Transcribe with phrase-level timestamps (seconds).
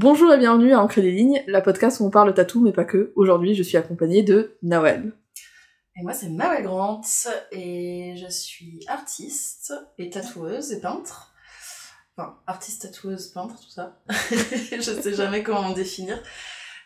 [0.00, 2.84] Bonjour et bienvenue à Ancrer des lignes, la podcast où on parle tatou mais pas
[2.84, 3.12] que.
[3.16, 5.12] Aujourd'hui, je suis accompagnée de Nawel.
[5.96, 7.00] Et moi, c'est Nawel Grant
[7.50, 11.34] et je suis artiste et tatoueuse et peintre.
[12.16, 14.00] Enfin, artiste, tatoueuse, peintre, tout ça.
[14.08, 16.22] je sais jamais comment définir.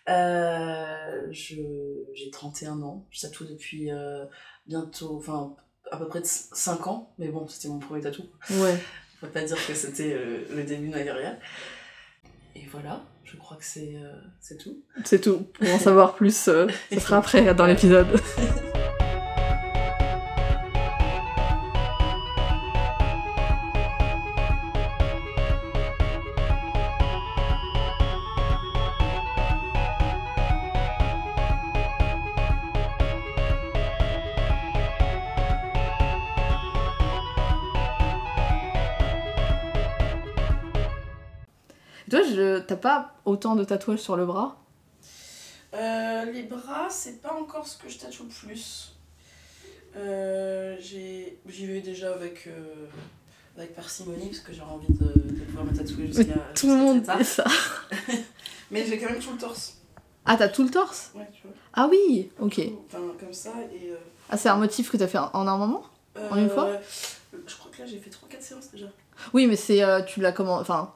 [0.08, 4.24] Euh, j'ai 31 ans, je tatoue depuis euh,
[4.66, 5.54] bientôt, enfin
[5.90, 8.22] à peu près de 5 ans, mais bon, c'était mon premier tatou.
[8.52, 8.79] Ouais.
[9.18, 11.36] On peut pas dire que c'était euh, le début de ma carrière.
[12.55, 14.82] Et voilà, je crois que c'est euh, c'est tout.
[15.05, 15.47] C'est tout.
[15.55, 18.09] Pour en savoir plus, euh, ce sera après dans l'épisode.
[42.82, 44.59] pas autant de tatouages sur le bras
[45.74, 48.95] Euh, les bras, c'est pas encore ce que je tatoue le plus.
[49.96, 52.87] Euh, J'y vais déjà avec, euh,
[53.57, 56.34] avec parcimonie parce que j'ai envie de, de pouvoir me tatouer jusqu'à.
[56.54, 57.45] Tout le monde dit ça.
[58.70, 59.79] Mais j'ai quand même tout le torse.
[60.24, 61.57] Ah, t'as tout le torse Ouais, tu vois.
[61.74, 62.60] Ah oui, ok.
[62.87, 63.51] Enfin, comme ça.
[63.74, 63.96] Et, euh,
[64.31, 65.84] Ah, c'est un motif que t'as fait en un moment
[66.31, 66.78] En une fois euh,
[67.47, 68.87] Je crois que là j'ai fait 3-4 séances déjà.
[69.34, 69.82] Oui, mais c'est.
[69.82, 70.56] euh, tu l'as comment.
[70.59, 70.92] Enfin,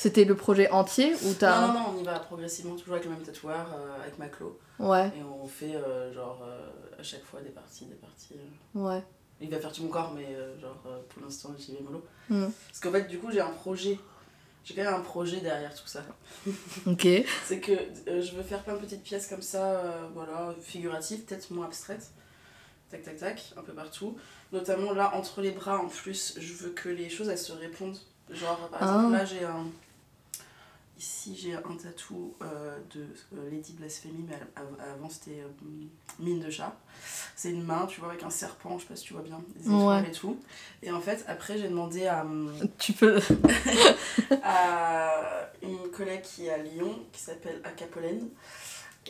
[0.00, 1.60] c'était le projet entier ou t'as.
[1.66, 4.58] Non, non, non, on y va progressivement, toujours avec le même tatoueur, euh, avec Maclo.
[4.78, 8.34] Ouais, Et on fait euh, genre euh, à chaque fois des parties, des parties.
[8.76, 8.78] euh.
[8.78, 9.02] ouais.
[9.40, 10.76] Il va faire tout mon corps, mais genre
[11.08, 12.04] pour l'instant j'y vais mollo.
[12.28, 12.46] Hmm.
[12.68, 13.98] Parce qu'en fait, du coup, j'ai un projet.
[14.64, 16.02] J'ai quand même un projet derrière tout ça.
[16.86, 17.06] Ok.
[17.44, 17.72] C'est que
[18.06, 22.10] je veux faire plein de petites pièces comme ça, voilà, figuratives, peut-être moins abstraites.
[22.90, 24.16] Tac, tac, tac, un peu partout.
[24.52, 27.98] Notamment là, entre les bras en plus, je veux que les choses elles se répondent.
[28.30, 29.18] Genre, par exemple, Ah.
[29.18, 29.66] là j'ai un.
[30.98, 33.02] Ici j'ai un tatou euh, de
[33.36, 35.48] euh, Lady Blasphemy, mais av- avant c'était euh,
[36.18, 36.76] mine de chat.
[37.36, 39.40] C'est une main, tu vois, avec un serpent, je sais pas si tu vois bien,
[39.54, 40.08] des étoiles Ouais.
[40.08, 40.36] et tout.
[40.82, 42.22] Et en fait, après j'ai demandé à.
[42.22, 43.20] hum, Tu peux.
[44.42, 48.28] à une collègue qui est à Lyon, qui s'appelle Acapolène,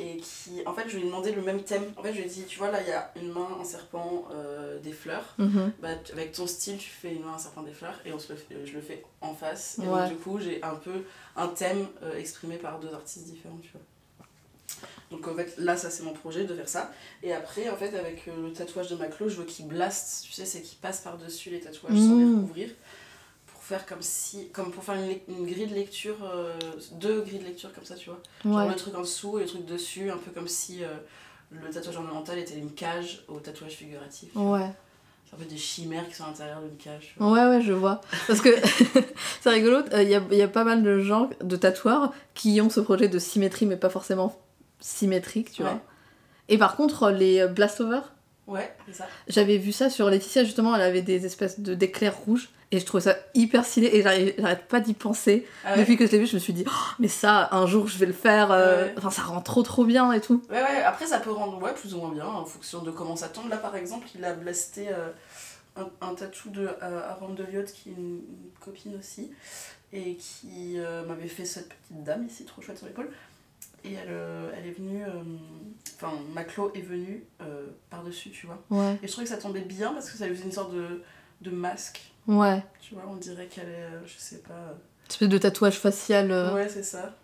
[0.01, 1.85] et qui, en fait, je lui ai demandé le même thème.
[1.97, 3.65] En fait, je lui ai dit, tu vois, là, il y a une main, un
[3.65, 5.35] serpent, euh, des fleurs.
[5.39, 5.73] Mhm.
[5.83, 8.33] Bah, avec ton style, tu fais une main, un serpent, des fleurs, et on se
[8.33, 9.79] le fait- je le fais en face.
[9.83, 11.05] Et donc, du coup, j'ai un peu
[11.37, 13.81] un thème euh, exprimé par deux artistes différents, tu vois.
[15.11, 16.93] Donc en fait, là, ça c'est mon projet de faire ça.
[17.23, 20.33] Et après, en fait, avec euh, le tatouage de Maclo, je veux qu'il blaste, tu
[20.33, 22.35] sais, c'est qu'il passe par-dessus les tatouages sans les Mm.
[22.43, 22.69] recouvrir.
[23.69, 24.49] Faire comme si.
[24.53, 26.59] Comme pour faire une, grille de lecture, euh,
[26.93, 28.19] deux grilles de lecture comme ça, tu vois.
[28.45, 28.69] Genre Ouais.
[28.69, 30.89] le truc en dessous et le truc dessus, un peu comme si euh,
[31.51, 34.31] le tatouage ornemental était une cage au tatouage figuratif.
[34.35, 34.71] Ouais.
[35.29, 37.13] C'est un peu des chimères qui sont à l'intérieur d'une cage.
[37.13, 37.31] tu vois.
[37.33, 38.01] Ouais, ouais, je vois.
[38.27, 38.49] Parce que
[39.43, 42.71] c'est rigolo, il y, a, y a pas mal de gens, de tatoueurs, qui ont
[42.71, 44.35] ce projet de symétrie, mais pas forcément
[44.81, 45.69] symétrique, tu Ouais.
[45.69, 45.81] vois.
[46.49, 48.01] Et par contre, les euh, Blastover,
[48.49, 49.07] Ouais, c'est ça.
[49.29, 52.85] j'avais vu ça sur Laetitia, justement, elle avait des espèces de d'éclairs rouges, et je
[52.87, 55.47] trouvais ça hyper stylé, et j'arrête pas d'y penser.
[55.65, 55.79] Ah ouais.
[55.81, 57.97] Depuis que je l'ai vu, je me suis dit, Oh, mais ça, un jour, je
[57.99, 58.51] vais le faire.
[58.51, 58.95] euh, Ouais.
[58.99, 60.43] Enfin, ça rend trop, trop bien et tout.
[60.51, 63.17] Ouais, ouais, après ça peut rendre ouais, plus ou moins bien en fonction de comment
[63.17, 63.49] ça tombe.
[63.49, 65.09] Là par exemple, il a blasté euh,
[65.77, 69.31] un, un tatou de euh, Aaron de Lyotte, qui est une, une copine aussi,
[69.93, 73.11] et qui euh, m'avait fait cette petite dame ici, trop chouette sur l'épaule.
[73.85, 75.23] Et elle, euh, elle est venue, euh,
[75.95, 78.59] enfin Maclo est venue euh, par-dessus, tu vois.
[78.71, 78.99] Ouais.
[79.03, 81.03] Et je trouvais que ça tombait bien parce que ça lui faisait une sorte de,
[81.43, 82.63] de masque, Ouais.
[82.81, 83.05] tu vois.
[83.09, 84.53] On dirait qu'elle est, je sais pas.
[84.55, 84.73] euh,
[85.09, 86.31] Espèce de tatouage facial.
[86.55, 87.15] Ouais, c'est ça.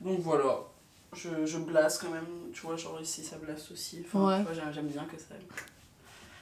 [0.00, 0.58] Donc voilà,
[1.14, 4.04] je, je blasse quand même, tu vois, genre ici ça blasse aussi.
[4.04, 4.38] Enfin, Ouais.
[4.38, 5.34] tu vois, j'aime, bien que ça.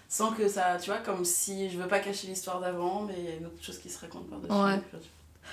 [0.09, 3.25] Sans que ça, tu vois, comme si je veux pas cacher l'histoire d'avant, mais il
[3.25, 4.53] y a une autre chose qui se raconte par-dessus.
[4.53, 4.81] Ouais.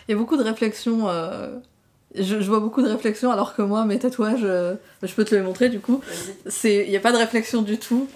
[0.08, 1.08] Il y a beaucoup de réflexions.
[1.10, 1.60] euh,
[2.16, 5.36] Je, je vois beaucoup de réflexions, alors que moi, mes tatouages, euh, je peux te
[5.36, 6.02] les montrer du coup.
[6.64, 8.08] Il y a pas de réflexion du tout.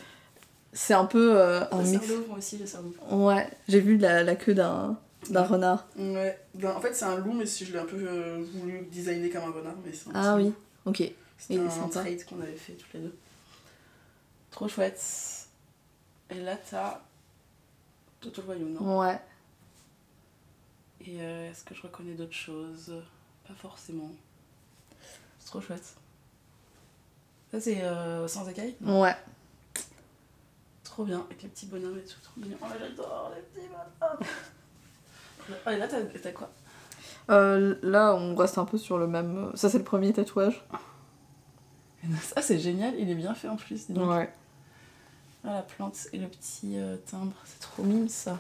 [0.72, 2.06] C'est un peu euh, un Le mix.
[2.08, 2.92] cerveau, moi aussi, le cerveau.
[3.12, 4.98] Ouais, j'ai vu la, la queue d'un,
[5.30, 5.86] d'un renard.
[5.96, 8.88] Ouais, ben, en fait c'est un loup, mais si je l'ai un peu euh, voulu
[8.92, 10.54] designer comme un renard, mais un Ah petit oui,
[10.86, 11.12] ok.
[11.38, 13.16] C'était un trade qu'on avait fait toutes les deux.
[14.50, 15.00] Trop chouette.
[16.32, 17.02] Et là t'as
[18.22, 19.00] Toto le Royaume, non?
[19.02, 19.20] Ouais.
[21.06, 22.94] Et euh, est-ce que je reconnais d'autres choses?
[23.48, 24.12] Pas forcément.
[25.40, 25.96] C'est trop chouette.
[27.52, 29.16] Ça, c'est euh, sans écailles Ouais.
[30.84, 32.58] Trop bien, avec les petits bonhommes et tout, trop mignon.
[32.62, 34.28] Oh, j'adore les petits bonhommes
[35.68, 36.50] Oh, et là, t'as quoi?
[37.30, 39.52] Euh, là, on reste un peu sur le même.
[39.56, 40.64] Ça, c'est le premier tatouage.
[42.22, 43.88] Ça, c'est génial, il est bien fait en plus.
[43.88, 44.10] dis donc.
[44.10, 44.30] Ouais.
[45.46, 48.38] Ah, la plante et le petit euh, timbre, c'est trop mime ça.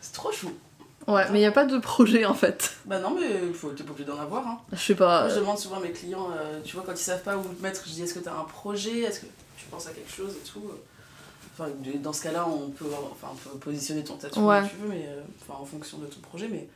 [0.00, 0.50] C'est trop chou.
[1.08, 2.76] Ouais, mais il n'y a pas de projet en fait.
[2.84, 4.46] Bah non, mais faut, t'es pas obligé d'en avoir.
[4.46, 4.60] Hein.
[4.72, 5.22] Je sais pas.
[5.24, 7.42] Moi, je demande souvent à mes clients, euh, tu vois, quand ils savent pas où
[7.42, 9.00] te mettre, je dis est-ce que t'as un projet?
[9.00, 9.26] Est-ce que
[9.56, 10.62] tu penses à quelque chose et tout?
[11.58, 14.62] Enfin, dans ce cas-là, on peut, enfin, on peut positionner ton tatou Ouais.
[14.68, 16.48] tu veux, mais euh, enfin, en fonction de ton projet.
[16.50, 16.68] Mais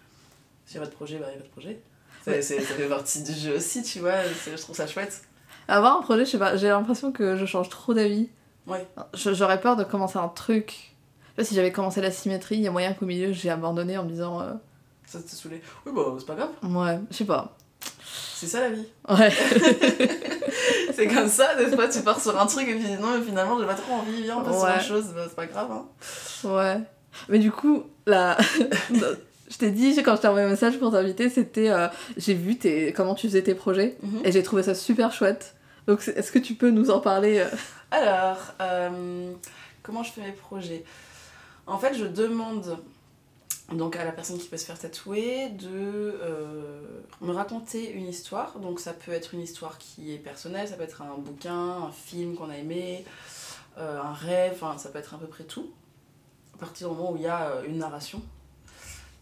[0.67, 1.81] s'il n'y a pas de projet, bah il n'y a pas de projet.
[2.25, 4.23] C'est- c'est- ça fait partie du jeu aussi, tu vois.
[4.47, 5.23] Je trouve ça chouette.
[5.69, 8.29] Avoir un projet, je sais pas, j'ai l'impression que je change trop d'avis.
[8.67, 8.87] Ouais.
[9.15, 10.94] J'aurais peur de commencer un truc.
[11.37, 14.05] Vois, si j'avais commencé la symétrie, il y a moyen qu'au milieu j'ai abandonné en
[14.05, 14.41] me disant.
[14.41, 14.53] euh,
[15.07, 15.61] Ça te saoulé.
[15.87, 16.51] Oui, bah c'est pas grave.
[16.63, 17.57] ouais, je sais pas.
[18.37, 18.87] C'est ça la vie.
[19.09, 19.31] Ouais.
[20.95, 23.59] C'est comme ça, des fois tu pars sur un truc et puis non, mais finalement
[23.59, 24.75] j'ai pas trop envie, viens, on passe sur Ouais.
[24.75, 25.71] autre chose, bah, c'est pas grave.
[25.73, 25.87] Hein.
[26.49, 26.77] Ouais.
[27.29, 28.37] Mais du coup, là.
[29.51, 31.71] je t'ai dit, quand je t'ai envoyé un message pour t'inviter, c'était.
[31.71, 32.93] euh, j'ai vu tes...
[32.93, 35.55] comment tu faisais tes projets et j'ai trouvé ça super chouette.
[35.87, 37.49] Donc, est-ce que tu peux nous en parler euh?
[37.91, 39.33] Alors, euh,
[39.83, 40.85] comment je fais mes projets?
[41.67, 42.79] En fait, je demande
[43.73, 48.59] donc à la personne qui peut se faire tatouer de euh, me raconter une histoire.
[48.59, 51.91] Donc ça peut être une histoire qui est personnelle, ça peut être un bouquin, un
[51.91, 53.05] film qu'on a aimé,
[53.79, 55.71] euh, un rêve, enfin, ça peut être à peu près tout.
[56.55, 58.23] À partir du moment où il y a euh, une narration.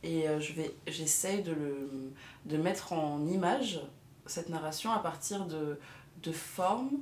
[0.05, 0.53] Et je
[0.89, 3.81] j'essaye de, mettre en image
[4.27, 5.79] cette narration à partir de,
[6.33, 6.99] formes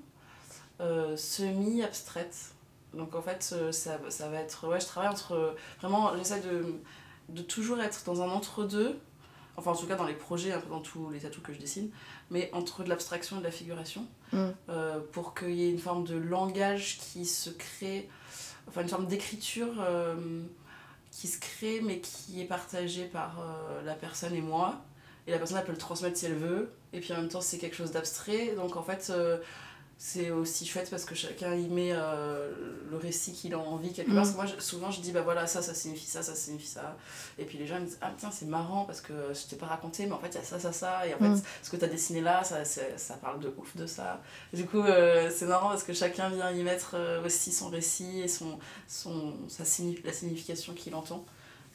[1.17, 2.53] semi-abstraites.
[2.95, 4.67] Donc en fait, euh, ça, ça va être.
[4.69, 5.55] Ouais, je travaille entre.
[5.81, 6.75] Vraiment, j'essaie de,
[7.29, 8.99] de toujours être dans un entre-deux.
[9.57, 11.59] Enfin, en tout cas, dans les projets, un peu dans tous les tatous que je
[11.59, 11.91] dessine,
[12.31, 14.47] mais entre de l'abstraction et de la figuration, Mm.
[14.69, 18.09] euh, pour qu'il y ait une forme de langage qui se crée,
[18.69, 20.41] enfin, une forme d'écriture euh,
[21.11, 24.81] qui se crée, mais qui est partagée par euh, la personne et moi.
[25.27, 26.71] Et la personne, elle peut le transmettre si elle veut.
[26.93, 28.55] Et puis en même temps, c'est quelque chose d'abstrait.
[28.57, 29.13] Donc en fait,
[30.03, 32.51] c'est aussi chouette parce que chacun y met euh,
[32.91, 34.15] le récit qu'il a envie quelque part.
[34.15, 34.17] Mm.
[34.21, 36.69] Parce que moi, je- souvent, je dis, bah voilà, ça, ça signifie ça, ça signifie
[36.69, 36.97] ça.
[37.39, 39.67] Et puis les gens me disent, ah tiens, c'est marrant parce que je t'ai pas
[39.67, 41.07] raconté, mais en fait, il y a ça, ça, ça.
[41.07, 41.43] Et en fait, Mm.
[41.63, 44.23] ce que tu as dessiné là, ça, ça parle de ouf de ça.
[44.55, 48.21] Du coup, euh, c'est marrant parce que chacun vient y mettre euh, aussi son récit
[48.23, 48.59] et son,
[48.89, 49.65] son, sa
[50.05, 51.27] la signification qu'il entend.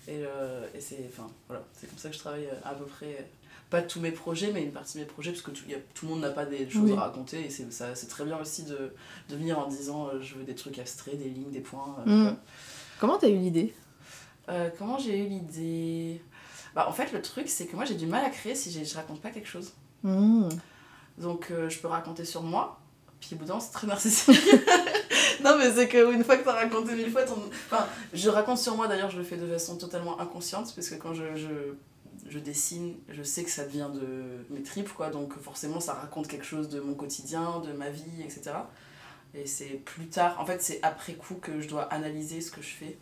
[0.08, 3.08] Et, euh, et c'est enfin, voilà, comme ça que je travaille euh, à peu près.
[3.20, 3.24] euh,
[3.72, 5.80] Pas tous mes projets, mais une partie de mes projets, parce que tout, y a-
[5.96, 6.94] tout le monde n'a pas des choses Oui.
[6.98, 7.46] à raconter.
[7.46, 8.94] Et c'est très bien aussi de,
[9.30, 11.96] de venir en disant euh, je veux des trucs abstraits, des lignes, des points.
[12.08, 12.38] euh, Mm.
[13.00, 13.74] Comment t'as eu l'idée?
[14.78, 16.22] Comment j'ai eu l'idée?
[16.76, 18.96] Bah, En fait, le truc, c'est que moi, j'ai du mal à créer si je
[18.96, 19.74] raconte pas quelque chose.
[20.04, 20.50] Mm.
[21.18, 22.80] Donc, je peux raconter sur moi,
[23.20, 24.38] puis au bout d'un c'est très narcissique.
[25.44, 27.38] non, mais c'est qu'une fois que t'as raconté mille fois, ton...
[27.70, 30.96] enfin, je raconte sur moi, d'ailleurs, je le fais de façon totalement inconsciente, parce que
[30.96, 31.76] quand je, je,
[32.30, 36.28] je dessine, je sais que ça vient de mes tripes, quoi, donc forcément, ça raconte
[36.28, 38.52] quelque chose de mon quotidien, de ma vie, etc.
[39.34, 42.62] Et c'est plus tard, en fait, c'est après coup que je dois analyser ce que
[42.62, 42.98] je fais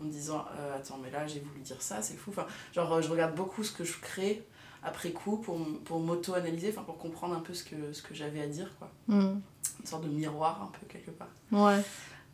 [0.00, 3.00] en me disant euh, attends mais là j'ai voulu dire ça c'est fou enfin genre
[3.00, 4.42] je regarde beaucoup ce que je crée
[4.82, 8.40] après coup pour, pour m'auto-analyser enfin pour comprendre un peu ce que ce que j'avais
[8.42, 9.40] à dire quoi Mm.
[9.80, 11.80] une sorte de miroir un peu quelque part Ouais.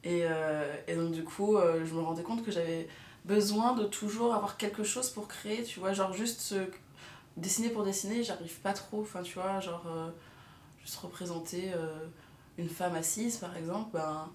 [0.05, 2.89] et, euh, et donc du coup euh, je me rendais compte que j'avais
[3.25, 6.55] besoin de toujours avoir quelque chose pour créer tu vois genre juste
[7.37, 10.09] dessiner pour dessiner j'arrive pas trop enfin tu vois genre euh,
[10.81, 11.73] juste représenter
[12.57, 14.29] une femme assise par exemple ben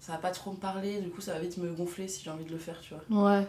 [0.00, 2.30] ça va pas trop me parler du coup ça va vite me gonfler si j'ai
[2.30, 3.46] envie de le faire tu vois Ouais.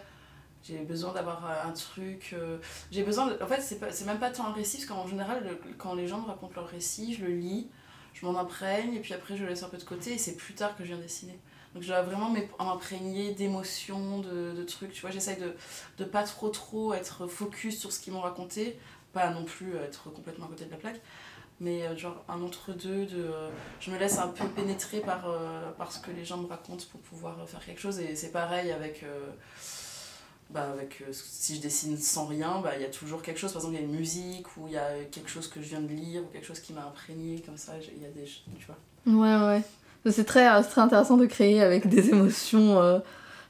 [0.62, 2.30] J'ai besoin d'avoir euh, un truc.
[2.32, 2.58] euh,
[2.90, 3.32] j'ai besoin.
[3.40, 6.26] En fait, c'est, même pas tant un récit, parce qu'en général, quand les gens me
[6.26, 7.68] racontent leur récit, je le lis,
[8.14, 10.36] je m'en imprègne, et puis après, je le laisse un peu de côté, et c'est
[10.36, 11.38] plus tard que je viens dessiner.
[11.74, 14.92] Donc, je dois vraiment m'imprégner d'émotions, de, de trucs.
[14.92, 15.54] Tu vois, j'essaye de,
[15.98, 18.78] de pas trop, trop être focus sur ce qu'ils m'ont raconté,
[19.14, 21.00] pas non plus être complètement à côté de la plaque.
[21.60, 23.48] Mais euh, genre un entre-deux, de, euh,
[23.80, 26.84] je me laisse un peu pénétrer par, euh, par ce que les gens me racontent
[26.90, 28.00] pour pouvoir euh, faire quelque chose.
[28.00, 29.30] Et c'est pareil avec, euh,
[30.52, 33.52] bah, avec euh, si je dessine sans rien, bah, il y a toujours quelque chose.
[33.52, 35.68] Par exemple, il y a une musique ou il y a quelque chose que je
[35.68, 37.72] viens de lire ou quelque chose qui m'a imprégné comme ça.
[37.96, 38.24] Il y a des,
[38.58, 38.76] tu vois.
[39.06, 39.46] Ouais,
[40.04, 40.10] ouais.
[40.12, 42.80] C'est très, euh, très intéressant de créer avec des émotions.
[42.80, 42.98] euh,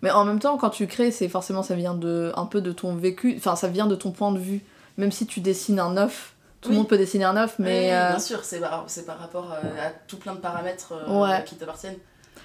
[0.02, 2.72] Mais en même temps, quand tu crées, c'est forcément ça vient de un peu de
[2.72, 3.34] ton vécu.
[3.38, 4.60] Enfin, ça vient de ton point de vue.
[4.98, 6.78] Même si tu dessines un œuf, tout le Oui.
[6.80, 8.86] monde peut dessiner un œuf, mais Oui, bien sûr, c'est par,
[9.18, 11.42] rapport à tout plein de paramètres Ouais.
[11.44, 11.96] qui t'appartiennent.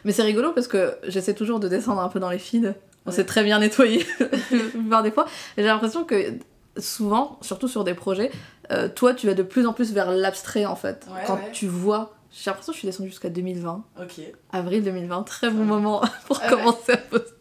[0.06, 2.74] mais c'est rigolo parce que j'essaie toujours de descendre un peu dans les feeds.
[3.08, 4.28] On s'est très bien nettoyé la
[4.70, 5.26] plupart des fois.
[5.58, 6.34] J'ai l'impression que
[6.78, 8.32] souvent, surtout sur des projets,
[8.72, 11.08] euh, toi, tu vas de plus en plus vers l'abstrait en fait.
[11.10, 11.52] Ouais, quand ouais.
[11.54, 12.14] tu vois.
[12.32, 13.84] J'ai l'impression que je suis descendue jusqu'à 2020.
[14.02, 14.22] Ok.
[14.52, 15.66] Avril 2020, très bon Ouais.
[15.66, 17.34] moment pour Ah commencer à poster.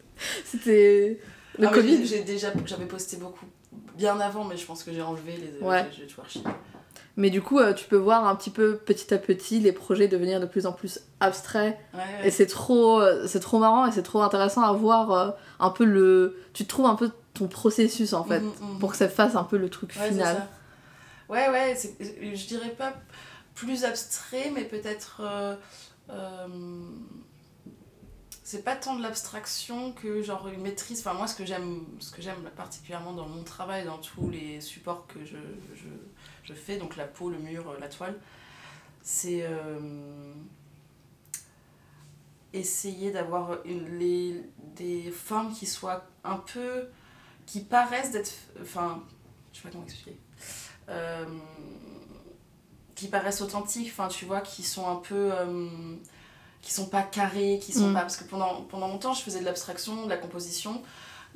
[0.45, 1.21] C'était
[1.59, 2.07] le Ah, Covid.
[2.07, 3.45] J'ai déjà, j'avais posté beaucoup
[3.97, 5.67] bien avant, mais je pense que j'ai enlevé les.
[5.67, 5.87] Ouais.
[5.91, 6.45] J'ai j'ai tout archivé.
[7.19, 10.07] Mais du coup, euh, tu peux voir un petit peu petit à petit les projets
[10.07, 11.79] devenir de plus en plus abstraits.
[11.95, 12.29] Ouais, ouais.
[12.29, 15.71] Et c'est trop, euh, c'est trop marrant et c'est trop intéressant à voir euh, un
[15.71, 16.37] peu le.
[16.53, 18.79] Tu trouves un peu ton processus en fait, Mhm, mhm.
[18.79, 20.37] pour que ça fasse un peu le truc Ouais, final.
[20.37, 20.49] ça.
[21.29, 21.75] Ouais, ouais,
[22.35, 22.93] je dirais pas
[23.55, 25.23] plus abstrait, mais peut-être.
[28.45, 31.01] c'est pas tant de l'abstraction que genre une maîtrise.
[31.01, 34.61] Enfin, moi, ce que j'aime ce que j'aime particulièrement dans mon travail, dans tous les
[34.61, 35.37] supports que je,
[35.75, 35.89] je,
[36.47, 38.17] je fais, donc la peau, le mur, euh, la toile,
[39.03, 39.43] c'est.
[39.43, 40.33] euh,
[42.53, 43.59] essayer d'avoir
[44.77, 46.89] des formes qui soient un peu.
[47.45, 48.33] qui paraissent d'être.
[48.63, 49.03] Enfin,
[49.53, 50.19] je sais pas comment expliquer.
[50.89, 51.27] Euh,
[52.95, 55.31] qui paraissent authentiques, enfin tu vois, qui sont un peu.
[55.33, 55.69] euh,
[56.63, 57.95] qui sont pas carrés, qui sont Mm.
[57.95, 58.01] pas.
[58.01, 60.83] Parce que pendant, pendant longtemps je faisais de l'abstraction, de la composition,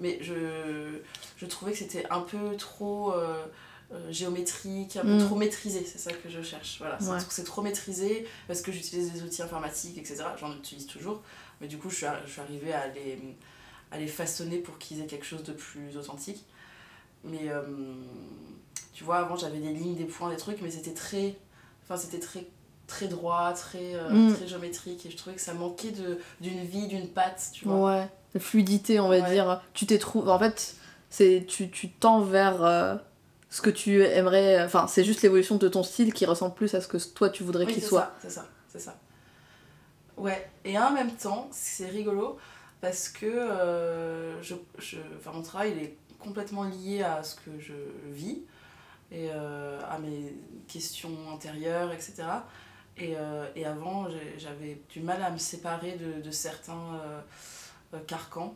[0.01, 1.01] mais je,
[1.37, 3.13] je trouvais que c'était un peu trop.
[3.13, 3.45] euh,
[4.11, 5.27] géométrique, un peu Mm.
[5.27, 6.77] trop maîtrisé, c'est ça que je cherche.
[6.79, 7.19] Voilà, c'est Ouais.
[7.19, 10.25] trop- c'est trop maîtrisé parce que j'utilise des outils informatiques, etc.
[10.39, 11.23] J'en utilise toujours,
[11.61, 13.19] mais du coup, je suis, ar- je suis arrivée à les,
[13.91, 16.45] à les façonner pour qu'ils aient quelque chose de plus authentique.
[17.25, 17.63] Mais euh,
[18.93, 21.37] tu vois, avant j'avais des lignes, des points, des trucs, mais c'était très.
[21.85, 22.47] Enfin, c'était très
[22.87, 24.35] très droit, très, euh, Mm.
[24.35, 25.93] très géométrique, et je trouvais que ça manquait
[26.41, 27.85] d'une vie, d'une patte, tu vois.
[28.01, 29.31] Ouais, la fluidité, on va Ouais.
[29.33, 29.63] dire.
[29.75, 30.31] Tu t'es trouvé.
[30.31, 30.75] En fait,
[31.47, 32.97] tu, tu tends vers euh,
[33.51, 34.63] ce que tu aimerais.
[34.65, 37.43] Enfin, c'est juste l'évolution de ton style qui ressemble plus à ce que toi tu
[37.43, 38.13] voudrais Oui, qu'il soit.
[38.23, 38.97] c'est ça, c'est ça.
[40.17, 42.39] Ouais, et en même temps, c'est rigolo
[42.81, 47.59] parce que euh, je, je, enfin, mon travail il est complètement lié à ce que
[47.59, 47.73] je
[48.11, 48.43] vis
[49.11, 50.35] et euh, à mes
[50.69, 52.23] questions intérieures, etc.
[52.97, 57.01] Et, euh, et avant, j'avais du mal à me séparer de, de certains
[58.07, 58.55] carcans.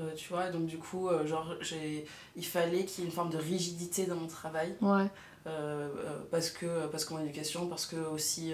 [0.00, 3.14] Euh, tu vois, donc du coup, euh, genre, j'ai, il fallait qu'il y ait une
[3.14, 4.74] forme de rigidité dans mon travail.
[4.80, 5.06] Ouais.
[5.46, 5.88] Euh,
[6.30, 8.52] parce que parce que mon éducation parce que aussi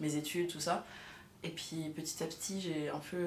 [0.00, 0.86] mes études tout ça
[1.42, 3.18] et puis petit à petit j'ai un peu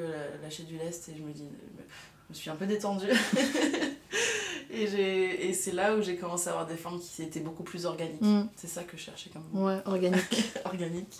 [0.42, 3.06] lâché du lest et je me dis je me suis un peu détendue
[4.72, 7.62] et j'ai et c'est là où j'ai commencé à avoir des formes qui étaient beaucoup
[7.64, 8.48] plus organiques Mm.
[8.56, 10.52] c'est ça que je cherchais comme Ouais, organique.
[10.66, 11.20] organique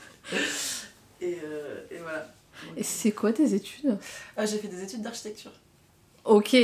[1.22, 1.38] et,
[1.92, 2.22] et voilà
[2.66, 4.00] Donc, Et c'est quoi tes études?
[4.36, 5.52] Ah, j'ai fait des études d'architecture
[6.30, 6.56] Ok,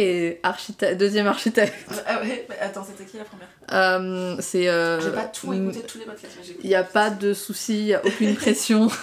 [0.44, 1.74] architecte, deuxième architecte.
[2.06, 4.68] ah ouais mais attends c'était qui la première Euh, c'est.
[4.68, 7.10] Euh, j'ai pas tout mm, écouté tous les podcasts mais j'ai Il n'y a pas
[7.10, 8.90] de souci, a aucune pression.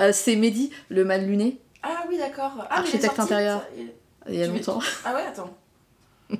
[0.00, 3.60] Euh, c'est Mehdi, le mal luné, ah oui d'accord ah, Architecte sorti, intérieur.
[3.60, 3.92] ça, il-
[4.28, 4.80] il y a Tu longtemps.
[5.04, 5.56] Ah ouais, attends.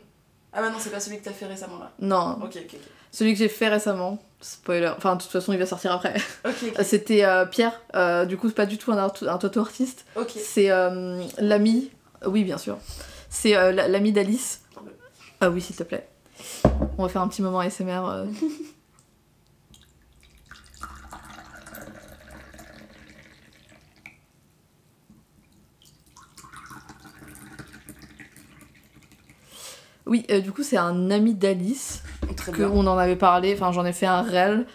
[0.52, 1.92] Ah bah non, c'est pas celui que t'as fait récemment là.
[2.00, 2.78] Non, Ok, ok, ok.
[3.12, 6.14] celui que j'ai fait récemment, spoiler, enfin de toute façon il va sortir après.
[6.44, 6.82] Ok, Euh.
[6.82, 10.04] C'était euh, Pierre, euh, du coup c'est pas du tout un, un artiste,
[10.36, 11.90] c'est euh, l'ami,
[12.26, 12.78] oui bien sûr,
[13.30, 14.62] c'est euh, la- l'ami d'Alice.
[15.40, 16.08] Ah oui s'il te plaît.
[16.98, 18.02] On va faire un petit moment ASMR.
[18.08, 18.26] euh.
[30.06, 32.02] Oui, euh, du coup c'est un ami d'Alice
[32.52, 34.66] que on en avait parlé, enfin j'en ai fait un réel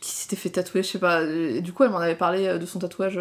[0.00, 1.22] qui s'était fait tatouer, je sais pas.
[1.24, 3.18] Et du coup elle m'en avait parlé de son tatouage.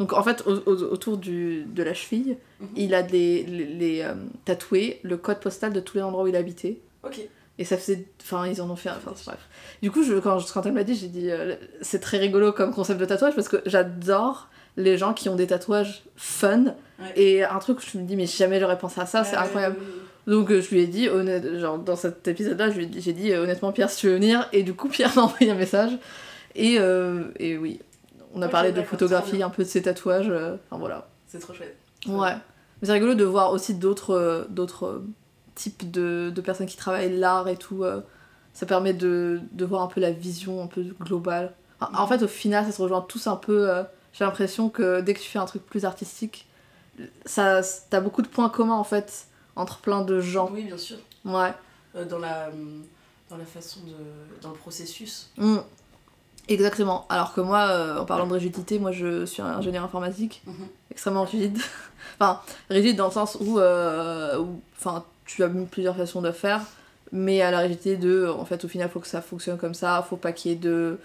[0.00, 2.68] Donc en fait au- au- autour du, de la cheville, Mhm.
[2.74, 4.14] il a des, les, les, euh,
[4.44, 6.78] tatoué le code postal de tous les endroits où il habitait.
[7.04, 7.20] Ok.
[7.58, 8.06] Et ça faisait.
[8.22, 8.88] Enfin, ils en ont fait.
[8.90, 9.38] Enfin, bref.
[9.82, 11.30] Du coup, je, quand, quand elle m'a dit, j'ai dit.
[11.30, 15.36] euh, c'est très rigolo comme concept de tatouage parce que j'adore les gens qui ont
[15.36, 16.64] des tatouages fun.
[16.98, 17.12] Ouais.
[17.16, 19.76] Et un truc où je me dis, mais jamais j'aurais pensé à ça, c'est incroyable.
[20.26, 23.42] Donc euh, je lui ai dit, honnête, genre dans cet épisode-là, dit- j'ai dit euh,
[23.42, 25.92] honnêtement Pierre si tu veux venir, et du coup Pierre m'a envoyé un message,
[26.54, 27.80] et, euh, et oui,
[28.34, 31.08] on a parlé de photographie, un peu de ses tatouages, euh, enfin voilà.
[31.26, 31.76] C'est trop chouette.
[32.06, 32.34] Ouais.
[32.80, 35.06] Mais c'est rigolo de voir aussi d'autres euh, d'autres euh,
[35.54, 37.84] types de, de personnes qui travaillent l'art et tout,
[38.54, 41.52] ça permet de, de voir un peu la vision un peu globale.
[41.80, 43.68] En, en fait au final ça se rejoint tous un peu,
[44.12, 46.46] j'ai l'impression que dès que tu fais un truc plus artistique,
[47.26, 47.60] ça
[47.90, 50.48] t'as beaucoup de points communs en fait entre plein de gens.
[50.52, 50.96] Oui, bien sûr.
[51.24, 51.52] Ouais.
[51.96, 52.52] Euh, dans, la, euh,
[53.28, 53.94] dans la façon de.
[54.42, 55.30] dans le processus.
[55.36, 55.58] Mm.
[56.50, 57.06] Exactement.
[57.08, 60.54] Alors que moi, euh, en parlant de rigidité, moi je suis un ingénieur informatique, Mhm.
[60.90, 61.56] extrêmement rigide.
[62.20, 64.60] enfin, rigide dans le sens où, euh, où-
[65.26, 66.60] tu as plusieurs façons de faire,
[67.12, 70.04] mais à la rigidité de, en fait, au final, faut que ça fonctionne comme ça,
[70.08, 70.98] faut pas qu'il y ait de,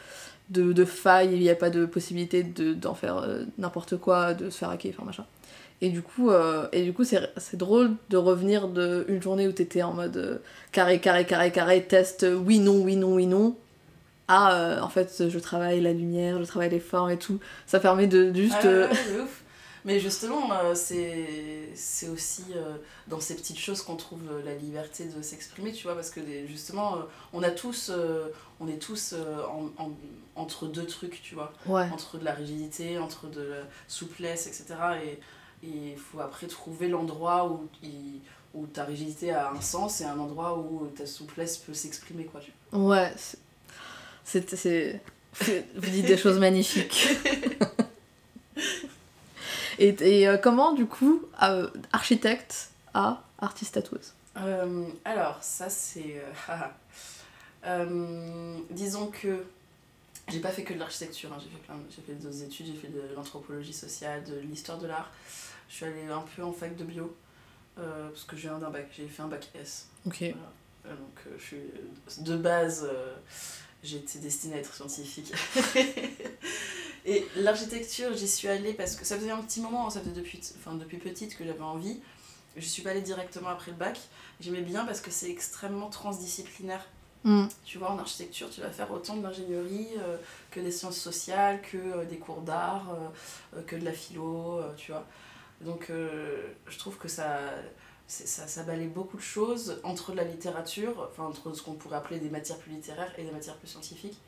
[0.49, 4.33] de, de failles, il n'y a pas de possibilité de- d'en faire euh, n'importe quoi,
[4.33, 5.25] de se faire hacker, enfin machin.
[5.81, 9.51] Et du coup, euh, et du coup c'est drôle de revenir de une journée où
[9.51, 10.37] t'étais en mode euh,
[10.71, 13.55] carré, carré, carré, carré, test, oui, non, oui, non, oui, non,
[14.27, 17.39] à euh, en fait, je travaille la lumière, je travaille les formes et tout.
[17.65, 18.55] Ça permet de juste.
[18.61, 19.41] Ah ouais, euh, ouais, de ouf.
[19.85, 22.77] Mais justement, euh, c'est c'est aussi euh,
[23.07, 26.47] dans ces petites choses qu'on trouve la liberté de s'exprimer, tu vois, parce que des-
[26.47, 26.97] justement,
[27.33, 27.91] on a tous,
[28.59, 29.91] on est tous en- en-
[30.35, 31.87] entre deux trucs, tu vois, Ouais.
[31.93, 34.73] entre de la rigidité, entre de la souplesse, etc.
[35.05, 35.19] Et
[35.63, 38.19] et il faut après trouver l'endroit où, il-
[38.53, 42.39] où ta rigidité a un sens et un endroit où ta souplesse peut s'exprimer, quoi.
[42.41, 43.11] tu Ouais,
[44.25, 45.01] c'est.
[45.75, 47.07] Vous dites des choses magnifiques.
[49.79, 56.21] et et euh, comment, du coup, euh, architecte à artiste tatoueuse Euh, alors, ça c'est.
[57.65, 59.43] euh, disons que
[60.29, 62.73] j'ai pas fait que de l'architecture, hein, j'ai fait plein, j'ai fait d'autres études, j'ai
[62.73, 65.11] fait de l'anthropologie sociale, de l'histoire de l'art.
[65.69, 67.15] Je suis allée un peu en fac de bio
[67.77, 69.87] euh, parce que viens d'un bac, j'ai fait un bac S.
[70.05, 70.23] Ok.
[70.85, 71.57] Donc euh, je suis
[72.19, 72.87] de base,
[73.85, 75.31] j'étais destinée à être scientifique.
[77.05, 80.41] Et l'architecture, j'y suis allée parce que ça faisait un petit moment, ça faisait depuis,
[80.57, 81.99] enfin, depuis petite que j'avais envie.
[82.57, 83.99] Je suis pas allée directement après le bac.
[84.39, 86.85] J'aimais bien parce que c'est extrêmement transdisciplinaire.
[87.25, 87.47] Mm.
[87.63, 90.17] Tu vois, en architecture, tu vas faire autant de l'ingénierie euh,
[90.51, 92.95] que des sciences sociales, que euh, des cours d'art,
[93.55, 95.05] euh, que de la philo, tu vois.
[95.61, 97.39] Donc, je trouve que ça,
[98.07, 102.19] ça, ça balaye beaucoup de choses entre la littérature, enfin, entre ce qu'on pourrait appeler
[102.19, 104.19] des matières plus littéraires et des matières plus scientifiques.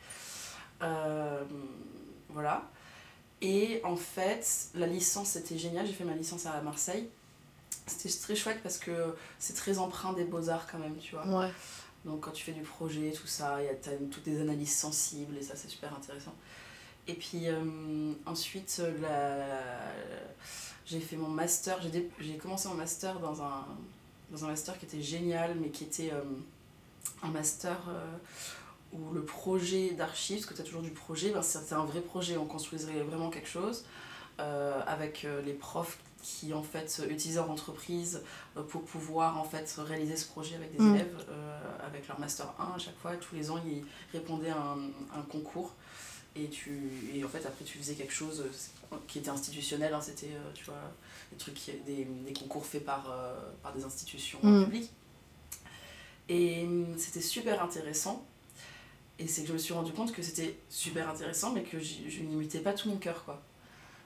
[0.82, 1.44] Euh,
[2.30, 2.70] voilà.
[3.42, 5.86] Et en fait, la licence, c'était génial.
[5.86, 7.08] J'ai fait ma licence à Marseille.
[7.86, 11.26] C'était très chouette parce que c'est très empreint des beaux-arts quand même, tu vois.
[11.28, 11.52] Ouais.
[12.04, 15.38] Donc quand tu fais du projet, tout ça, il y a toutes des analyses sensibles
[15.38, 16.34] et ça c'est super intéressant.
[17.08, 19.94] Et puis euh, ensuite, la-
[20.88, 23.66] j'ai fait mon master, j'ai dé- j'ai commencé mon master dans un,
[24.32, 26.22] dans un master qui était génial, mais qui était euh,
[27.24, 28.06] un master euh,
[28.94, 32.00] où le projet d'archives, parce que tu as toujours du projet, ben, c'était un vrai
[32.02, 33.86] projet, on construisait vraiment quelque chose
[34.40, 38.22] euh, avec les profs qui en fait utilisaient leur entreprise
[38.70, 40.96] pour pouvoir en fait réaliser ce projet avec des Mm.
[40.96, 41.26] élèves
[41.86, 44.78] avec leur master 1 à chaque fois tous les ans ils répondaient à un,
[45.18, 45.74] un concours
[46.44, 48.46] et tu et en fait après tu faisais quelque chose
[48.94, 50.76] euh, qui était institutionnel hein, c'était euh, tu vois
[51.32, 54.66] des trucs qui- des, des concours faits par euh, par des institutions Mm.
[54.66, 54.92] publiques
[56.30, 58.26] et hum, c'était super intéressant
[59.20, 62.22] et c'est que je me suis rendu compte que c'était super intéressant mais que je
[62.22, 63.42] n'y mettais pas tout mon cœur quoi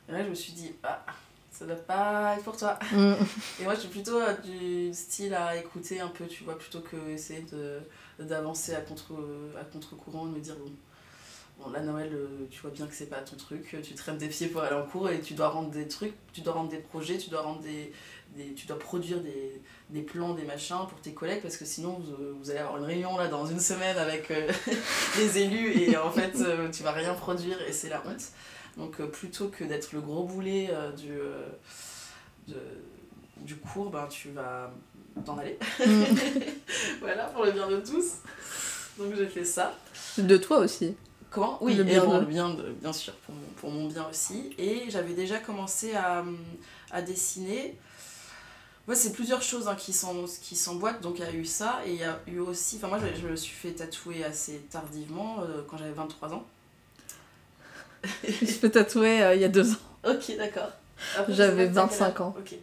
[0.08, 1.04] et là je me suis dit ah
[1.52, 3.14] ça doit pas être pour toi Mm.
[3.60, 6.80] et moi, je suis plutôt euh, du style à écouter un peu, tu vois, plutôt
[6.80, 7.80] que essayer de
[8.20, 9.14] d'avancer à contre
[9.60, 10.72] à contre-courant, de me dire bon,
[11.64, 14.28] bon là Noël, euh, tu vois bien que c'est pas ton truc, tu traînes des
[14.28, 16.78] pieds pour aller en cours et tu dois rendre des trucs, tu dois rendre des
[16.80, 17.92] projets, tu dois rendre des,
[18.36, 22.00] des tu dois produire des, des plans, des machins pour tes collègues parce que sinon
[22.00, 24.52] vous, vous allez avoir une réunion là dans une semaine avec euh,
[25.18, 28.24] les élus et en fait euh, tu vas rien produire et c'est la honte.
[28.78, 31.46] Donc euh, plutôt que d'être le gros boulet euh, du euh,
[32.48, 32.56] de-
[33.42, 34.72] du cours, ben, tu vas
[35.26, 35.58] t'en aller.
[35.86, 36.04] Mm.
[37.02, 38.18] voilà, pour le bien de tous.
[39.00, 39.76] Donc j'ai fait ça.
[40.20, 40.96] De toi aussi.
[41.32, 44.06] Comment Oui, Le et bien le bien, de, bien sûr, pour mon, pour mon bien
[44.10, 44.54] aussi.
[44.58, 46.24] Et j'avais déjà commencé à,
[46.92, 47.78] à dessiner.
[48.88, 51.02] Ouais, c'est plusieurs choses hein, qui s'emboîtent.
[51.02, 52.76] Donc il y a eu ça, et il y a eu aussi.
[52.76, 56.46] Enfin, moi, je, je me suis fait tatouer assez tardivement, euh, quand j'avais 23 ans.
[58.24, 59.78] Je me suis tatouer euh, il y a deux ans.
[60.04, 60.72] Ok, d'accord.
[61.30, 62.36] J'avais je sais pas, t'as 25 quel âge ans.
[62.38, 62.56] Ok.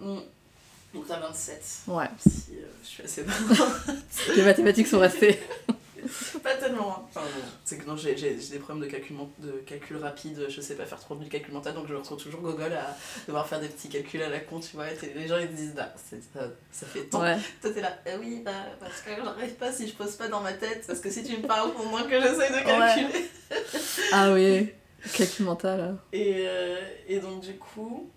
[0.00, 0.18] Mm.
[0.94, 1.62] Donc t'as 27.
[1.88, 2.06] Ouais.
[2.18, 3.24] Si euh, je suis assez.
[4.36, 5.38] Les mathématiques sont restées.
[6.42, 6.90] pas tellement.
[6.98, 7.02] hein.
[7.08, 10.46] Enfin bon, c'est que non, j'ai j'ai- j'ai des problèmes de calcul, de calcul rapide,
[10.48, 12.96] je sais pas faire trop de calcul mental, donc je me retrouve toujours gogol à
[13.26, 14.90] devoir faire des petits calculs à la con, tu vois.
[14.90, 17.20] et les gens ils te disent, bah, c'est- ça, ça fait tant.
[17.22, 17.36] Ouais.
[17.60, 20.40] Toi t'es là, Eh oui, bah, parce que j'arrive pas si je pose pas dans
[20.40, 23.30] ma tête, parce que si tu me parles pendant que j'essaye de calculer.
[24.12, 24.70] Ah oui.
[25.14, 25.80] Calcul mental.
[25.80, 25.92] euh.
[26.12, 28.10] Et, euh, et donc du coup,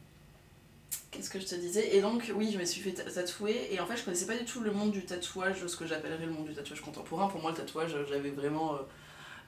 [1.12, 3.80] qu'est-ce que je te disais Et donc oui, je me suis fait ta- tatouer et
[3.80, 6.32] en fait je connaissais pas du tout le monde du tatouage, ce que j'appellerais le
[6.32, 7.28] monde du tatouage contemporain.
[7.28, 8.78] Pour moi le tatouage, euh, j'avais vraiment euh,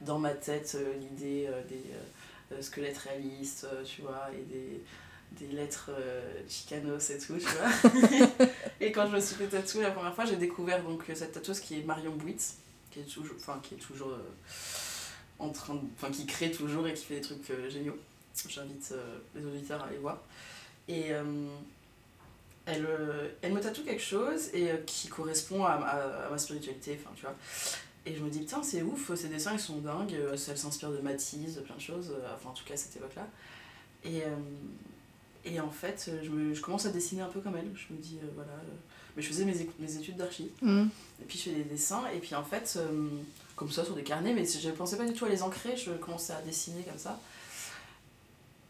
[0.01, 4.83] dans ma tête euh, l'idée des squelettes réalistes, tu vois, et des,
[5.47, 5.89] des lettres
[6.47, 8.47] chicanos et tout, tu vois.
[8.81, 11.59] et quand je me suis fait tatouer la première fois, j'ai découvert donc cette tatoueuse
[11.59, 12.57] qui est Marion Bouitz,
[12.91, 14.15] qui est toujours, enfin qui est toujours
[15.39, 17.97] en train de, enfin qui crée toujours et qui fait des trucs géniaux.
[18.47, 18.93] J'invite
[19.33, 20.19] les auditeurs à aller voir.
[20.87, 21.23] Et euh,
[22.65, 26.37] elle, euh, elle me tatoue quelque chose et euh, qui correspond à, à- à ma
[26.37, 27.35] spiritualité, enfin tu vois.
[28.05, 30.97] Et je me dis, putain, c'est ouf, ces dessins ils sont dingues, elle s'inspire de
[30.97, 33.25] Matisse, de plein de choses, enfin en tout cas à cette époque-là.
[34.03, 34.23] Et,
[35.45, 37.69] et en fait, je, me, je commence à dessiner un peu comme elle.
[37.75, 38.51] Je me dis, euh, voilà.
[38.51, 38.75] euh,
[39.15, 40.51] mais je faisais mes, études d'archi.
[40.61, 40.85] Mm.
[41.21, 43.07] Et puis je fais des dessins, et puis en fait, euh,
[43.55, 45.75] comme ça sur des carnets, mais je ne pensais pas du tout à les ancrer,
[45.77, 47.19] je commençais à dessiner comme ça.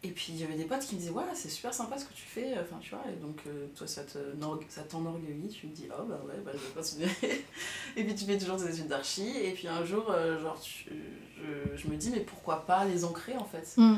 [0.05, 2.03] Et puis il y avait des potes qui me disaient, ouais, c'est super sympa ce
[2.03, 5.47] que tu fais, enfin tu vois, et donc euh, toi ça te- norg- ça t'enorgueillit,
[5.47, 7.07] tu me dis, oh bah ouais, bah, je vais continuer.
[7.95, 10.89] et puis tu fais toujours tes études d'archi, et puis un jour, euh, genre, tu-
[11.37, 13.73] je, je me dis, mais pourquoi pas les ancrer en fait?
[13.77, 13.95] Mm.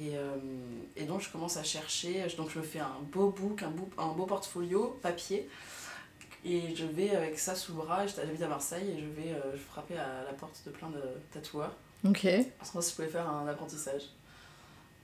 [0.00, 0.36] Et, euh,
[0.96, 3.90] et, donc je commence à chercher, donc je me fais un beau book, un beau,
[3.98, 5.48] un beau portfolio papier,
[6.44, 9.34] et je vais avec ça sous le bras, j'habite à Marseille, et je vais
[9.70, 11.02] frapper à la porte de plein de
[11.32, 11.74] tatoueurs.
[12.04, 12.26] Ok.
[12.58, 14.02] Parce que moi, je pouvais faire un apprentissage.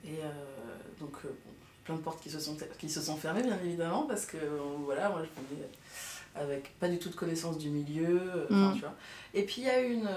[0.05, 0.31] Et euh,
[1.01, 1.17] donc,
[1.85, 4.37] plein de portes qui se, sont, qui se sont fermées, bien évidemment, parce que
[4.85, 5.69] voilà, moi je venais
[6.35, 8.75] avec pas du tout de connaissance du milieu, mm.
[8.75, 8.95] tu vois.
[9.35, 10.09] Et puis il y a une,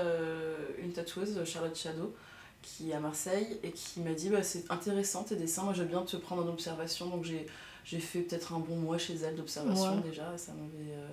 [0.84, 2.14] une tatoueuse, Charlotte Shadow,
[2.62, 5.86] qui est à Marseille et qui m'a dit bah, c'est intéressant tes dessins, moi veux
[5.86, 7.08] bien te prendre en observation.
[7.08, 11.08] Donc j'ai fait peut-être un bon mois chez elle d'observation déjà, ça m'avait euh,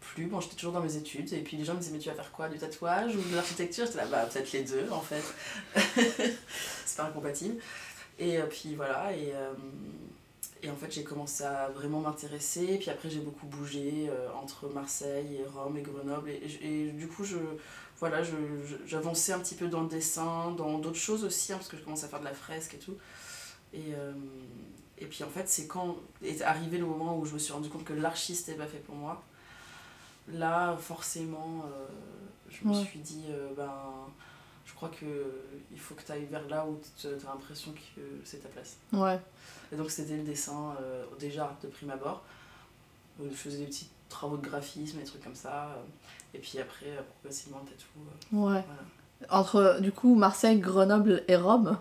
[0.00, 0.26] plu.
[0.26, 2.14] Bon, j'étais toujours dans mes études et puis les gens me disaient mais tu vas
[2.14, 3.84] faire quoi Du tatouage ou de l'architecture?
[3.86, 5.22] J'étais là, bah peut-être les deux en fait.
[6.86, 7.56] c'est pas incompatible.
[8.18, 9.52] Et euh, puis voilà, et, euh,
[10.62, 12.78] et en fait j'ai commencé à vraiment m'intéresser.
[12.78, 14.10] Puis après j'ai beaucoup bougé
[14.42, 16.30] entre Marseille et Rome et Grenoble.
[16.30, 17.38] Et, et du coup je
[17.98, 18.22] voilà,
[18.86, 21.82] j'avançais un petit peu dans le dessin, dans d'autres choses aussi, hein, parce que je
[21.82, 22.94] commençais à faire de la fresque et tout.
[23.72, 24.12] Et, euh,
[24.98, 27.70] et puis en fait, c'est quand est arrivé le moment où je me suis rendu
[27.70, 29.22] compte que l'archiste n'était pas fait pour moi.
[30.28, 31.86] Là, forcément, euh,
[32.50, 33.72] je me suis dit, euh, ben,
[34.66, 38.42] je crois qu'il faut que tu ailles vers là où tu as l'impression que c'est
[38.42, 38.76] ta place.
[38.92, 39.18] Ouais.
[39.72, 40.76] Et donc, c'était le dessin,
[41.18, 42.22] déjà de prime abord.
[43.18, 45.76] Je faisais des petits travaux de graphisme, des trucs comme ça.
[46.34, 47.86] Et puis après, euh, progressivement, le tatou.
[48.34, 48.64] Euh, ouais.
[49.30, 51.78] Entre, du coup, Marseille, Grenoble et Rome?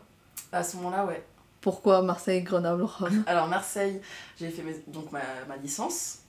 [0.52, 1.26] À ce moment-là, ouais.
[1.62, 3.24] Pourquoi Marseille, Grenoble, Rome?
[3.28, 4.02] Alors, Marseille,
[4.40, 6.20] j'ai fait donc ma, ma licence.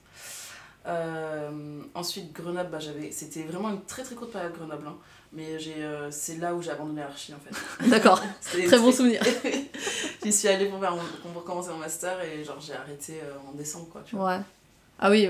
[0.87, 3.12] Euh, ensuite, Grenoble, bah, j'avais...
[3.12, 4.88] c'était vraiment une très très courte période Grenoble.
[4.88, 4.97] Hein.
[5.32, 5.74] Mais j'ai,
[6.10, 7.88] c'est là où j'ai abandonné l'archi en fait.
[7.88, 9.22] D'accord, très bon souvenir.
[10.24, 13.88] J'y suis allée pour, faire, pour commencer mon master et genre j'ai arrêté en décembre
[13.90, 14.02] quoi.
[14.04, 14.36] Tu vois.
[14.36, 14.40] Ouais.
[14.98, 15.28] Ah oui,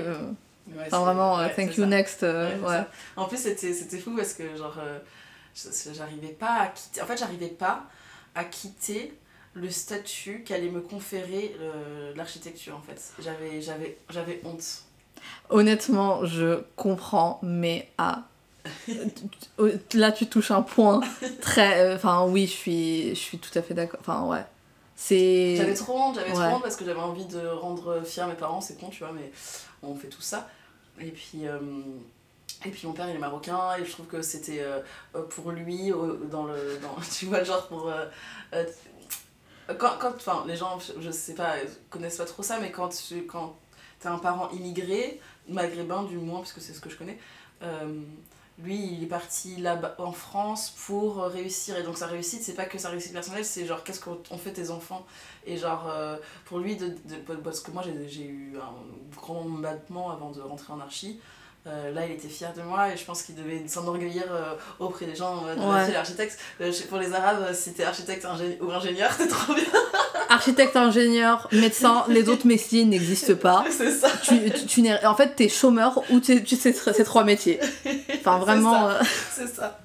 [0.85, 2.23] enfin, vraiment, euh, thank you next.
[2.23, 2.83] Euh, ouais,
[3.15, 4.99] En plus, c'était fou parce que, genre, euh,
[5.93, 7.01] j'arrivais pas à quitter.
[7.01, 7.83] En fait, j'arrivais pas
[8.35, 9.13] à quitter
[9.53, 11.55] le statut qu'allait me conférer
[12.15, 13.13] l'architecture, en fait.
[14.09, 14.83] J'avais honte.
[15.49, 18.23] Honnêtement, je comprends, mais à.
[19.93, 21.01] Là, tu touches un point
[21.41, 21.93] très.
[21.95, 23.99] Enfin, oui, je suis, je suis tout à fait d'accord.
[23.99, 24.43] Enfin, ouais.
[25.57, 28.61] J'avais trop honte, j'avais trop honte parce que j'avais envie de rendre fiers mes parents,
[28.61, 29.31] c'est con, tu vois, mais
[29.83, 30.49] on fait tout ça.
[30.99, 31.59] Et puis, euh,
[32.65, 34.81] et puis mon père il est marocain et je trouve que c'était euh,
[35.29, 35.91] pour lui,
[36.31, 37.89] dans le, dans, tu vois, genre pour...
[37.89, 38.65] Euh,
[39.77, 41.53] quand, quand enfin, les gens, je sais pas,
[41.91, 43.55] connaissent pas trop ça, mais quand tu quand
[44.03, 47.19] as un parent immigré, maghrébin du moins, parce que c'est ce que je connais,
[48.59, 51.77] lui, il est parti là-bas en France pour réussir.
[51.77, 54.53] Et donc sa réussite, c'est pas que sa réussite personnelle, c'est genre qu'est-ce qu'on fait
[54.53, 55.05] tes enfants?
[55.45, 56.95] Et genre, euh, pour lui, de,
[57.43, 61.19] parce que moi j'ai eu un grand battement avant de rentrer en archi.
[61.67, 65.05] Euh, là, il était fier de moi et je pense qu'il devait s'enorgueillir euh, auprès
[65.05, 65.91] des gens de ouais.
[65.91, 66.37] l'architecte.
[66.87, 68.25] pour les Arabes, c'était architecte
[68.61, 69.63] ou ingénieur, c'est trop bien.
[70.29, 73.65] architecte, ingénieur, médecin, les autres métiers n'existent pas.
[73.69, 74.09] C'est ça.
[74.23, 77.59] Tu, tu, en fait, t'es chômeur ou tu sais ces trois métiers.
[78.15, 78.89] Enfin, vraiment.
[79.35, 79.79] C'est ça.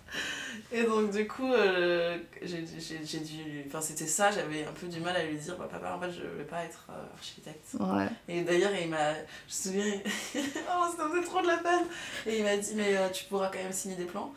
[0.74, 3.64] Et donc, du coup, euh, j'ai dû.
[3.66, 6.10] Enfin, c'était ça, j'avais un peu du mal à lui dire bah, Papa, en fait,
[6.10, 7.74] je vais pas être euh, architecte.
[7.78, 8.08] Ouais.
[8.26, 9.12] Et d'ailleurs, il m'a.
[9.12, 10.00] Je me souviens.
[10.34, 11.84] oh, ça me fait trop de la peine.
[12.26, 14.32] Et il m'a dit Mais euh, tu pourras quand même signer des plans.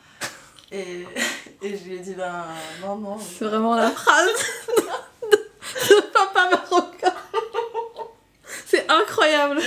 [0.71, 1.05] Et,
[1.61, 2.43] et je lui ai dit Ben
[2.81, 3.17] non, non.
[3.17, 4.29] C'est vraiment la phrase
[5.31, 7.13] de, papa marocain.
[8.65, 9.61] C'est incroyable.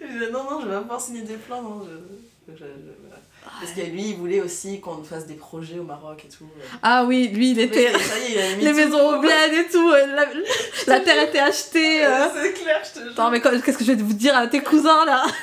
[0.00, 1.60] je lui ai dit Non, non, je vais pas pouvoir signer des plans.
[1.60, 1.86] Non,
[2.48, 2.64] je, je,
[3.60, 6.48] parce que lui, il voulait aussi qu'on fasse des projets au Maroc et tout.
[6.82, 7.92] Ah oui, lui, il était.
[8.58, 9.90] les maisons au bled et tout.
[9.90, 10.26] Euh,
[10.86, 12.06] la, terre était achetée.
[12.06, 12.28] Euh.
[12.34, 13.12] C'est clair, je te jure.
[13.12, 15.24] Attends, mais qu'est-ce que je vais vous dire à tes cousins là?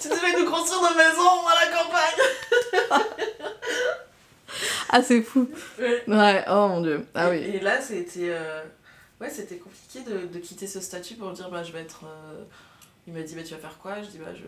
[0.00, 3.02] Tu devais nous construire nos maisons à la campagne
[4.90, 5.48] Ah, c'est fou.
[5.78, 6.44] Ouais.
[6.48, 7.06] oh mon dieu.
[7.14, 7.38] Ah oui.
[7.38, 8.30] Et là, c'était.
[8.30, 8.62] Euh,
[9.20, 12.04] ouais, c'était compliqué de, de, quitter ce statut pour dire, bah, je vais être.
[13.06, 14.02] Il m'a dit, bah, tu vas faire quoi?
[14.02, 14.44] Je dis, bah, je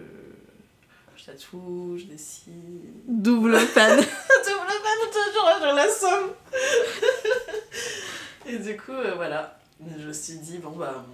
[1.20, 2.80] je tatoue, je dessine.
[3.06, 3.98] Double peine.
[3.98, 6.30] Double peine, toujours, je la somme.
[8.46, 9.58] et du coup, euh, voilà.
[9.98, 11.04] Je me suis dit, bon, bah,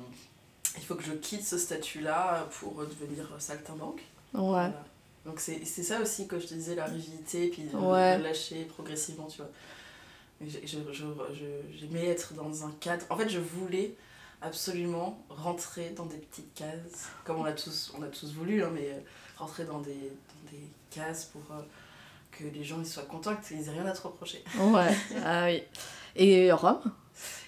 [0.76, 4.02] il faut que je quitte ce statut-là pour devenir saltimbanque.
[4.32, 4.70] Ouais.
[5.24, 9.38] Donc c'est ça aussi que je te disais, la rigidité, puis de, lâcher progressivement, tu
[9.38, 9.50] vois.
[11.72, 13.06] J'aimais être dans un cadre.
[13.08, 13.94] En fait, je voulais
[14.42, 18.70] absolument rentrer dans des petites cases, comme on a tous, on a tous voulu, hein,
[18.74, 19.00] mais euh,
[19.36, 20.12] rentrer dans des,
[20.50, 21.60] des cases pour euh,
[22.30, 24.42] que les gens ils soient contents, qu'ils n'aient rien à te reprocher.
[24.58, 24.94] Ouais,
[25.24, 25.62] ah oui.
[26.16, 26.92] Et Rome?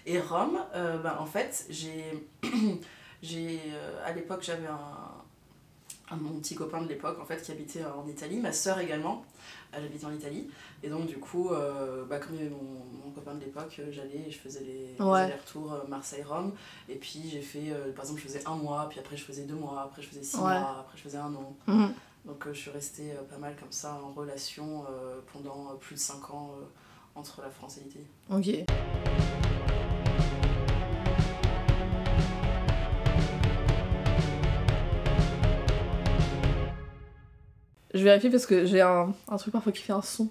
[0.04, 2.26] Et Rome, euh, ben, en fait, j'ai.
[3.22, 3.60] j'ai
[4.04, 5.24] à l'époque, j'avais un,
[6.10, 9.24] un mon petit copain de l'époque en fait qui habitait en Italie, ma sœur également,
[9.84, 10.48] habitait en Italie.
[10.82, 13.74] Et donc du coup, euh, bah, comme il y avait mon, mon copain de l'époque,
[13.80, 15.20] euh, j'allais et je faisais les, les Ouais.
[15.20, 16.52] allers-retours euh, Marseille-Rome.
[16.88, 19.42] Et puis j'ai fait, euh, par exemple, je faisais un mois, puis après je faisais
[19.44, 20.42] deux mois, après je faisais six Ouais.
[20.58, 21.56] mois, après je faisais un an.
[21.66, 21.92] Mhm.
[22.24, 24.84] Donc euh, je suis restée pas mal comme ça en relation
[25.32, 26.50] pendant plus de cinq ans
[27.14, 28.66] entre la France et l'Italie.
[28.66, 29.45] Ok.
[37.96, 40.28] Je vérifie parce que j'ai un, un truc parfois qui fait un son.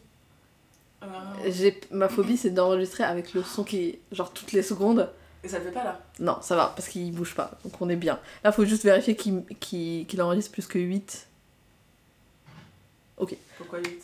[1.03, 1.07] Euh,
[1.47, 5.09] J'ai ma phobie c'est d'enregistrer avec le son qui genre toutes les secondes.
[5.43, 7.51] Et ça le fait pas là Non, ça va parce qu'il bouge pas.
[7.63, 8.19] Donc on est bien.
[8.43, 11.27] Là, faut juste vérifier qu'il qu'il- qu'il enregistre plus que 8.
[13.57, 14.01] Pourquoi 8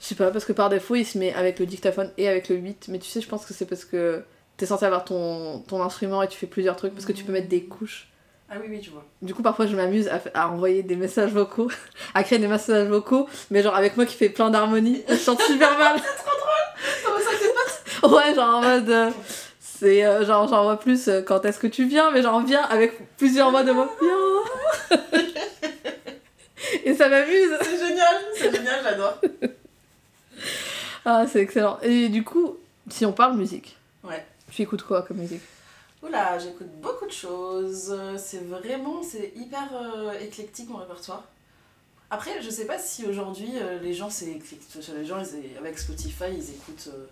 [0.00, 2.48] Je sais pas parce que par défaut, il se met avec le dictaphone et avec
[2.48, 4.22] le 8, mais tu sais, je pense que c'est parce que
[4.56, 7.32] t'es censé avoir ton, ton instrument et tu fais plusieurs trucs parce que tu peux
[7.32, 8.08] mettre des couches.
[8.48, 9.04] Ah oui, oui, tu vois.
[9.22, 11.68] Du coup, parfois, je m'amuse à, envoyer des messages vocaux,
[12.14, 15.02] à créer des messages vocaux, mais genre avec moi qui fait plein d'harmonies.
[15.08, 15.96] Je chante super mal.
[17.04, 18.88] Comment ça c'est Ouais, genre en mode.
[18.90, 19.10] euh,
[19.60, 22.62] c'est euh, genre, j'en vois plus euh, quand est-ce que tu viens, mais j'en viens
[22.62, 23.88] avec plusieurs mots de moi.
[24.00, 25.00] Viens
[26.84, 29.20] Et ça m'amuse C'est génial, c'est génial, j'adore.
[31.04, 31.78] Ah, c'est excellent.
[31.82, 32.56] Et du coup,
[32.88, 34.24] si on parle musique, Ouais.
[34.52, 35.42] tu écoutes quoi comme musique?
[36.06, 37.98] Oula, j'écoute beaucoup de choses.
[38.18, 41.24] C'est vraiment, c'est hyper euh, éclectique mon répertoire.
[42.10, 44.26] Après, je sais pas si aujourd'hui euh, les gens, c'est.
[44.96, 47.06] Les gens, ils- avec Spotify, ils écoutent euh,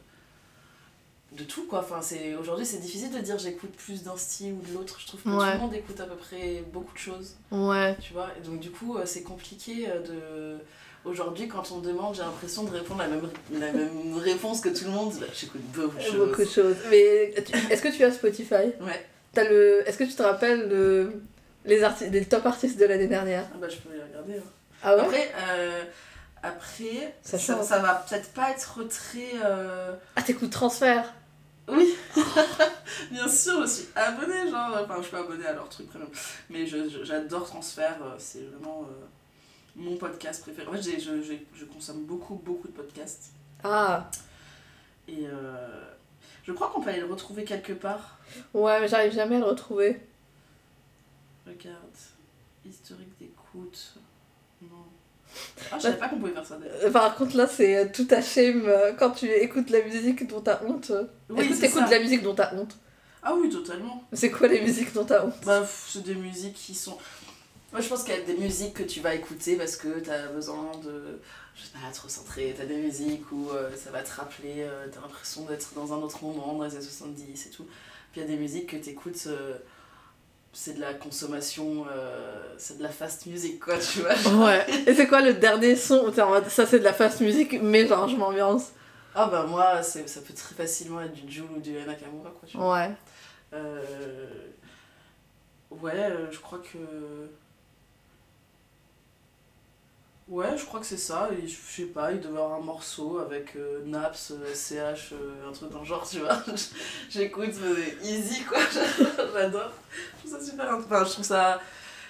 [1.33, 1.81] de tout quoi.
[1.81, 5.01] Enfin, c'est aujourd'hui, c'est difficile de dire j'écoute plus d'un style ou de l'autre.
[5.01, 5.47] Je trouve que Ouais.
[5.47, 7.35] tout le monde écoute à peu près beaucoup de choses.
[7.51, 7.97] Ouais.
[8.01, 10.59] Tu vois, et donc du coup, c'est compliqué de.
[11.05, 14.85] Aujourd'hui, quand on demande, j'ai l'impression de répondre la même, la même réponse que tout
[14.87, 15.13] le monde.
[15.21, 16.15] Bah, J'écoute beaucoup de choses.
[16.17, 16.77] Beaucoup de choses.
[16.91, 17.35] Mais
[17.71, 18.73] est-ce que tu as Spotify?
[18.81, 19.83] Ouais, le...
[19.87, 21.13] Est-ce que tu te rappelles le...
[21.67, 23.45] les, arti- les top artistes de l'année dernière?
[23.53, 24.39] Ah bah, je peux les regarder.
[24.39, 24.51] hein.
[24.83, 25.03] Ah ouais?
[25.03, 25.83] Après, euh,
[26.43, 29.33] après Ça ça, ça va peut-être pas être très.
[29.45, 31.13] euh, Ah, t'écoutes Transfert
[31.69, 31.95] Oui,
[33.11, 34.71] bien sûr, je suis abonnée, genre.
[34.85, 36.09] Enfin, je suis pas abonnée à leur truc premium.
[36.51, 39.05] Mais j'adore Transfert, euh, c'est vraiment euh,
[39.77, 40.67] mon podcast préféré.
[40.69, 43.33] En fait, j'ai- je, je, je consomme beaucoup, beaucoup de podcasts.
[43.63, 44.09] Ah
[45.09, 45.85] Et euh,
[46.47, 48.19] je crois qu'on peut aller le retrouver quelque part.
[48.53, 50.01] Ouais, mais j'arrive jamais à le retrouver.
[51.47, 51.77] Regarde,
[52.65, 53.95] historique d'écoute.
[54.63, 54.69] Non.
[55.73, 56.93] Ah, je savais pas qu'on pouvait faire ça d'ailleurs.
[56.93, 60.41] Par contre, là, c'est euh, tout à shame euh, quand tu écoutes la musique dont
[60.41, 60.93] t'as honte.
[61.29, 62.77] Oui, Est-ce que t'écoutes de la musique dont t'as honte?
[63.21, 64.05] Ah oui, totalement.
[64.13, 65.35] C'est quoi les musiques dont t'as honte?
[65.45, 66.97] Bah, c'est des musiques qui sont.
[67.75, 70.29] Moi, je pense qu'il y a des musiques que tu vas écouter parce que t'as
[70.29, 71.19] besoin de.
[71.57, 72.55] Je sais pas, te recentrer.
[72.57, 75.97] T'as des musiques où euh, ça va te rappeler, euh, t'as l'impression d'être dans un
[75.97, 77.65] autre moment, dans les années 70 et tout.
[78.13, 79.57] Puis il y a des musiques que t'écoutes, euh,
[80.53, 84.15] c'est de la consommation, euh, c'est de la fast music, quoi, tu vois.
[84.47, 84.65] Ouais.
[84.87, 88.15] Et c'est quoi le dernier son ça c'est de la fast music, mais genre je
[88.15, 88.71] m'ambiance
[89.17, 92.57] Ah, bah, moi, ça peut très facilement être du Jul ou du Nakamura, quoi, tu
[92.57, 92.73] vois.
[92.73, 92.91] Ouais.
[95.73, 96.79] Ouais, je crois que.
[100.27, 101.29] Ouais, je crois que c'est ça.
[101.33, 105.13] Et je sais pas, il devait y avoir un morceau avec euh, Naps, euh, CH,
[105.13, 106.39] euh, un truc dans le genre, tu vois.
[107.11, 107.51] J'écoute,
[108.03, 108.59] easy quoi,
[109.35, 109.71] j'adore.
[110.25, 110.75] Je trouve ça super.
[110.79, 111.61] Enfin, je trouve ça.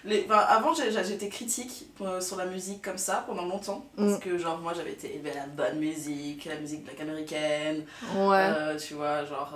[0.05, 0.24] Les...
[0.27, 3.85] enfin, avant, j'étais critique euh, sur la musique comme ça pendant longtemps.
[3.96, 4.20] Parce Mm.
[4.20, 8.37] que, genre, moi j'avais été élevée à la bonne musique, la musique black américaine, Ouais.
[8.57, 9.55] euh, tu vois, genre.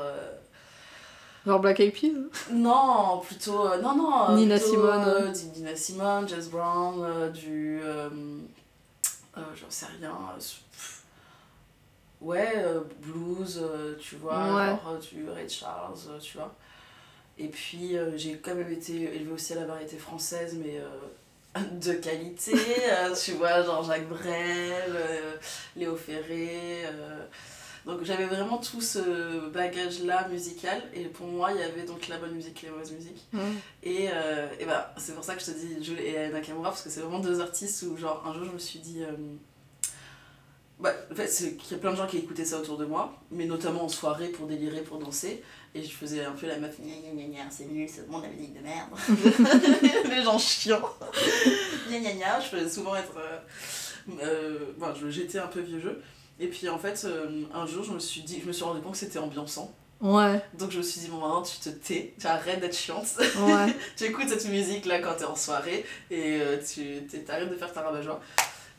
[1.46, 2.12] Genre Black Eyed Peas
[2.52, 3.66] non, plutôt.
[3.68, 4.30] euh, non, non.
[4.30, 5.04] euh, Nina plutôt, Simone.
[5.06, 7.80] euh, du Nina Simone, Jazz Brown, euh, du.
[9.36, 10.12] J'en sais rien.
[10.36, 11.02] pff,
[12.20, 12.64] ouais,
[13.00, 13.62] blues,
[14.00, 14.66] tu vois, Ouais.
[14.66, 16.52] genre du Ray Charles, tu vois.
[17.38, 20.80] Et puis, j'ai quand même été élevée aussi à la variété française, mais.
[21.80, 22.52] de qualité,
[23.24, 24.92] tu vois, genre Jacques Brel,
[25.76, 26.82] Léo Ferré.
[27.86, 32.18] Donc j'avais vraiment tout ce bagage-là musical, et pour moi, il y avait donc la
[32.18, 33.26] bonne musique et la mauvaise musique.
[33.82, 36.82] Et, euh, et bah, c'est pour ça que je te dis Jules et Nakamura, parce
[36.82, 39.02] que c'est vraiment deux artistes où, genre, un jour, je me suis dit.
[39.02, 39.12] euh,
[40.80, 41.26] bah, en fait,
[41.58, 43.88] qu'il y a plein de gens qui écoutaient ça autour de moi, mais notamment en
[43.88, 45.42] soirée pour délirer, pour danser.
[45.74, 48.12] Et je faisais un peu la meuf, gna gna gna gna, c'est nul, c'est de
[48.12, 48.90] la musique de merde.
[50.08, 50.80] Les gens chiants.
[51.90, 53.16] gna gna gna, je faisais souvent être.
[53.16, 53.38] euh,
[54.22, 56.00] euh, bon, je- j'étais un peu vieux jeu.
[56.40, 58.80] Et puis en fait, euh, un jour, je me suis dit, je me suis rendu
[58.80, 59.72] compte que c'était ambiançant.
[60.00, 60.40] Ouais.
[60.56, 63.08] Donc je me suis dit, bon, maintenant tu te tais, tu arrêtes d'être chiante.
[63.40, 63.74] Ouais.
[63.96, 67.56] tu écoutes cette musique là quand t'es en soirée et euh, tu t'es- t'arrêtes de
[67.56, 68.20] faire ta rabat-joie.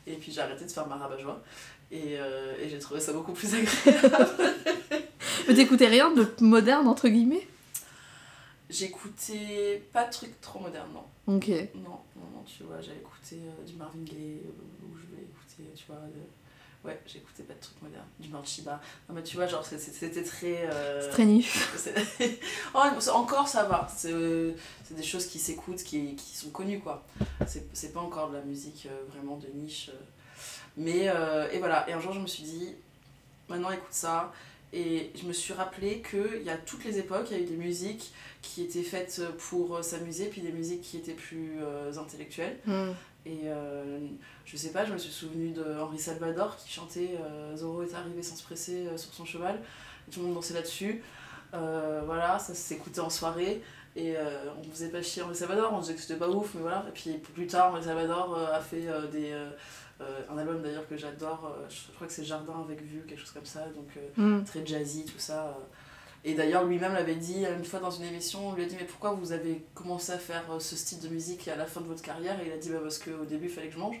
[0.06, 1.40] Et puis j'ai arrêté de faire ma rabat-joie.
[1.92, 4.30] Et, euh, et j'ai trouvé ça beaucoup plus agréable.
[5.48, 7.46] Mais t'écoutais rien de moderne entre guillemets?
[8.68, 11.34] J'écoutais pas de trucs trop modernes, non.
[11.36, 11.48] Ok.
[11.74, 14.42] Non, non, non, tu vois, j'avais écouté du Marvin Gaye,
[14.82, 16.39] ou je vais écouter, tu vois, de-
[16.84, 18.80] ouais, j'écoutais pas de trucs modernes, du Manchiba.
[19.08, 20.68] Non, mais tu vois, genre, c'était très.
[20.70, 21.24] euh, C'est très
[22.74, 24.52] Oh, encore ça va, c'est euh,
[24.84, 27.04] c'est des choses qui s'écoutent, qui, qui sont connues, quoi.
[27.46, 29.90] C'est pas encore de la musique euh, vraiment de niche.
[29.90, 29.98] euh.
[30.76, 31.06] Mais,
[31.52, 32.74] et voilà, et un jour je me suis dit,
[33.48, 34.32] maintenant écoute ça.
[34.72, 37.46] Et je me suis rappelé qu'il y a toutes les époques, il y a eu
[37.46, 42.56] des musiques qui étaient faites pour s'amuser, puis des musiques qui étaient plus euh, intellectuelles.
[42.66, 42.92] Hmm.
[43.26, 43.98] Et euh,
[44.46, 47.94] je sais pas, je me suis souvenu de Henri Salvador qui chantait euh, Zorro est
[47.94, 49.60] arrivé sans se presser euh, sur son cheval.
[50.08, 51.02] Et tout le monde dansait là-dessus.
[51.52, 53.62] Euh, voilà, ça s'écoutait en soirée.
[53.96, 54.14] Et
[54.56, 56.84] on faisait pas chier Henri Salvador, on disait que c'était pas ouf, mais voilà.
[56.88, 59.34] Et puis plus tard, Henri Salvador a fait des,
[60.30, 63.44] un album d'ailleurs que j'adore, je crois que c'est Jardin avec vue, quelque chose comme
[63.44, 63.64] ça.
[63.74, 64.44] Donc Hmm.
[64.44, 65.58] très jazzy, tout ça.
[66.24, 68.84] Et d'ailleurs, lui-même l'avait dit une fois dans une émission, on lui a dit Mais
[68.86, 71.86] pourquoi vous avez commencé à faire euh, ce style de musique à la fin de
[71.86, 72.38] votre carrière?
[72.40, 73.96] Et il a dit Bah, parce qu'au début, il fallait que je mange.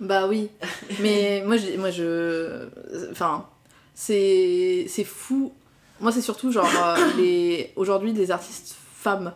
[0.00, 0.50] Bah oui.
[1.00, 2.68] Mais moi, je, moi, je.
[3.10, 3.48] Enfin,
[3.94, 5.54] c'est c'est fou.
[6.00, 9.32] Moi, c'est surtout genre euh, les aujourd'hui des artistes femmes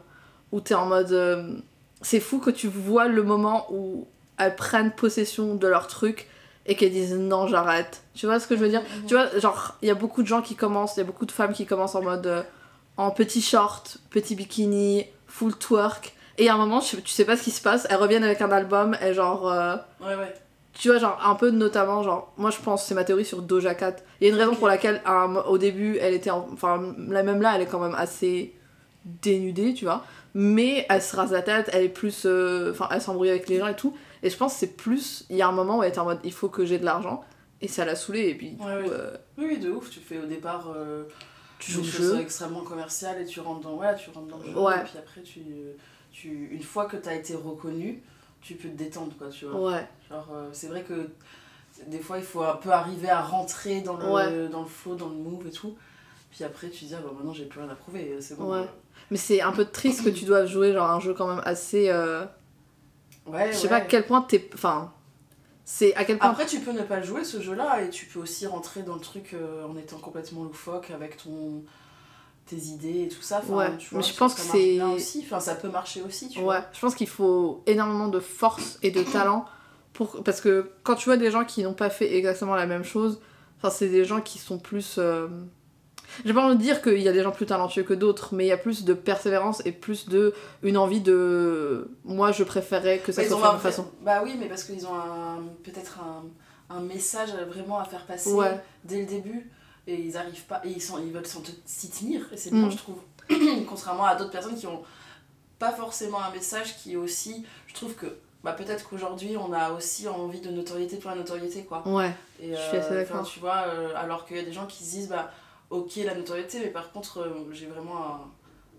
[0.53, 1.13] où t'es en mode.
[1.13, 1.55] euh,
[2.03, 4.07] c'est fou que tu vois le moment où
[4.39, 6.29] elles prennent possession de leur truc
[6.69, 8.03] et qu'elles disent non, j'arrête.
[8.15, 8.83] Tu vois ce que je veux dire?
[9.09, 11.27] Tu vois, genre, il y a beaucoup de gens qui commencent, il y a beaucoup
[11.27, 12.27] de femmes qui commencent en mode.
[12.27, 12.43] euh,
[12.97, 16.15] en petit short, petit bikini, full twerk.
[16.37, 18.43] Et à un moment, tu, tu sais pas ce qui se passe, elles reviennent avec
[18.43, 19.49] un album et genre.
[19.51, 20.35] euh, Ouais, ouais.
[20.75, 23.75] tu vois, genre, un peu notamment, genre, moi je pense, c'est ma théorie sur Doja
[23.77, 23.97] Cat.
[24.21, 26.31] Il y a une raison pour laquelle, un au début, elle était.
[26.31, 28.53] en- Enfin, la même là, elle est quand même assez
[29.05, 30.05] dénudée, tu vois.
[30.35, 32.23] Mais elle se rase la tête, elle est plus.
[32.27, 33.97] euh, Enfin, elle s'embrouille avec les gens et tout.
[34.23, 35.25] Et je pense que c'est plus.
[35.31, 36.85] Il y a un moment où elle était en mode, il faut que j'ai de
[36.85, 37.23] l'argent.
[37.61, 38.97] Et ça l'a saoulée, et puis, du Ouais, coup, ouais.
[38.97, 39.91] euh, Oui, oui, de ouf.
[39.91, 41.05] Tu fais au départ euh,
[41.59, 42.21] tu joues jeu.
[42.21, 44.57] extrêmement commerciales et tu rentres dans, ouais, tu rentres dans le jeu.
[44.59, 44.79] Ouais.
[44.81, 45.41] Et puis après, tu,
[46.13, 48.01] tu, une fois que tu as été reconnu,
[48.41, 49.73] tu peux te détendre, quoi, tu vois.
[49.73, 51.11] Ouais, Genre, euh, c'est vrai que
[51.89, 54.49] des fois, il faut un peu arriver à rentrer dans le, Ouais.
[54.49, 55.77] dans le flow, dans le move et tout.
[56.31, 58.53] Puis après, tu te dis, ah, bah, maintenant, j'ai plus rien à prouver, c'est bon.
[58.55, 58.67] Ouais.
[59.11, 61.89] mais c'est un peu triste que tu dois jouer, genre, un jeu quand même assez.
[61.89, 62.25] euh,
[63.31, 63.69] Ouais, Je sais ouais.
[63.69, 64.49] pas à quel point t'es.
[64.55, 64.93] Enfin.
[65.65, 66.31] C'est à quel point.
[66.31, 69.01] Après, tu peux ne pas jouer ce jeu-là et tu peux aussi rentrer dans le
[69.01, 71.63] truc euh, en étant complètement loufoque avec ton
[72.47, 73.41] tes idées et tout ça.
[73.45, 75.23] Enfin, Ouais, tu vois, mais je pense que c'est- bien aussi.
[75.27, 76.65] Enfin, ça peut marcher aussi, tu Ouais, vois.
[76.73, 79.45] je pense qu'il faut énormément de force et de talent
[79.93, 82.85] pour parce que quand tu vois des gens qui n'ont pas fait exactement la même
[82.85, 83.21] chose,
[83.59, 85.29] enfin c'est des gens qui sont plus euh,
[86.25, 88.45] j'ai pas envie de dire qu'il y a des gens plus talentueux que d'autres, mais
[88.45, 92.99] il y a plus de persévérance et plus de une envie de moi je préférais
[92.99, 93.87] que ça soit fait de façon.
[94.03, 94.91] Bah oui, mais parce qu'ils ont
[95.65, 96.25] peut-être un,
[96.77, 98.61] un message vraiment à faire passer Ouais.
[98.85, 99.51] dès le début
[99.87, 101.25] et ils arrivent pas et ils, sont, ils veulent
[101.65, 102.61] s'y tenir et c'est Mm.
[102.61, 102.99] bien, je trouve.
[103.69, 104.83] Contrairement à d'autres personnes qui ont
[105.59, 107.45] pas forcément un message qui est aussi.
[107.67, 108.07] Je trouve que
[108.45, 111.83] bah, peut-être qu'aujourd'hui on a aussi envie de notoriété pour la notoriété quoi.
[111.87, 112.11] Ouais.
[112.41, 113.27] Et, Je suis assez enfin, d'accord.
[113.29, 115.31] Tu vois, euh, alors qu'il y a des gens qui se disent, bah,
[115.71, 118.05] ok, la notoriété, mais par contre, euh, j'ai vraiment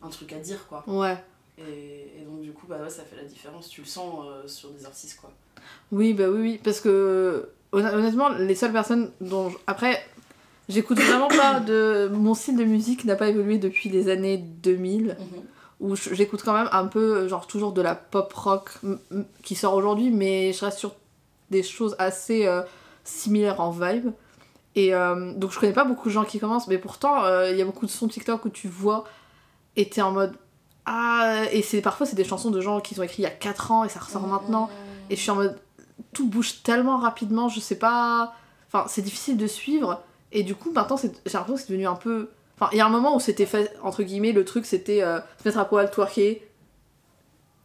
[0.01, 0.83] un, un truc à dire, quoi.
[0.87, 1.17] Ouais.
[1.57, 3.69] Et, et donc, du coup, bah, ouais, ça fait la différence.
[3.69, 5.31] Tu le sens euh, sur des artistes, quoi.
[5.91, 9.49] Oui, bah oui, oui, parce que honn- honnêtement, les seules personnes dont.
[9.49, 10.01] je- Après,
[10.69, 12.09] j'écoute vraiment pas de.
[12.13, 15.17] Mon style de musique n'a pas évolué depuis les années 2000,
[15.81, 18.69] où je- j'écoute quand même un peu, genre, toujours de la pop rock
[19.43, 20.93] qui sort aujourd'hui, mais je reste sur
[21.51, 22.61] des choses assez euh,
[23.03, 24.11] similaires en vibe.
[24.79, 27.57] Et euh, donc, je connais pas beaucoup de gens qui commencent, mais pourtant, euh, il
[27.57, 29.03] y a beaucoup de sons TikTok où tu vois
[29.75, 30.37] et t'es en mode.
[30.85, 33.29] Ah, et c'est parfois c'est des chansons de gens qui sont écrits il y a
[33.29, 34.69] 4 ans et ça ressort maintenant.
[35.09, 35.59] Et je suis en mode.
[36.13, 38.33] Tout bouge tellement rapidement, je sais pas.
[38.67, 40.01] Enfin, c'est difficile de suivre.
[40.31, 42.29] Et du coup, maintenant, j'ai l'impression que c'est devenu un peu.
[42.55, 45.19] Enfin, il y a un moment où c'était fait, entre guillemets, le truc c'était euh,
[45.43, 46.41] se mettre à poil, twerker,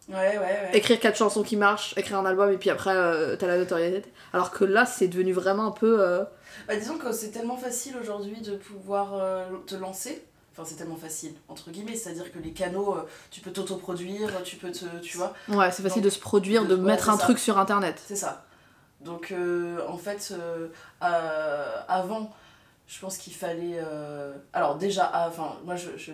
[0.08, 0.70] Ouais, ouais, ouais.
[0.74, 4.12] écrire quatre chansons qui marchent, écrire un album et puis après euh, t'as la notoriété.
[4.34, 6.00] Alors que là, c'est devenu vraiment un peu.
[6.02, 6.24] euh,
[6.68, 10.22] Bah, disons que c'est tellement facile aujourd'hui de pouvoir euh, te lancer.
[10.52, 11.96] Enfin, c'est tellement facile, entre guillemets.
[11.96, 12.96] C'est-à-dire que les canaux,
[13.30, 14.84] tu peux t'autoproduire, tu peux te.
[15.02, 17.22] Tu vois Ouais, c'est facile Donc, de se produire, de mettre un ça.
[17.24, 18.00] truc sur internet.
[18.06, 18.44] C'est ça.
[19.00, 19.34] Donc,
[19.88, 20.32] en fait,
[21.88, 22.30] avant,
[22.86, 23.80] je pense qu'il fallait.
[24.52, 26.12] Alors, déjà, ah, enfin, moi, je, je-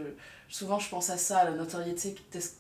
[0.50, 2.14] souvent, je pense à ça, la notoriété,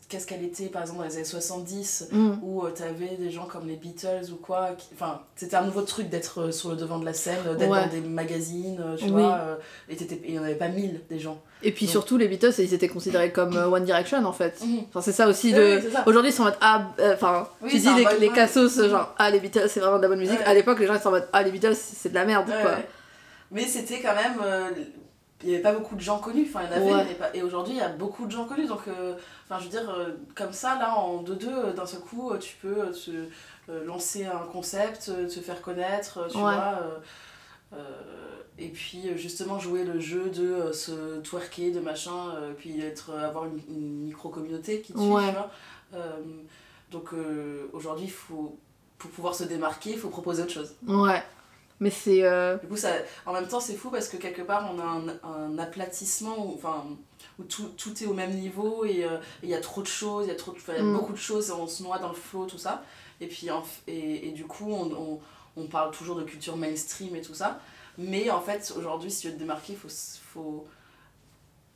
[0.08, 2.30] qu'est-ce qu'elle était, par exemple, dans les années 70, Mm.
[2.42, 4.70] où tu t'avais des gens comme les Beatles ou quoi.
[4.78, 7.54] qui- Enfin, c'était un nouveau truc d'être euh, sur le devant de la scène, euh,
[7.56, 7.80] d'être Ouais.
[7.84, 9.10] dans des magazines, euh, tu Oui.
[9.10, 9.34] vois.
[9.34, 9.56] euh,
[9.88, 11.40] et il n'y en avait pas mille, des gens.
[11.62, 14.60] Et puis Donc- surtout, les Beatles, ils étaient considérés comme euh, One Direction en fait.
[14.64, 14.84] Mhm.
[14.88, 15.80] Enfin, c'est ça aussi de.
[15.84, 15.88] oui.
[16.06, 16.86] Aujourd'hui, ils sont en mode ah.
[17.00, 20.02] euh, Enfin, Oui, tu dis les, les cassos, genre ah, les Beatles, c'est vraiment de
[20.02, 20.38] la bonne musique.
[20.38, 20.44] Ouais.
[20.46, 22.48] À l'époque, les gens ils sont en mode ah, les Beatles, c'est de la merde
[22.48, 22.76] Ouais, quoi.
[23.50, 24.40] Mais c'était quand même.
[25.42, 26.46] Il n'y avait pas beaucoup de gens connus.
[26.48, 27.04] Enfin, il y en avait, Ouais.
[27.04, 28.66] mais pas- et aujourd'hui, il y a beaucoup de gens connus.
[28.66, 29.14] Donc, euh,
[29.44, 32.56] enfin, je veux dire, euh, comme ça, là, en 2-2, euh, d'un seul coup, tu
[32.60, 33.10] peux te,
[33.70, 36.42] euh, lancer un concept, te faire connaître, tu Ouais.
[36.42, 36.78] vois.
[38.58, 43.46] et puis, justement, jouer le jeu de se twerker, de machin, euh, puis être, avoir
[43.46, 45.28] une, une micro-communauté qui te suit, Ouais.
[45.28, 45.50] tu vois.
[46.90, 47.10] Donc,
[47.72, 48.58] aujourd'hui, faut,
[48.98, 50.74] pour pouvoir se démarquer, il faut proposer autre chose.
[50.86, 51.22] Ouais.
[51.80, 52.22] Mais c'est.
[52.24, 52.92] euh, Du coup, ça,
[53.26, 56.54] en même temps, c'est fou parce que quelque part, on a un, un aplatissement où,
[56.54, 56.84] enfin,
[57.38, 60.26] où tout, tout est au même niveau et euh, il y a trop de choses,
[60.26, 60.92] il y a, trop de- enfin, il y a Mm.
[60.92, 62.82] beaucoup de choses et on se noie dans le flow, tout ça.
[63.22, 65.20] Et, puis, en et, et du coup, on, on,
[65.56, 67.58] on parle toujours de culture mainstream et tout ça.
[67.98, 69.88] Mais en fait, aujourd'hui, si tu veux te démarquer, il faut,
[70.34, 70.66] faut.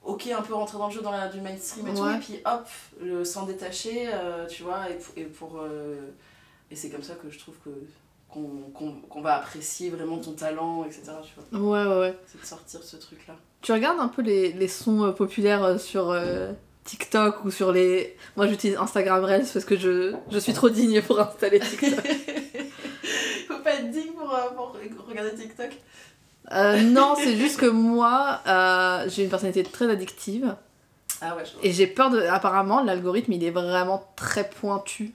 [0.02, 2.40] Ok, un peu rentrer dans le jeu dans la, du mainstream et tout, et puis
[2.44, 2.68] hop,
[3.00, 5.64] le- s'en détacher, euh, tu vois, et, pour- et pour.
[6.70, 7.70] et c'est comme ça que je trouve que
[8.34, 11.12] qu'on va apprécier vraiment ton talent, etc.
[11.22, 11.86] Tu vois.
[11.86, 12.18] Ouais, ouais, ouais.
[12.26, 13.34] C'est de sortir ce truc-là.
[13.62, 16.52] Tu regardes un peu les, les sons euh, populaires euh, sur euh,
[16.84, 18.16] TikTok ou sur les.
[18.36, 22.04] Moi j'utilise Instagram Reels parce que je, je suis trop digne pour installer TikTok.
[23.48, 25.70] Faut pas être digne pour, euh, pour regarder TikTok.
[26.52, 28.40] Non, c'est juste que moi
[29.08, 30.54] j'ai une personnalité très addictive
[31.22, 31.64] Ah ouais, je vois.
[31.64, 32.20] et j'ai peur de.
[32.20, 35.14] Apparemment, l'algorithme il est vraiment très pointu.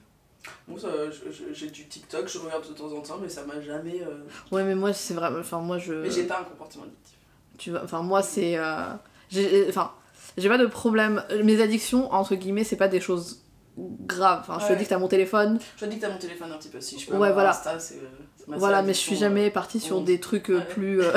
[0.68, 3.44] Moi, ça, je- je- j'ai du TikTok, je regarde de temps en temps, mais ça
[3.44, 4.00] m'a jamais.
[4.02, 4.22] euh,
[4.54, 5.38] Ouais, mais moi c'est vraiment.
[5.40, 5.92] Enfin, moi je.
[5.94, 7.16] Mais j'ai pas un comportement addictif.
[7.58, 8.84] Tu vois, enfin moi c'est euh,
[9.30, 9.92] j'ai enfin
[10.38, 13.42] j'ai pas de problème mes addictions entre guillemets c'est pas des choses
[13.76, 14.78] graves enfin je te Ouais.
[14.78, 16.80] dis que t'as mon téléphone Je te dis que t'as mon téléphone un petit peu.
[16.80, 17.50] Si je peux Ouais, voilà.
[17.50, 18.06] Insta, euh,
[18.46, 20.64] voilà mais je suis jamais partie sur on- des trucs euh, Ouais.
[20.64, 21.12] plus euh,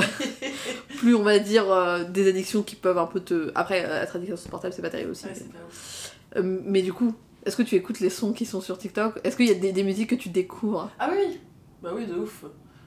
[0.98, 4.16] plus on va dire euh, des addictions qui peuvent un peu te après euh, être
[4.18, 5.40] addict sur ce portable c'est pas terrible aussi euh, Ouais, mais...
[5.46, 6.12] c'est pas ouf.
[6.36, 7.16] Euh, mais du coup
[7.46, 9.20] est-ce que tu écoutes les sons qui sont sur TikTok?
[9.24, 10.90] Est-ce qu'il y a des, des musiques que tu découvres?
[11.00, 11.40] Ah oui.
[11.82, 12.46] Bah oui, de ouf.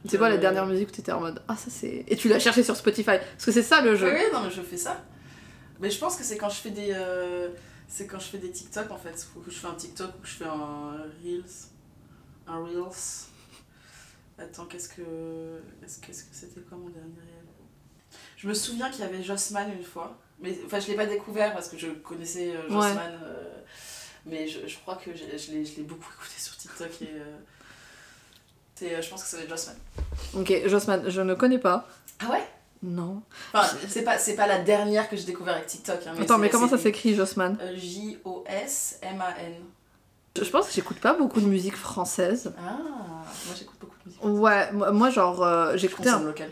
[0.09, 2.29] c'est quoi la Euh, dernière musique où t'étais en mode ah ça c'est et tu
[2.29, 3.19] l'as cherché sur Spotify?
[3.33, 5.05] Parce que c'est ça le jeu Oui, oui, non, mais je fais ça.
[5.81, 6.91] Mais je pense que c'est quand je fais des.
[6.95, 7.51] euh,
[7.89, 9.15] C'est quand je fais des TikTok en fait.
[9.35, 11.45] Faut que je fais un TikTok ou que je fais un Reels.
[12.47, 13.27] Un Reels.
[14.39, 15.03] Attends, qu'est-ce que.
[15.85, 17.45] Est-ce qu'est-ce que c'était quoi mon dernier réel
[18.37, 20.19] Je me souviens qu'il y avait Jossman une fois.
[20.41, 22.71] Mais enfin, je l'ai pas découvert parce que je connaissais euh, Ouais.
[22.89, 23.19] Jossman.
[23.25, 23.61] euh,
[24.27, 27.09] mais je, je crois que je l'ai je l'ai beaucoup écouté sur TikTok et.
[27.15, 27.37] euh,
[28.83, 29.77] euh, je pense que ça va être Jossman.
[30.35, 31.89] ok Jossman je ne connais pas
[32.21, 32.47] Ah ouais?
[32.83, 33.23] Non
[33.55, 36.07] Enfin, c'est pas, c'est pas la dernière que j'ai découvert avec TikTok.
[36.07, 37.57] hein, attends mais comment ça s'écrit Jossman?
[37.63, 39.55] Euh, J-O-S-M-A-N.
[40.39, 42.53] Je pense que j'écoute pas beaucoup de musique française.
[42.59, 42.77] Ah,
[43.47, 44.23] moi j'écoute beaucoup de musique.
[44.25, 46.21] Ouais, moi genre euh, j'écoutais un...
[46.23, 46.51] local.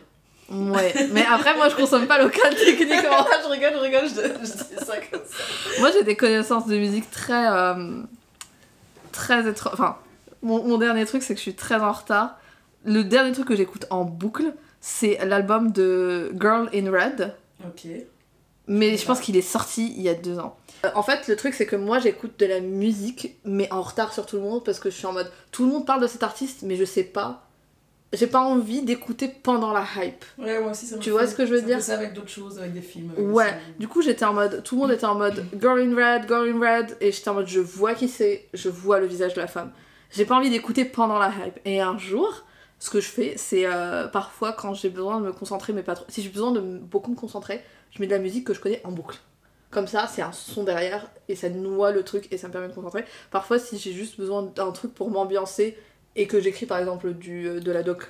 [0.51, 3.27] Ouais, mais après moi je consomme pas local techniquement.
[3.45, 5.81] je rigole, je rigole, je, je dis ça comme ça.
[5.81, 7.49] moi j'ai des connaissances de musique très...
[7.51, 8.03] euh,
[9.13, 9.73] très étranges.
[9.75, 9.97] Enfin,
[10.43, 12.37] mon, mon dernier truc c'est que je suis très en retard.
[12.85, 17.35] Le dernier truc que j'écoute en boucle, c'est l'album de Girl in Red.
[17.65, 17.87] Ok.
[18.67, 20.57] Mais je pense qu'il est sorti il y a deux ans.
[20.85, 24.13] Euh, En fait, le truc, c'est que moi, j'écoute de la musique, mais en retard
[24.13, 25.31] sur tout le monde, parce que je suis en mode...
[25.51, 27.44] Tout le monde parle de cet artiste, mais je sais pas.
[28.15, 30.25] J'ai pas envie d'écouter pendant la hype.
[30.39, 31.95] Ouais, moi aussi ça me Tu fait- vois ce que je veux ça dire ça
[31.95, 33.11] avec d'autres choses, avec des films.
[33.17, 34.63] avec Ouais, des du coup, j'étais en mode...
[34.63, 37.35] Tout le monde était en mode Girl in Red, Girl in Red, et j'étais en
[37.35, 39.73] mode, je vois qui c'est, je vois le visage de la femme.
[40.11, 41.59] J'ai pas envie d'écouter pendant la hype.
[41.65, 42.45] Et un jour,
[42.79, 45.95] ce que je fais, c'est euh, parfois quand j'ai besoin de me concentrer, mais pas
[45.95, 46.05] trop...
[46.09, 48.81] Si j'ai besoin de beaucoup me concentrer, je mets de la musique que je connais
[48.85, 49.19] en boucle.
[49.71, 52.69] Comme ça, c'est un son derrière et ça noie le truc et ça me permet
[52.69, 53.05] de me concentrer.
[53.33, 55.77] Parfois, si j'ai juste besoin d'un truc pour m'ambiancer
[56.17, 58.09] et que j'écris par exemple du, euh, de la doc,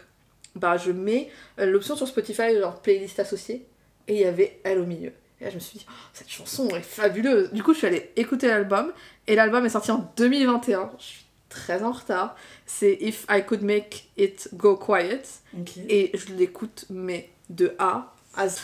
[0.55, 3.67] bah je mets euh, l'option sur Spotify, genre playlist associée,
[4.09, 5.13] et il y avait elle au milieu.
[5.41, 7.53] Et là, je me suis dit, Oh, cette chanson est fabuleuse.
[7.53, 8.93] Du coup, je suis allée écouter l'album
[9.27, 10.93] et l'album est sorti en 2021.
[10.99, 12.37] Je suis très en retard.
[12.67, 15.23] C'est If I Could Make It Go Quiet
[15.89, 18.61] et je l'écoute, mais de A à Z.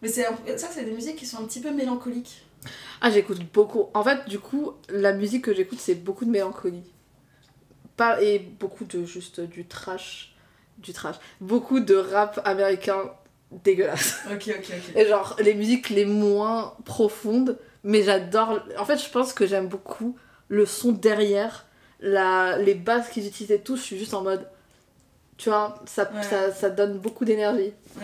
[0.00, 0.24] Mais c'est
[0.56, 2.44] ça, c'est des musiques qui sont un petit peu mélancoliques.
[3.00, 3.86] Ah, j'écoute beaucoup.
[3.94, 6.82] En fait, du coup, la musique que j'écoute, c'est beaucoup de mélancolie.
[7.96, 10.34] Pas, et beaucoup de juste du trash.
[10.78, 11.16] Du trash.
[11.40, 13.12] Beaucoup de rap américain
[13.50, 14.20] dégueulasse.
[14.30, 14.96] Ok, ok, ok.
[14.96, 17.58] Et genre, les musiques les moins profondes.
[17.84, 18.60] Mais j'adore.
[18.78, 20.16] En fait, je pense que j'aime beaucoup
[20.48, 21.66] le son derrière.
[22.00, 22.56] La...
[22.58, 24.46] Les basses qu'ils utilisaient tous, je suis juste en mode.
[25.36, 26.22] Tu vois, ça, Ouais.
[26.22, 27.72] ça, ça donne beaucoup d'énergie.
[27.96, 28.02] Ouais,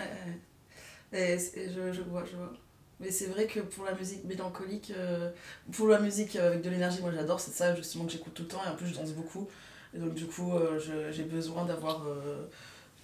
[1.13, 1.35] ouais.
[1.35, 2.51] Et je, je vois, je vois.
[2.99, 5.31] Mais c'est vrai que pour la musique mélancolique, euh,
[5.71, 8.49] pour la musique avec de l'énergie, moi j'adore, c'est ça justement que j'écoute tout le
[8.49, 9.47] temps et en plus je danse beaucoup.
[9.93, 10.79] Donc du coup, euh,
[11.11, 12.45] j'ai besoin d'avoir euh,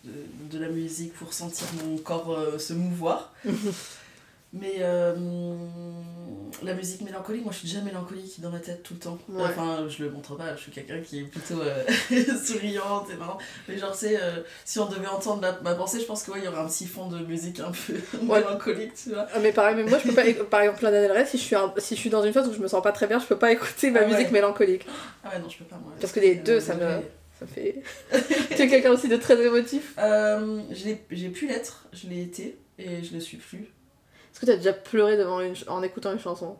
[0.04, 3.34] de, de la musique pour sentir mon corps euh, se mouvoir.
[4.58, 5.14] Mais euh,
[6.64, 9.18] la musique mélancolique, moi je suis déjà mélancolique dans ma tête tout le temps.
[9.28, 9.44] Ouais.
[9.44, 11.84] Enfin, je le montre pas, je suis quelqu'un qui est plutôt euh,
[12.46, 13.38] souriante et marrant.
[13.68, 16.42] Mais genre, c'est euh, si on devait entendre ma, ma pensée, je pense qu'il ouais,
[16.44, 17.94] y aurait un petit fond de musique un peu
[18.26, 18.40] Ouais.
[18.40, 19.28] mélancolique, tu vois.
[19.34, 20.24] Ah, mais pareil, mais moi je peux pas.
[20.50, 22.48] Par exemple, Lana Del Rey, si je, suis un- si je suis dans une phase
[22.48, 24.88] où je me sens pas très bien, je peux pas écouter ma Ah musique mélancolique.
[25.24, 25.92] Ah ouais, non, je peux pas moi.
[26.00, 27.02] Parce que les deux, ça me-.
[27.38, 27.84] Ça fait.
[28.56, 29.94] tu es quelqu'un aussi de très émotif?
[30.72, 33.66] J'ai pu l'être, je l'ai été et je le suis plus.
[34.36, 36.58] Est-ce que t'as déjà pleuré devant une en écoutant une chanson?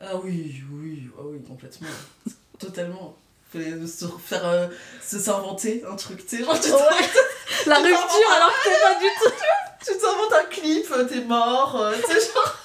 [0.00, 1.88] Ah oui, oui, ah oui, complètement.
[2.60, 3.16] Totalement.
[3.52, 4.68] Fallait se faire euh,
[5.02, 6.78] se s'inventer un truc, tu sais, genre tu Ouais.
[7.66, 9.44] La rupture alors que t'es pas du tout
[9.84, 12.56] tu t'inventes un clip, euh, t'es mort, euh, tu sais, genre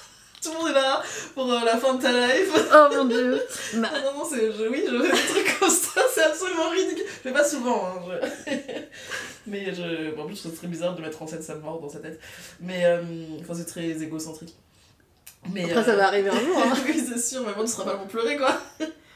[0.44, 1.02] tout le monde est là
[1.34, 2.50] pour euh, la fin de ta life.
[2.74, 3.42] Oh mon dieu
[3.76, 6.68] Ma- Ah non, non, c'est, je, oui, je fais des trucs comme ça, c'est absolument
[6.70, 7.04] ridicule.
[7.06, 8.02] Je fais pas souvent, hein,
[8.46, 8.52] je-
[9.46, 11.98] mais je, en plus, c'est très bizarre de mettre en scène sa mort dans sa
[11.98, 12.20] tête.
[12.60, 13.02] Mais, euh,
[13.40, 14.54] enfin, c'est très égocentrique.
[15.52, 16.56] Mais, Après, ça euh, va arriver un jour.
[16.58, 16.72] Hein.
[16.86, 18.58] oui, c'est sûr, mais bon, tu seras pas pour pleurer, quoi.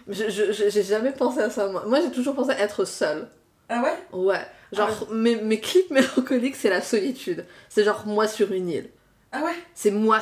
[0.08, 1.84] Je- je- J'ai jamais pensé à ça, moi.
[1.86, 3.28] Moi, j'ai toujours pensé à être seule.
[3.70, 4.18] Ah ouais?
[4.18, 4.40] Ouais.
[4.72, 7.44] Genre, mes, mes clips mélancoliques, c'est la solitude.
[7.70, 8.90] C'est genre moi sur une île.
[9.32, 10.20] Ah ouais C'est moi.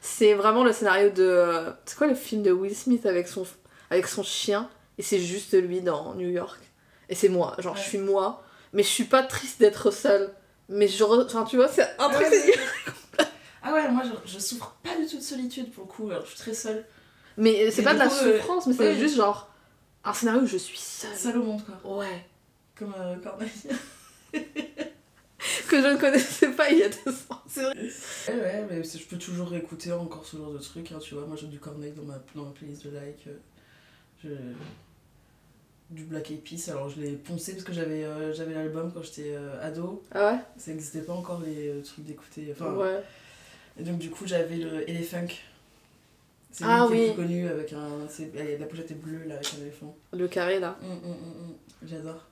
[0.00, 1.22] C'est vraiment le scénario de.
[1.22, 3.46] euh, C'est quoi le film de Will Smith avec son,
[3.90, 6.60] avec son chien Et c'est juste lui dans New York.
[7.08, 7.54] Et c'est moi.
[7.58, 8.42] Genre, je suis moi.
[8.72, 10.32] Mais je suis pas triste d'être seule.
[10.68, 11.02] Mais je.
[11.04, 12.26] re- Enfin, tu vois, c'est un truc.
[12.26, 12.54] Ouais,
[13.62, 16.24] Ah ouais, moi, je, je souffre pas du tout de solitude, pour le coup, alors
[16.24, 16.84] je suis très seule.
[17.36, 18.96] Mais c'est pas de la coup, euh, souffrance, mais c'est ouais.
[18.96, 19.50] juste genre.
[20.04, 21.14] Un scénario où je suis seule.
[21.16, 21.98] Seule au monde, quoi.
[21.98, 22.26] Ouais.
[22.78, 23.50] Comme euh, Corneille.
[25.68, 27.42] Que je ne connaissais pas il y a deux ans.
[27.46, 27.74] C'est vrai.
[28.28, 31.26] Ouais, ouais, mais je peux toujours écouter encore ce genre de truc, hein, tu vois.
[31.26, 33.26] Moi, j'ai du Corneille dans ma, dans ma playlist de like.
[33.26, 33.36] euh,
[34.24, 34.30] je...
[35.90, 39.32] Du Black Eyed alors je l'ai poncé parce que j'avais euh, j'avais l'album quand j'étais
[39.34, 40.02] euh, ado.
[40.12, 40.38] Ah ouais?
[40.58, 42.48] Ça n'existait pas encore les trucs d'écouter.
[42.52, 43.02] Enfin, Ouais.
[43.80, 45.40] Et donc, du coup, j'avais le Elephunk.
[46.50, 47.14] C'est Ah lui qui est oui.
[47.14, 47.88] plus connu avec un.
[48.58, 49.96] La pochette est bleue là avec un éléphant.
[50.12, 50.76] Le carré là.
[50.82, 51.54] Hum, hum, hum.
[51.86, 52.26] J'adore.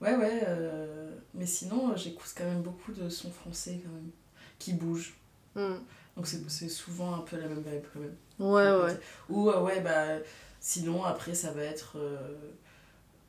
[0.00, 0.40] Ouais, ouais.
[0.46, 4.10] euh, Mais sinon, euh, j'écoute quand même beaucoup de sons français quand même.
[4.58, 5.14] Qui bougent.
[5.54, 5.76] Hmm.
[6.16, 8.16] Donc c'est souvent un peu la même vibe quand même.
[8.38, 8.96] Ouais, ouais.
[9.28, 10.18] Ou euh, ouais, bah
[10.60, 11.96] sinon après ça va être.
[11.96, 12.16] euh,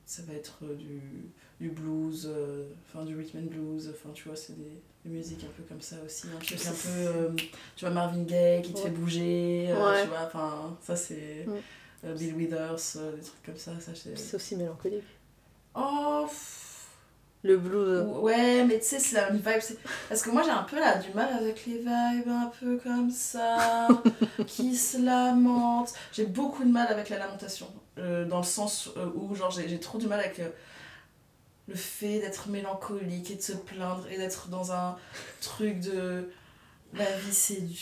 [0.06, 1.02] ça va être du,
[1.62, 2.28] du blues,
[2.88, 5.82] enfin du rhythm and blues, enfin tu vois, c'est des, des musiques un peu comme
[5.82, 6.26] ça aussi.
[6.44, 7.36] Truc un peu.
[7.76, 8.84] tu vois, Marvin Gaye qui te Ouais.
[8.86, 10.02] fait bouger, Ouais.
[10.04, 11.46] tu vois, enfin ça c'est.
[11.46, 11.54] Mm.
[12.06, 13.92] euh, Bill Withers, des trucs comme ça, ça.
[14.16, 15.04] C'est aussi mélancolique.
[15.82, 16.26] Oh!
[16.28, 16.88] pff,
[17.44, 18.06] Le blues.
[18.22, 19.78] Ouais, mais tu sais, c'est la même vibe.
[20.10, 23.12] Parce que moi, j'ai un peu là, du mal avec les vibes un peu comme
[23.12, 23.88] ça,
[24.48, 25.94] qui se lamentent.
[26.12, 27.68] J'ai beaucoup de mal avec la lamentation.
[27.98, 30.50] euh, dans le sens euh, où, genre, j'ai j'ai trop du mal avec euh,
[31.68, 34.98] le fait d'être mélancolique et de se plaindre et d'être dans un
[35.42, 36.30] truc de.
[36.98, 37.78] La vie, c'est dur.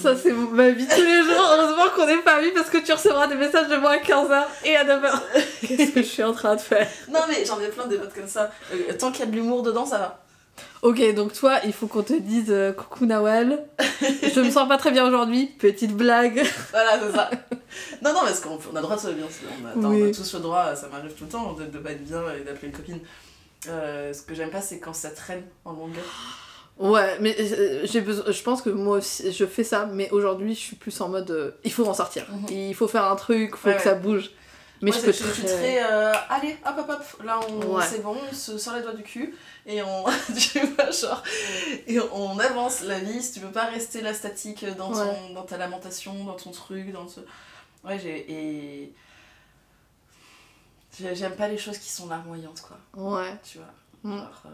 [0.00, 1.44] Ça, c'est ma vie tous les jours.
[1.52, 4.44] Heureusement qu'on n'est pas vu parce que tu recevras des messages de moi à 15h
[4.64, 5.20] et à 9h.
[5.66, 6.86] Qu'est-ce que je suis en train de faire?
[7.10, 8.52] Non, mais j'en ai plein des potes comme ça.
[8.72, 10.18] Euh, tant qu'il y a de l'humour dedans, ça va.
[10.82, 13.64] Ok, donc toi, il faut qu'on te dise euh, coucou Nawel.
[14.00, 15.46] Je me sens pas très bien aujourd'hui.
[15.46, 16.44] Petite blague.
[16.70, 17.30] Voilà, c'est ça.
[18.02, 19.26] non, non, parce qu'on on a le droit de se bien.
[19.26, 20.02] On a, attends, Oui.
[20.04, 22.22] on a tous le droit, ça m'arrive tout le temps, de, de pas être bien
[22.38, 23.00] et d'appeler une copine.
[23.68, 26.04] Euh, ce que j'aime pas, c'est quand ça traîne en longueur.
[26.78, 28.24] Ouais, mais euh, j'ai besoin.
[28.32, 31.30] Je pense que moi aussi, je fais ça, mais aujourd'hui, je suis plus en mode.
[31.30, 32.24] euh, il faut en sortir.
[32.30, 32.46] Mhm.
[32.50, 33.84] Il faut faire un truc, faut Ouais, que ouais.
[33.84, 34.30] ça bouge.
[34.80, 35.84] Mais Moi, je peux très- très.
[35.84, 37.84] euh, allez, hop, hop, hop, là, on, Ouais.
[37.88, 39.32] c'est bon, on se sort les doigts du cul
[39.64, 40.04] et on.
[40.52, 41.22] tu vois, genre.
[41.86, 45.34] Et on avance la vie, si tu veux pas rester là statique dans, ton, Ouais.
[45.34, 47.20] dans ta lamentation, dans ton truc, dans ce.
[47.84, 48.26] Ouais, j'ai.
[48.32, 48.92] Et.
[50.98, 52.78] j'ai- J'aime pas les choses qui sont larmoyantes, quoi.
[52.96, 53.36] Ouais.
[53.44, 53.66] tu vois.
[54.02, 54.18] Mm.
[54.18, 54.50] Genre, euh,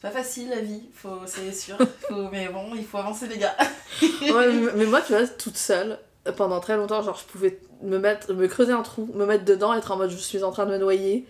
[0.00, 1.76] c'est pas facile la vie, faut, c'est sûr.
[2.08, 3.56] Faut, mais bon, il faut avancer les gars.
[4.22, 5.98] Ouais, mais, mais moi, tu vois, toute seule,
[6.36, 9.74] pendant très longtemps, genre, je pouvais me mettre, me creuser un trou, me mettre dedans,
[9.74, 11.26] être en mode je suis en train de me noyer,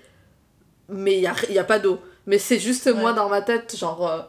[0.90, 1.98] mais il y a, y a pas d'eau.
[2.26, 4.06] Mais c'est juste moi dans ma tête, genre.
[4.06, 4.20] euh,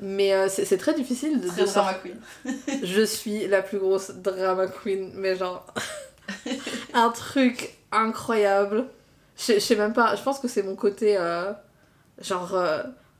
[0.00, 1.82] Mais euh, c'est c'est très difficile de, Très de sortir.
[1.82, 1.98] drama
[2.44, 2.80] queen.
[2.84, 5.66] Je suis la plus grosse drama queen, mais genre.
[6.94, 8.86] un truc incroyable.
[9.36, 11.16] Je je sais même pas, je pense que c'est mon côté.
[11.16, 11.52] euh,
[12.20, 12.54] genre.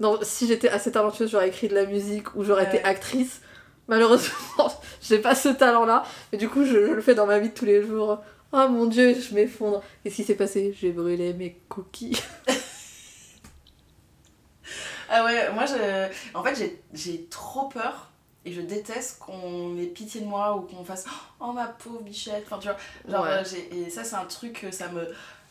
[0.01, 2.77] Non, si j'étais assez talentueuse, j'aurais écrit de la musique ou j'aurais Ouais.
[2.77, 3.41] été actrice.
[3.89, 4.69] Malheureusement,
[5.01, 6.05] j'ai pas ce talent-là.
[6.33, 8.19] Mais du coup, je, je le fais dans ma vie de tous les jours.
[8.53, 9.83] Oh mon dieu, je m'effondre.
[10.03, 10.75] Qu'est-ce qui s'est passé?
[10.81, 12.21] J'ai brûlé mes cookies.
[15.09, 16.09] Ah ouais, moi je.
[16.35, 18.11] En fait, j'ai- trop peur
[18.45, 21.05] et je déteste qu'on ait pitié de moi ou qu'on fasse
[21.41, 22.43] Oh ma pauvre bichette.
[22.47, 22.77] Enfin, tu vois,
[23.09, 23.31] genre, Ouais.
[23.31, 25.07] euh, j'ai- et ça, c'est un truc que ça me.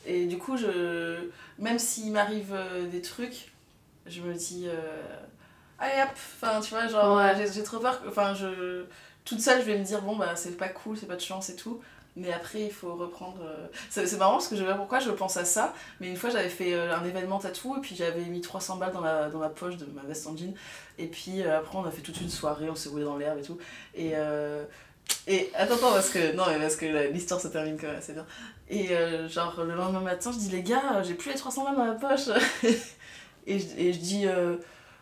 [0.06, 1.30] Et du coup, je.
[1.58, 3.54] Même s'il m'arrive euh, des trucs,
[4.06, 4.66] je me dis.
[4.68, 5.04] euh,
[5.80, 7.34] allez hop, enfin tu vois, genre Ouais.
[7.54, 8.86] j'ai- trop peur, que- enfin je.
[9.26, 11.50] Toute seule, je vais me dire, bon bah c'est pas cool, c'est pas de chance
[11.50, 11.82] et tout.
[12.18, 13.40] Mais après, il faut reprendre.
[13.44, 15.74] euh, C'est c'est marrant parce que je sais pas pourquoi je pense à ça.
[16.00, 18.94] Mais une fois, j'avais fait euh, un événement tatou et puis j'avais mis 300 balles
[18.94, 20.54] dans la, dans la poche de ma veste en jean.
[20.98, 23.44] Et puis après, on a fait toute une soirée, on s'est roulé dans l'herbe et
[23.44, 23.58] tout.
[23.96, 24.12] Et.
[24.16, 24.64] euh,
[25.28, 26.34] Et attends, attends, parce que.
[26.36, 28.26] Non, mais parce que l'histoire se termine quand même assez bien.
[28.70, 31.76] Et euh, genre, le lendemain matin, je dis, les gars, j'ai plus les 300 balles
[31.76, 32.30] dans la poche.
[33.48, 34.28] et, je, et je dis.
[34.28, 34.56] euh,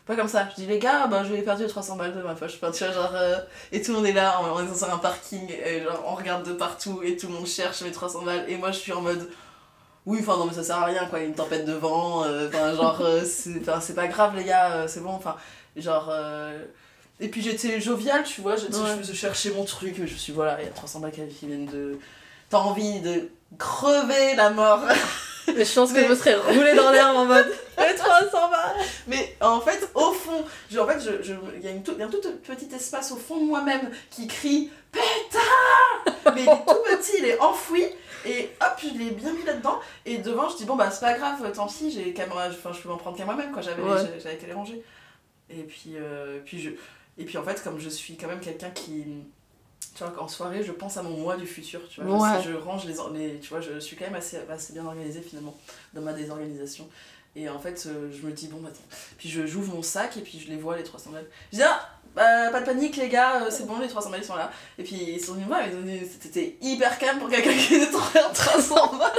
[0.06, 2.20] pas comme ça, je dis les gars, bah, je vais perdu les 300 balles de
[2.20, 2.56] ma poche.
[2.60, 3.38] Enfin, tu vois, genre, euh,
[3.72, 6.14] et tout le monde est là, on, on est sur un parking, et genre, on
[6.14, 8.92] regarde de partout, et tout le monde cherche mes 300 balles, et moi je suis
[8.92, 9.30] en mode,
[10.04, 11.72] oui, enfin, non, mais ça sert à rien, quoi, il y a une tempête de
[11.72, 15.36] vent, euh, enfin, genre, euh, c'est pas grave, les gars, euh, c'est bon, enfin,
[15.74, 16.08] genre.
[16.10, 16.62] euh,
[17.20, 18.98] Et puis j'étais joviale, tu vois, j'étais- Ouais.
[19.02, 21.98] je cherchais mon truc, je suis, voilà, il y a 300 balles qui viennent de.
[22.50, 24.82] T'as envie de crever la mort.
[25.48, 27.46] Mais je pense que Mais- je me serais roulée dans l'herbe en mode.
[27.78, 28.76] Les 300 balles
[29.06, 31.92] Mais en fait, au fond, je, en fait, je, je- il y a une tout,
[31.94, 36.42] il y a un tout petit espace au fond de moi-même qui crie Putain Mais
[36.42, 37.84] il est tout petit, il est enfoui.
[38.26, 39.78] Et hop, je l'ai bien mis là-dedans.
[40.06, 42.80] Et devant, je dis Bon, bah, c'est pas grave, tant pis, j'ai me- enfin, je
[42.80, 43.60] peux m'en prendre qu'à moi-même, quoi.
[43.60, 43.96] J'avais Ouais.
[43.98, 44.82] j'avais- j'avais qu'à les ranger.
[45.50, 46.70] Et puis, euh, puis je,
[47.18, 49.04] et puis, en fait, comme je suis quand même quelqu'un qui.
[49.94, 51.80] Tu vois, en soirée, je pense à mon moi du futur.
[51.88, 52.42] Tu vois, Ouais.
[52.44, 53.38] je, je range les, les.
[53.40, 55.56] Tu vois, je suis quand même assez, assez bien organisée finalement
[55.92, 56.88] dans ma désorganisation.
[57.36, 58.84] Et en fait, euh, je me dis, bon, bah, attends.
[59.18, 61.26] Puis je j'ouvre mon sac et puis je les vois, les 300 balles.
[61.52, 61.80] Je dis, ah,
[62.14, 64.52] bah, pas de panique, les gars, euh, c'est bon, les 300 balles sont là.
[64.78, 67.90] Et puis ils sont venus me ont dit, c'était hyper calme pour quelqu'un qui était
[67.90, 69.10] 300 balles.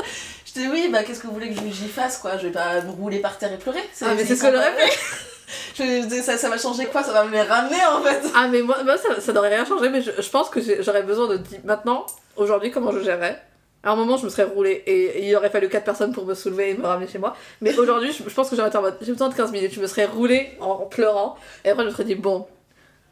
[0.46, 2.38] Je dis, oui, bah, qu'est-ce que vous voulez que j'y fasse, quoi?
[2.38, 3.84] Je vais pas me rouler par terre et pleurer.
[4.02, 5.35] Ah, mais c'est ce que j'aurais fait
[5.78, 7.04] Je me ça, ça va changer quoi?
[7.04, 8.22] Ça va me les ramener en fait.
[8.36, 11.04] Ah, mais moi, moi ça, ça n'aurait rien changé, mais je, je pense que j'aurais
[11.04, 11.38] besoin de.
[11.38, 12.06] di- Maintenant,
[12.38, 13.42] aujourd'hui, comment je gérerais?
[13.84, 16.26] À un moment, je me serais roulée et, et il aurait fallu 4 personnes pour
[16.26, 17.36] me soulever et me ramener chez moi.
[17.62, 19.74] Mais aujourd'hui, je, je pense que j'aurais été en mode j'ai besoin de 15 minutes.
[19.74, 22.48] Je me serais roulée en, pleurant et après, je me serais dit bon,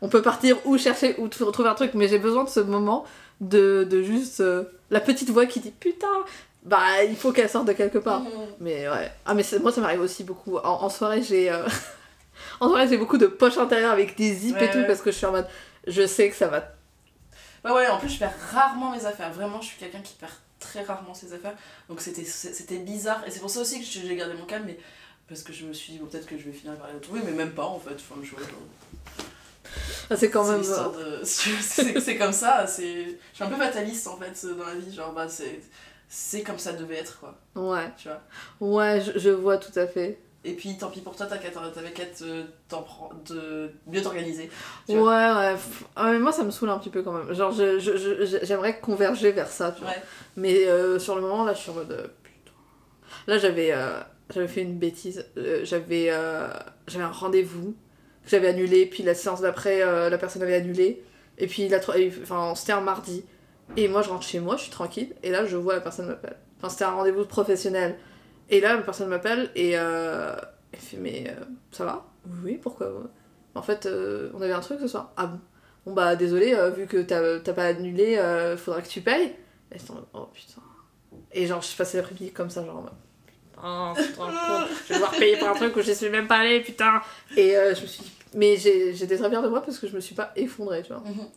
[0.01, 3.05] on peut partir ou chercher ou retrouver un truc, mais j'ai besoin de ce moment
[3.41, 6.07] de, de juste euh, la petite voix qui dit putain,
[6.63, 8.21] bah il faut qu'elle sorte de quelque part.
[8.59, 9.11] Mais ouais.
[9.27, 10.57] Ah, mais moi, ça m'arrive aussi beaucoup.
[10.57, 11.51] En, en soirée, j'ai.
[11.51, 11.57] euh,
[12.59, 14.87] en soirée, j'ai beaucoup de poches intérieures avec des zips Ouais, et tout ouais.
[14.87, 15.47] parce que je suis en mode.
[15.87, 16.63] Je sais que ça va.
[17.65, 19.31] Ouais, ouais, en plus, je perds rarement mes affaires.
[19.33, 21.55] Vraiment, je suis quelqu'un qui perd très rarement ses affaires.
[21.89, 23.23] Donc, c'était bizarre.
[23.27, 24.63] Et c'est pour ça aussi que j'ai gardé mon calme.
[24.65, 24.77] Mais
[25.27, 27.21] parce que je me suis dit, bon, peut-être que je vais finir par les retrouver.
[27.25, 27.95] Mais même pas, en fait.
[27.95, 28.31] Enfin, je,
[30.09, 30.59] Ah, c'est quand même.
[30.59, 32.67] l'histoire de- C'est comme ça.
[32.67, 34.93] c'est- Je suis un peu fataliste, en fait, dans la vie.
[34.93, 35.61] Genre, bah, c'est
[36.09, 37.33] c'est comme ça devait être, quoi.
[37.57, 37.89] euh, Ouais.
[37.97, 38.21] Tu vois.
[38.59, 40.19] Ouais, je, je vois tout à fait.
[40.45, 43.71] Et puis, tant pis pour toi, t'as qu'à t'en- t'avais qu'à te- t'en prendre- de
[43.87, 44.49] mieux t'organiser.
[44.89, 45.55] Ouais, ouais.
[45.97, 47.33] mais moi, ça me saoule un petit peu quand même.
[47.33, 49.91] Genre, je- je- je- j'aimerais converger vers ça, tu vois.
[49.91, 50.01] Ouais.
[50.35, 51.91] Mais euh, sur le moment, là, je suis en mode.
[51.93, 52.51] euh, putain.
[53.27, 53.99] Là, j'avais euh,
[54.33, 55.25] j'avais fait une bêtise.
[55.37, 56.49] Euh, j'avais euh,
[56.87, 57.75] j'avais un rendez-vous
[58.23, 61.03] que j'avais annulé, puis la séance d'après, euh, la personne avait annulé.
[61.37, 63.23] Et puis, la enfin, c'était un mardi.
[63.77, 65.15] Et moi, je rentre chez moi, je suis tranquille.
[65.23, 66.35] Et là, je vois la personne m'appelle.
[66.59, 67.95] Enfin, c'était un rendez-vous professionnel.
[68.49, 70.35] Et là, la personne m'appelle et euh,
[70.71, 72.05] elle fait Mais euh, ça va?
[72.43, 72.91] Oui, pourquoi?
[73.55, 75.11] En fait, euh, on avait un truc ce soir.
[75.17, 75.39] Ah bon?
[75.85, 79.35] Bon, bah, désolé, euh, vu que t'as t'as pas annulé, euh, faudra que tu payes.
[79.71, 80.61] Et mode, oh putain.
[81.31, 82.89] Et genre, je passais l'après-midi comme ça, genre
[83.65, 84.33] Oh, compte,
[84.87, 87.01] je vais devoir payer pour un truc où je suis même pas allée, putain.
[87.37, 89.87] Et euh, je me suis dit, mais j'ai- j'étais très fière de moi parce que
[89.87, 91.01] je me suis pas effondrée, tu vois.
[91.01, 91.27] Mhm.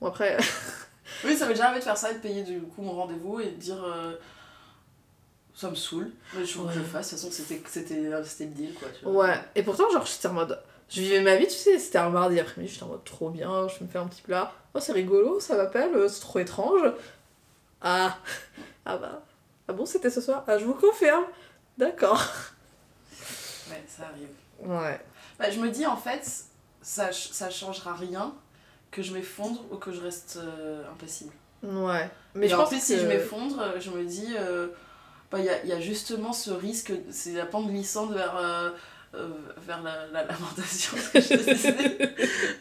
[0.00, 0.36] Bon, après,
[1.24, 3.40] Oui, ça m'est déjà arrivé de faire ça et de payer du coup mon rendez-vous
[3.40, 4.12] et de dire euh,
[5.54, 7.06] ça me saoule, mais je faut que je le fasse.
[7.06, 7.94] De toute façon, c'était
[8.44, 8.88] le deal quoi.
[8.96, 9.26] Tu vois.
[9.26, 9.40] ouais.
[9.54, 12.38] Et pourtant, genre, j'étais en mode, je vivais ma vie, tu sais, c'était un mardi
[12.40, 14.52] après-midi, j'étais en mode trop bien, je me fais un petit plat.
[14.74, 16.80] Oh, c'est rigolo, ça m'appelle, euh, c'est trop étrange.
[17.80, 18.18] Ah,
[18.84, 19.22] ah bah,
[19.68, 20.44] ah bon, c'était ce soir?
[20.46, 21.24] Ah, je vous confirme.
[21.78, 22.22] D'accord.
[23.70, 24.28] Ouais, ça arrive.
[24.60, 25.00] Ouais.
[25.38, 26.44] Bah, je me dis en fait,
[26.82, 28.34] ça, ça changera rien
[28.90, 31.32] que je m'effondre ou que je reste euh, impassible.
[31.62, 32.10] Ouais.
[32.34, 32.78] Mais je en pense que...
[32.80, 34.68] si je m'effondre, je me dis, euh,
[35.38, 38.70] il y, y a justement ce risque, c'est la pente glissante vers, euh,
[39.14, 39.28] euh,
[39.66, 40.96] vers la, la lamentation,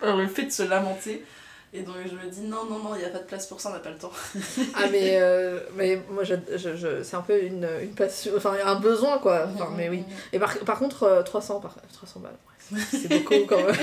[0.04, 1.26] le fait de se lamenter.
[1.72, 3.62] Et donc je me dis, non, non, non, il n'y a pas de place pour
[3.62, 4.12] ça, on n'a pas le temps.
[4.76, 8.54] Ah mais, euh, mais moi je, je, je- c'est un peu une, une passion, enfin
[8.66, 10.04] un besoin quoi, enfin mais oui.
[10.34, 12.32] Et par, par contre euh, 300, par, 300 balles,
[12.72, 13.76] ouais, c'est beaucoup quand même.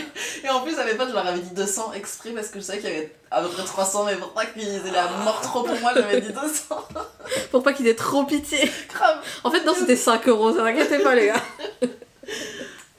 [0.45, 2.79] Et en plus, à potes, je leur avais dit 200 exprès parce que je savais
[2.81, 5.63] qu'il y avait à peu près 300, mais pour pas qu'ils aient la mort trop
[5.63, 6.89] pour moi, j'avais dit 200.
[7.51, 8.71] Pour pas qu'ils aient trop pitié.
[8.89, 9.19] Grave.
[9.45, 11.43] En fait non c'était 5 euros, ça t'inquiète pas les gars.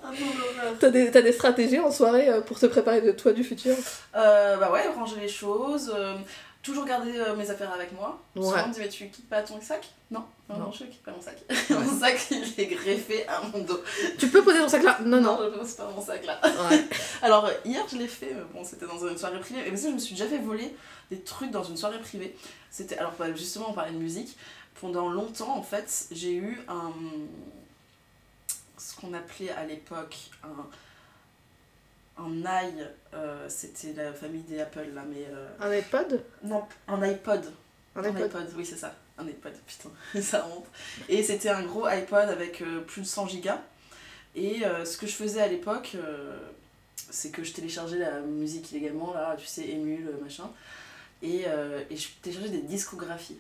[0.10, 0.76] Ah non.
[0.80, 3.76] T'as des, t'as des stratégies en soirée euh, pour te préparer de toi du futur?
[4.16, 5.92] Euh, bah ouais, ranger les choses.
[5.96, 6.16] euh,
[6.64, 8.20] toujours garder euh, mes affaires avec moi.
[8.36, 9.88] Souvent, on me dit, mais tu quittes pas ton sac?
[10.12, 10.72] Non, non, Non.
[10.72, 11.38] je quitte pas mon sac.
[11.70, 13.82] mon sac, il est greffé à mon dos.
[14.18, 14.98] Tu peux poser ton sac là?
[15.04, 15.38] Non, non.
[15.42, 16.40] je pose pas mon sac là.
[16.70, 16.84] Ouais.
[17.22, 19.62] Alors, hier, je l'ai fait, mais bon, c'était dans une soirée privée.
[19.66, 20.74] Et parce que je me suis déjà fait voler
[21.12, 22.36] des trucs dans une soirée privée.
[22.70, 24.38] C'était, alors, bah, justement, on parlait de musique.
[24.82, 26.92] Pendant longtemps, en fait, j'ai eu un.
[28.98, 30.68] Ce qu'on appelait à l'époque un.
[32.20, 32.74] Un i,
[33.14, 35.28] euh, c'était la famille des Apple là, mais.
[35.32, 36.24] euh, Un iPod?
[36.44, 37.46] non, un iPod.
[37.96, 38.26] Un Un iPod.
[38.26, 38.96] iPod, oui, c'est ça.
[39.20, 40.66] Un iPod, putain, ça remonte.
[41.10, 43.62] Et c'était un gros iPod avec euh, plus de 100 gigas.
[44.36, 45.96] Et euh, ce que je faisais à l'époque,
[47.10, 50.50] c'est que je téléchargeais la musique illégalement, là, tu sais, émule, machin.
[51.22, 53.38] Et, euh, et je téléchargeais des discographies.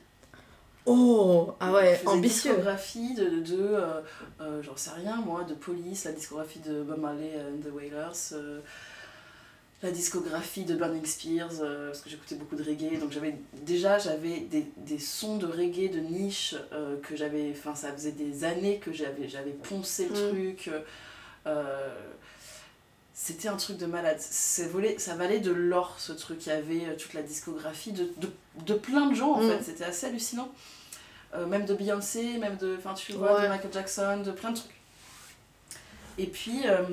[0.89, 2.51] Oh Ah ouais, ambitieux.
[2.51, 4.01] discographie de, de, de, euh,
[4.41, 8.31] euh, j'en sais rien moi, de Police, la discographie de Bob Marley and the Wailers,
[8.33, 8.61] euh,
[9.83, 14.39] la discographie de Burning Spears, parce que j'écoutais beaucoup de reggae, donc j'avais déjà j'avais
[14.39, 16.55] des, des sons de reggae de niche
[17.03, 20.29] que j'avais, enfin ça faisait des années que j'avais j'avais poncé le Mm.
[20.63, 20.71] truc.
[23.19, 24.17] C'était un truc de malade.
[24.19, 26.45] C'est volé, ça valait de l'or ce truc.
[26.45, 28.29] Il y avait euh, toute la discographie de, de,
[28.63, 29.49] de plein de gens en Mm.
[29.49, 29.63] fait.
[29.63, 30.49] C'était assez hallucinant.
[31.33, 33.49] Euh, même de Beyoncé, même de, tu vois, de Ouais.
[33.49, 34.71] Michael Jackson, de plein de trucs.
[36.19, 36.83] Et puis, euh,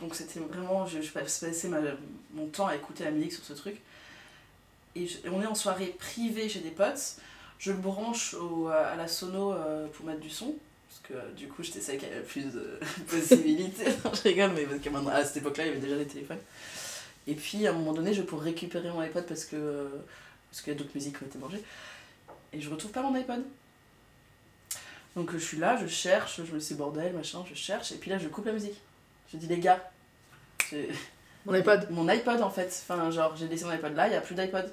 [0.00, 1.80] donc c'était vraiment, je, je passais ma-
[2.32, 3.80] mon temps à écouter la musique sur ce truc.
[4.94, 7.16] Et, je- et on est en soirée privée chez des potes.
[7.58, 9.54] Je le branche au, à la sono
[9.92, 10.54] pour mettre du son.
[11.02, 13.86] Parce que euh, du coup, j'étais celle qui avait le plus de possibilités.
[14.04, 16.06] Non, je rigole, mais parce que maintenant, à cette époque-là, il y avait déjà des
[16.06, 16.38] téléphones.
[17.26, 19.88] Et puis, à un moment donné, je pour récupérer mon iPod parce que euh,
[20.50, 21.62] parce qu'il y a d'autres musiques qui ont été mangées.
[22.52, 23.42] Et je retrouve pas mon iPod.
[25.16, 27.92] Donc je suis là, je cherche, je me dis bordel, machin, je cherche.
[27.92, 28.80] Et puis là, je coupe la musique.
[29.32, 29.90] Je dis, les gars,
[31.46, 31.88] Mon iPod.
[31.90, 34.34] mon iPod en fait, enfin genre j'ai laissé mon iPod là, il n'y a plus
[34.34, 34.72] d'iPod.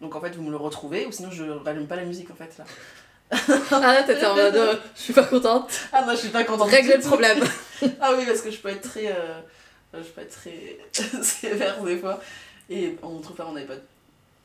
[0.00, 2.34] Donc en fait vous me le retrouvez ou sinon je rallume pas la musique en
[2.36, 2.64] fait là.
[3.70, 5.70] Ah là, t'étais en mode, euh, je suis pas contente.
[5.92, 6.70] Ah non je suis pas contente.
[6.70, 7.38] Régler du le problème.
[8.00, 9.40] Ah oui parce que je peux être très, euh,
[9.92, 10.78] je peux être très
[11.22, 12.18] sévère des fois
[12.70, 13.82] et on trouve pas mon iPod.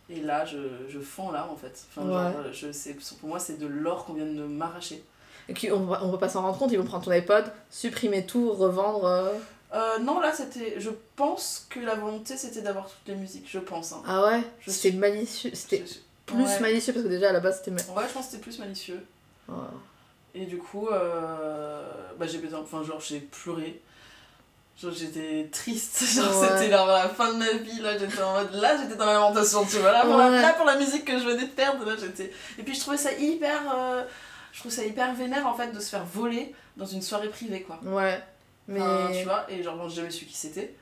[0.09, 0.57] Et là je,
[0.89, 1.85] je fonds là en fait.
[1.95, 2.33] Enfin Ouais.
[2.33, 5.03] genre je sais, pour moi c'est de l'or qu'on vient de m'arracher.
[5.47, 7.43] Et puis, on va, on va pas s'en rendre compte, ils vont prendre ton iPod,
[7.71, 9.05] supprimer tout, revendre.
[9.05, 9.29] euh.
[9.73, 13.59] Euh, non là c'était, je pense que la volonté c'était d'avoir toutes les musiques, je
[13.59, 13.93] pense.
[13.93, 14.01] Hein.
[14.07, 14.41] Ah ouais?
[14.67, 15.51] C'était suis- malicieux.
[15.53, 15.83] C'était
[16.33, 16.59] plus ouais.
[16.59, 17.71] malicieux parce que déjà à la base c'était.
[17.71, 19.05] Ouais je pense que c'était plus malicieux.
[19.47, 19.55] Ouais.
[20.35, 21.83] Et du coup, euh,
[22.19, 23.81] bah, j'ai besoin, enfin, genre, j'ai pleuré.
[24.79, 26.03] Genre, j'étais triste.
[26.15, 26.47] Genre, Ouais.
[26.55, 27.79] c'était la fin de ma vie.
[27.81, 29.91] Là, j'étais en mode, là, j'étais dans la lamentation, tu vois.
[29.91, 30.41] Là pour, la, Ouais.
[30.41, 32.31] là, pour la musique que je venais de perdre, là, j'étais.
[32.59, 33.59] Et puis, je trouvais ça hyper.
[33.75, 34.03] euh,
[34.53, 37.63] je trouve ça hyper vénère, en fait, de se faire voler dans une soirée privée,
[37.63, 37.79] quoi.
[37.83, 38.21] Ouais.
[38.67, 38.79] Mais.
[38.81, 40.75] Enfin, tu vois, et genre, j'ai jamais su qui c'était.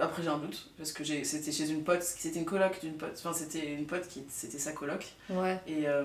[0.00, 2.94] Après, j'ai un doute, parce que j'ai- c'était chez une pote, c'était une coloc d'une
[2.96, 3.14] pote.
[3.16, 4.22] Enfin, c'était une pote qui.
[4.28, 5.06] C'était sa coloc.
[5.30, 5.58] Ouais.
[5.66, 6.04] Et, euh,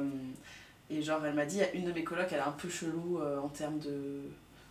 [0.90, 3.38] et genre, elle m'a dit, une de mes colocs, elle est un peu chelou euh,
[3.40, 4.22] en termes de,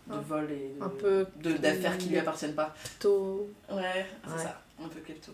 [0.07, 1.25] de Un- vol et de- Un peu.
[1.41, 2.75] de- d'affaires qui lui appartiennent pas.
[2.99, 3.49] Tôt.
[3.71, 4.43] Ouais, c'est Ouais.
[4.43, 5.31] ça, un peu klepto.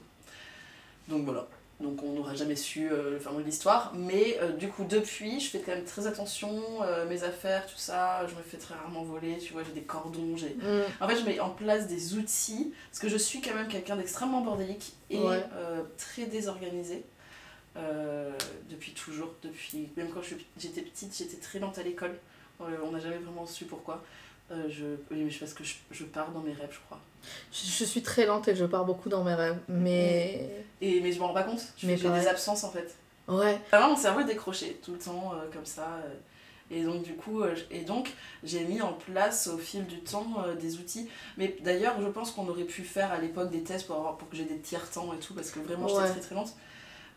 [1.08, 1.48] Donc voilà.
[1.80, 3.94] Donc on n'aura jamais su euh, le fin mot de l'histoire.
[3.96, 7.78] Mais euh, du coup, depuis, je fais quand même très attention, euh, mes affaires, tout
[7.78, 8.28] ça.
[8.28, 10.82] Je me fais très rarement voler, tu vois, j'ai des cordons, j'ai Mm.
[11.00, 13.96] en fait, je mets en place des outils, parce que je suis quand même quelqu'un
[13.96, 15.44] d'extrêmement bordélique et Ouais.
[15.98, 17.04] très désorganisé.
[18.70, 20.22] depuis toujours, depuis même quand
[20.58, 22.18] j'étais petite, j'étais très lente à l'école.
[22.60, 24.04] On n'a jamais vraiment su pourquoi.
[24.52, 27.00] Euh, je, oui, mais je parce que je, je pars dans mes rêves, je crois.
[27.52, 29.60] Je, je suis très lente et je pars beaucoup dans mes rêves.
[29.68, 30.50] Mais.
[30.82, 31.62] Et, mais je m'en rends pas compte.
[31.78, 32.96] J'ai des absences en fait.
[33.28, 33.60] Ouais.
[33.72, 35.88] Vraiment, mon cerveau est décroché tout le temps, euh, comme ça.
[36.04, 36.14] euh.
[36.72, 38.12] Et donc, du coup, euh, et donc,
[38.44, 41.08] j'ai mis en place au fil du temps euh, des outils.
[41.38, 44.30] Mais d'ailleurs, je pense qu'on aurait pu faire à l'époque des tests pour, avoir, pour
[44.30, 46.10] que j'ai des tiers temps et tout, parce que vraiment, j'étais Ouais.
[46.12, 46.54] très très lente.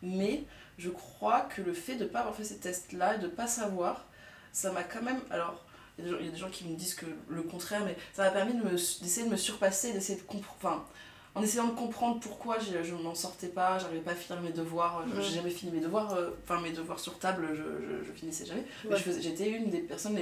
[0.02, 0.44] Mais
[0.78, 3.30] je crois que le fait de ne pas avoir fait ces tests-là, et de ne
[3.30, 4.06] pas savoir,
[4.52, 5.20] ça m'a quand même.
[5.30, 5.62] Alors,
[5.98, 7.42] il y, a des gens- il y a des gens qui me disent que le
[7.42, 8.54] contraire, mais ça m'a permis
[9.00, 10.84] d'essayer de me surpasser, d'essayer de comprendre.
[11.34, 14.50] En essayant de comprendre pourquoi je, je m'en sortais pas, j'arrivais pas à finir mes
[14.52, 15.22] devoirs, je- Mm.
[15.22, 18.44] j'ai jamais fini mes devoirs, euh, enfin mes devoirs sur table, je, je, je finissais
[18.44, 18.64] jamais.
[18.84, 18.98] Ouais.
[19.18, 20.18] j'étais une des personnes,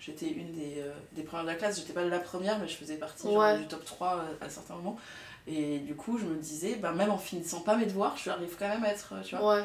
[0.00, 2.74] j'étais une des, euh, des premières de la classe, j'étais pas la première, mais je
[2.76, 3.58] faisais partie genre, Ouais.
[3.58, 4.98] du top 3 euh, à certains moments.
[5.46, 8.56] Et du coup, je me disais, bah, même en finissant pas mes devoirs, je arrive
[8.58, 9.56] quand même à être, tu vois.
[9.58, 9.64] Ouais.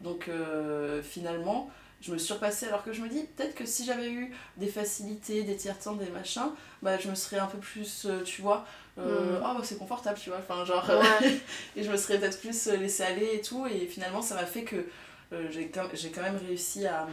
[0.00, 1.70] Donc euh, finalement,
[2.02, 5.44] je me surpassais alors que je me dis peut-être que si j'avais eu des facilités,
[5.44, 6.50] des tiers temps, des machins,
[6.82, 8.66] bah je me serais un peu plus, euh, tu vois,
[8.98, 9.42] euh, Mm.
[9.44, 11.40] oh bah c'est confortable, tu vois, enfin genre, Ouais.
[11.76, 14.44] et je me serais peut-être plus euh, laissé aller et tout, et finalement ça m'a
[14.46, 14.84] fait que
[15.32, 17.06] euh, j'ai quand, même réussi à,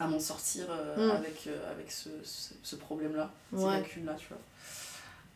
[0.00, 1.10] à m'en sortir euh, Mm.
[1.16, 4.38] avec, avec ce, ce, ce problème-là, ces lacunes-là, tu vois.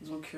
[0.03, 0.35] Donc,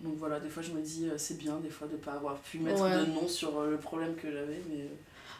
[0.00, 2.58] Donc voilà, des fois je me dis c'est bien, des fois de pas avoir pu
[2.60, 2.96] mettre Ouais.
[3.04, 4.86] de nom sur le problème que j'avais, mais.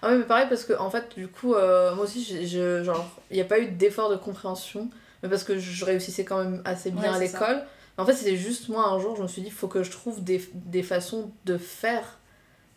[0.02, 2.82] Ah ouais, mais pareil, parce que en fait, du coup, euh, moi aussi, j'ai- je,
[2.84, 4.88] genre, il n'y a pas eu d'effort de compréhension,
[5.22, 7.64] mais parce que je réussissais quand même assez bien Ouais, à l'école.
[7.96, 9.90] En fait, c'était juste moi, un jour, je me suis dit, il faut que je
[9.90, 12.18] trouve des, des façons de faire,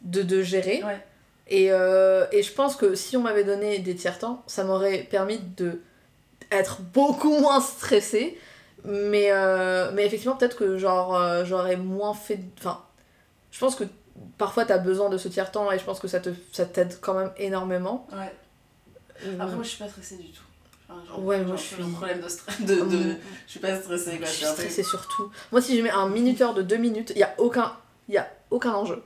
[0.01, 0.83] de, de gérer.
[0.83, 1.05] Ouais.
[1.47, 5.37] Et, euh, et je pense que si on m'avait donné des tiers-temps, ça m'aurait permis
[5.57, 5.79] de
[6.49, 8.37] être beaucoup moins stressée.
[8.83, 12.39] Mais, euh, mais effectivement, peut-être que genre, j'aurais moins fait.
[12.57, 12.81] Enfin,
[13.51, 13.83] je pense que
[14.37, 17.13] parfois t'as besoin de ce tiers-temps et je pense que ça te ça t'aide quand
[17.13, 18.07] même énormément.
[18.11, 18.33] Ouais.
[19.39, 20.41] Après, moi je suis pas stressée du tout.
[20.89, 22.59] Enfin, genre, Ouais, moi, je suis- un problème de stress.
[22.65, 22.81] De, de...
[22.81, 23.15] Hum,
[23.45, 24.25] Je suis pas stressée quoi.
[24.27, 25.31] je suis stressée surtout.
[25.51, 27.73] Moi, si je mets un minuteur de deux minutes, il y a aucun,
[28.09, 29.01] il y a aucun enjeu.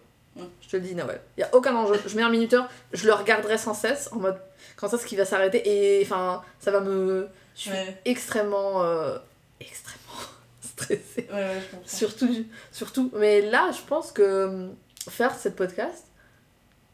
[0.61, 1.21] Je te le dis, Noël.
[1.37, 1.97] Il y a aucun enjeu.
[2.05, 4.37] Je mets un minuteur, je le regarderai sans cesse en mode
[4.75, 5.61] quand est-ce qu'il va s'arrêter
[5.99, 7.27] et enfin ça va me.
[7.55, 9.17] Je suis Ouais, extrêmement, euh,
[9.61, 10.19] extrêmement
[10.61, 11.27] stressée.
[11.31, 11.87] ouais, ouais, je comprends.
[11.87, 13.11] Surtout, surtout.
[13.15, 14.75] Mais là, je pense que hum,
[15.09, 16.05] faire cette podcast,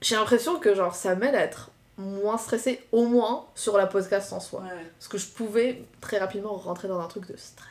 [0.02, 4.34] j'ai l'impression que genre ça m'aide à être moins stressée, au moins sur la podcast
[4.34, 4.62] en soi.
[4.62, 4.70] Ouais.
[4.98, 7.68] Parce que je pouvais très rapidement rentrer dans un truc de stress.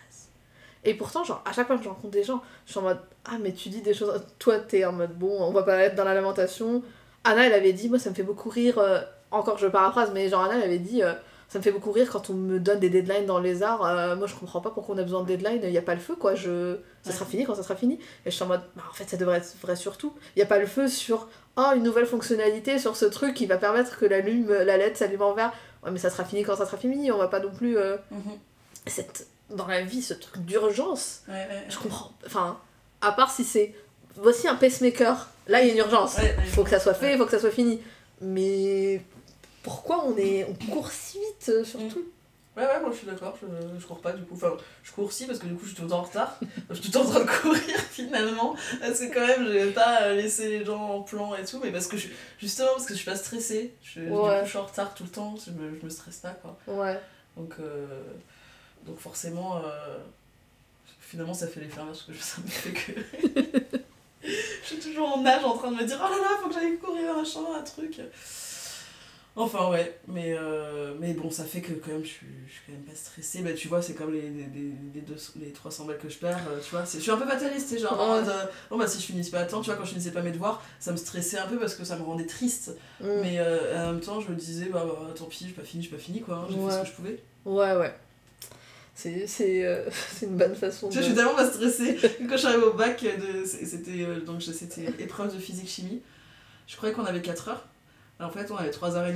[0.84, 3.00] Et pourtant, genre, à chaque fois que je rencontre des gens, je suis en mode
[3.24, 4.22] Ah, mais tu dis des choses.
[4.38, 6.82] Toi, t'es en mode Bon, on va pas être dans la lamentation.
[7.24, 8.78] Anna, elle avait dit Moi, ça me fait beaucoup rire.
[8.78, 11.12] euh, Encore, je paraphrase, mais genre, Anna, elle avait dit euh,
[11.50, 13.84] Ça me fait beaucoup rire quand on me donne des deadlines dans les arts.
[13.84, 15.60] euh, moi, je comprends pas pourquoi on a besoin de deadlines.
[15.64, 16.34] Il y a pas le feu, quoi.
[16.36, 16.76] Je...
[17.02, 17.16] Ça Ouais.
[17.16, 17.94] sera fini quand ça sera fini.
[18.24, 20.14] Et je suis en mode Bah, en fait, ça devrait être vrai surtout.
[20.36, 23.46] Il y a pas le feu sur Oh, une nouvelle fonctionnalité sur ce truc qui
[23.46, 25.52] va permettre que la, lume, la LED s'allume en vert.
[25.84, 27.10] Ouais, mais ça sera fini quand ça sera fini.
[27.10, 27.76] On va pas non plus.
[27.76, 28.38] euh, Mhm.
[28.86, 32.12] cette, dans la vie, ce truc d'urgence, Ouais, je comprends.
[32.26, 32.58] Enfin,
[33.00, 33.74] à part si c'est.
[34.16, 35.28] Voici un pacemaker.
[35.48, 36.16] Là, il y a une urgence.
[36.18, 36.36] Ouais.
[36.52, 37.80] Faut que ça soit fait, faut que ça soit fini.
[38.20, 39.02] Mais
[39.62, 42.04] pourquoi on est on court si vite euh, surtout
[42.56, 43.46] Ouais, ouais, moi je suis d'accord, je,
[43.78, 44.34] je cours pas du coup.
[44.34, 46.38] Enfin, je cours si parce que du coup je suis tout le temps en retard.
[46.70, 48.56] je suis tout le temps en train de courir finalement.
[48.80, 51.60] Parce que quand même, je vais pas euh, laisser les gens en plan et tout.
[51.62, 52.08] Mais parce que je,
[52.40, 53.72] justement, parce que je suis pas stressée.
[53.82, 55.36] Je, Du coup, je suis en retard tout le temps.
[55.36, 56.58] Je me, je me stresse pas quoi.
[56.66, 57.00] Ouais.
[57.36, 57.86] Donc, euh,
[58.84, 59.98] donc forcément, euh,
[60.98, 63.00] finalement ça fait l'effet parce que ça me fait que.
[64.24, 66.54] je suis toujours en nage en train de me dire oh là là, faut que
[66.54, 68.00] j'aille courir, machin, un truc.
[69.36, 72.60] Enfin ouais, mais, euh, mais bon, ça fait que quand même je suis, je suis
[72.66, 73.42] quand même pas stressée.
[73.42, 74.48] Bah tu vois, c'est comme les, les,
[74.94, 76.84] les, deux, les 300 balles que je perds, euh, tu vois.
[76.84, 78.22] c'est- Je suis un peu fataliste, sais, genre euh,
[78.70, 80.32] bon bah si je finissais pas à temps, tu vois, quand je finissais pas mes
[80.32, 82.76] devoirs, ça me stressait un peu parce que ça me rendait triste.
[83.00, 83.06] Mm.
[83.22, 85.90] Mais en même temps, je me disais, bah, bah tant pis, j'ai pas fini, j'ai
[85.90, 87.22] pas fini quoi, hein, j'ai fait ce que je pouvais.
[87.46, 87.94] Ouais, ouais.
[88.96, 89.64] C'est c'est,
[90.12, 91.00] c'est une bonne façon Tu de.
[91.00, 91.96] vois, je suis tellement pas stressée.
[92.28, 96.02] Quand arrivée au bac, de, c'était donc je- c'était épreuve de physique-chimie.
[96.66, 97.66] Je croyais qu'on avait 4 heures.
[98.20, 99.14] En fait, on avait 3h30.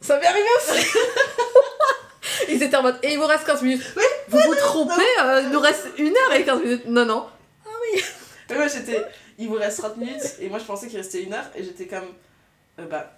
[0.00, 0.86] Ça m'est arrivé aussi
[2.48, 3.82] Ils étaient en mode Et il vous reste 15 minutes.
[4.28, 6.86] vous vous trompez, euh, il nous reste 1 heure et 15 minutes.
[6.86, 7.26] Non, non.
[8.50, 9.02] Mais moi, j'étais.
[9.38, 10.36] Il vous reste 30 minutes.
[10.40, 11.44] Et moi, je pensais qu'il restait 1 heure.
[11.54, 12.04] Et j'étais comme.
[12.78, 13.12] euh, bah.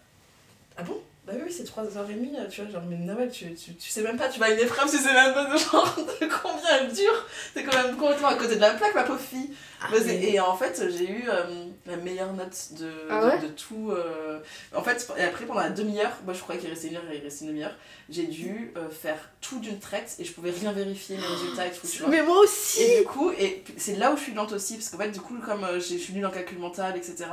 [0.76, 1.00] Ah bon?
[1.26, 2.36] Bah oui, oui, c'est 3h30.
[2.38, 4.28] euh, Tu vois, genre, mais Noël, tu, tu, tu sais même pas.
[4.28, 7.26] Tu vas à une épreuve, tu sais même pas de genre de combien elle dure.
[7.54, 9.50] T'es quand même complètement à côté de la plaque, ma pauvre fille.
[9.92, 13.48] C'est- Et en fait, j'ai eu euh, la meilleure note de, Ah de, ouais de
[13.48, 13.90] tout.
[13.90, 14.38] euh,
[14.74, 17.20] En fait, et après, pendant la demi-heure, moi je croyais qu'il restait une heure il
[17.22, 17.74] restait une demi-heure,
[18.08, 21.70] j'ai dû euh, faire tout d'une traite et je pouvais rien vérifier, mes résultats et
[21.72, 22.08] tout, tu vois.
[22.08, 24.88] Mais moi aussi Et du coup, et c'est là où je suis lente aussi, parce
[24.90, 27.24] qu'en fait, du coup, comme je suis nulle en calcul mental, etc.,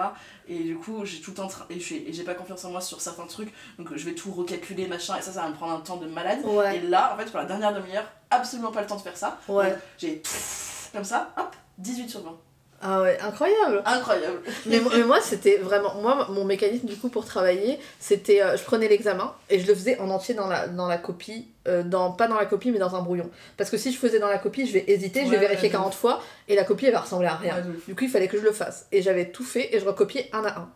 [0.48, 1.50] et du coup, j'ai tout le temps.
[1.70, 5.16] Et j'ai pas confiance en moi sur certains trucs, donc je vais tout recalculer, machin,
[5.18, 6.40] et ça, ça va me prendre un temps de malade.
[6.44, 6.78] Ouais.
[6.78, 9.38] Et là, en fait, pour la dernière demi-heure, absolument pas le temps de faire ça.
[9.48, 9.76] Ouais.
[9.98, 10.22] J'ai
[10.94, 12.38] comme ça, hop, 18 sur 20.
[12.84, 14.42] Ah ouais, incroyable Incroyable.
[14.66, 15.94] mais, mo- mais moi, c'était vraiment.
[16.02, 18.42] Moi, mon mécanisme du coup pour travailler, c'était.
[18.42, 21.48] euh, je prenais l'examen et je le faisais en entier dans la, dans la copie.
[21.68, 23.30] euh, dans, pas dans la copie, mais dans un brouillon.
[23.56, 25.74] Parce que si je faisais dans la copie, je vais hésiter, je vais vérifier ouais,
[25.74, 27.56] de 40 fois et la copie elle va ressembler à rien.
[27.58, 27.64] Ouais.
[27.88, 28.88] Du coup, il fallait que je le fasse.
[28.92, 30.70] Et j'avais tout fait et je recopiais un à un.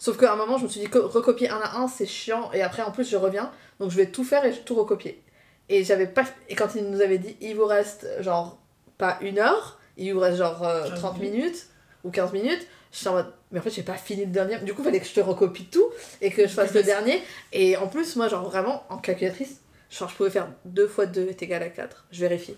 [0.00, 2.50] Sauf qu'à un moment, je me suis dit que recopier un à un, c'est chiant.
[2.52, 3.52] Et après, en plus, je reviens.
[3.78, 5.22] Donc, je vais tout faire et tout recopier.
[5.68, 6.24] Et j'avais pas.
[6.48, 8.58] Et quand il nous avait dit, il vous reste genre
[8.98, 11.34] pas une heure, il reste genre euh, 15 30 minutes.
[11.36, 11.66] minutes
[12.04, 13.32] ou 15 minutes, j'étais en mode.
[13.50, 14.58] Mais en fait, j'ai pas fini le dernier.
[14.60, 15.84] Du coup, il fallait que je te recopie tout
[16.20, 17.22] et que je fasse le dernier.
[17.52, 21.28] Et en plus, moi, genre vraiment, en calculatrice, genre, je pouvais faire 2 fois 2
[21.28, 22.06] est égal à 4.
[22.10, 22.56] Je vérifie.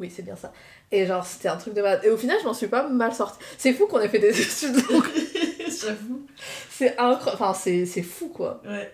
[0.00, 0.52] Oui, c'est bien ça.
[0.90, 2.00] Et genre, c'était un truc de malade.
[2.04, 3.38] Et au final, je m'en suis pas mal sortie.
[3.58, 4.76] C'est fou qu'on ait fait des études.
[5.80, 6.26] J'avoue.
[6.70, 7.42] C'est incroyable.
[7.42, 8.62] Enfin, c'est fou, quoi.
[8.64, 8.92] Ouais.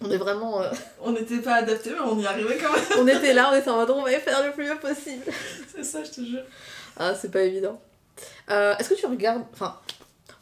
[0.00, 0.62] On est vraiment...
[0.62, 0.70] euh,
[1.02, 2.84] On n'était pas adaptés, mais on y arrivait quand même.
[2.98, 5.24] On était là, on était en mode, on va faire le plus bien possible.
[5.74, 6.42] C'est ça, je te jure.
[6.98, 7.80] Ah, c'est pas évident.
[8.50, 9.44] Euh, Est-ce que tu regardes...
[9.52, 9.78] Enfin,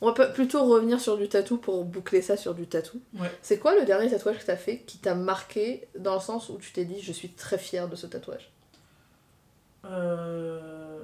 [0.01, 3.01] on va plutôt revenir sur du tatou pour boucler ça sur du tatou.
[3.15, 3.31] Ouais.
[3.43, 6.59] C'est quoi le dernier tatouage que t'as fait qui t'a marqué dans le sens où
[6.59, 8.51] tu t'es dit, je suis très fière de ce tatouage?
[9.85, 11.03] Euh...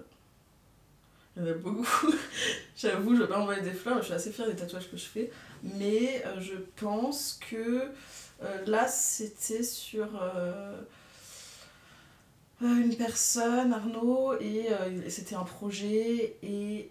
[1.37, 1.87] Il y en a beaucoup.
[2.77, 5.05] J'avoue, je vais pas envoyer des fleurs, je suis assez fière des tatouages que je
[5.05, 5.31] fais.
[5.63, 7.89] Mais euh, je pense que
[8.43, 10.09] euh, là, c'était sur
[12.63, 14.69] une personne, Arnaud, et
[15.09, 16.37] c'était un projet.
[16.43, 16.91] Et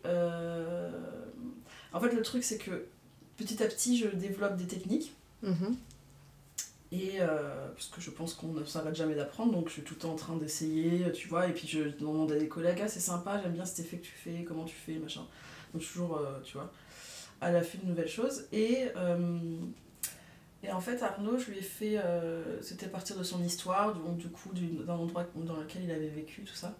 [1.94, 2.86] en fait, le truc, c'est que
[3.38, 5.14] petit à petit, je développe des techniques.
[5.44, 5.76] Mhm.
[6.92, 10.00] Et parce que je pense qu'on ne s'arrête jamais d'apprendre, donc je suis tout le
[10.02, 13.00] temps en train d'essayer, tu vois, et puis je demande à des collègues, ah c'est
[13.00, 15.26] sympa, j'aime bien cet effet que tu fais, comment tu fais, machin.
[15.74, 16.72] Donc toujours, tu vois
[17.42, 18.46] à l'affût de nouvelles choses.
[18.54, 19.40] Et, euh,
[20.64, 21.98] et en fait, Arnaud, je lui ai fait.
[21.98, 25.92] Euh, c'était à partir de son histoire, donc du coup, d'un endroit dans lequel il
[25.92, 26.78] avait vécu, tout ça.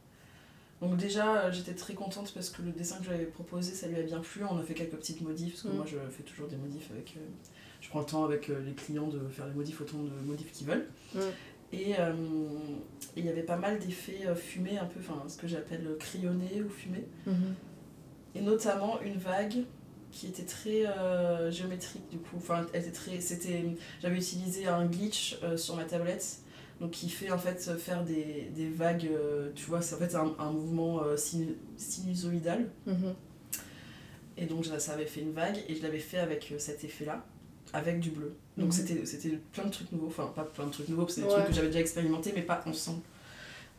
[0.82, 3.98] Donc, déjà, euh, j'étais très contente parce que le dessin que j'avais proposé, ça lui
[3.98, 4.44] a bien plu.
[4.44, 5.76] On a fait quelques petites modifs, parce que mm.
[5.76, 7.16] moi, je fais toujours des modifs avec.
[7.82, 10.68] je prends le temps avec les clients de faire les modifs autant de modifs qu'ils
[10.68, 10.88] veulent.
[11.16, 11.20] Mm.
[11.74, 11.96] Et
[13.16, 16.70] il y avait pas mal d'effets fumés, un peu, enfin, ce que j'appelle crayonné ou
[16.70, 17.06] fumé.
[17.28, 18.36] Mm-hmm.
[18.36, 19.64] Et notamment une vague
[20.12, 22.38] qui était très euh, géométrique du coup.
[22.38, 23.66] Enfin, elle était très, c'était,
[24.02, 26.40] j'avais utilisé un glitch euh, sur ma tablette,
[26.80, 30.16] donc qui fait en fait faire des, des vagues, euh, tu vois, c'est en fait
[30.16, 32.70] un, un mouvement sinusoïdal.
[32.86, 33.16] Mhm.
[34.38, 37.26] Et donc ça avait fait une vague et je l'avais fait avec cet effet-là,
[37.74, 38.36] avec du bleu.
[38.58, 38.72] Donc mhm.
[38.72, 41.48] c'était, c'était plein de trucs nouveaux, enfin pas plein de trucs nouveaux, c'est des trucs
[41.48, 43.02] que j'avais déjà expérimenté mais pas ensemble.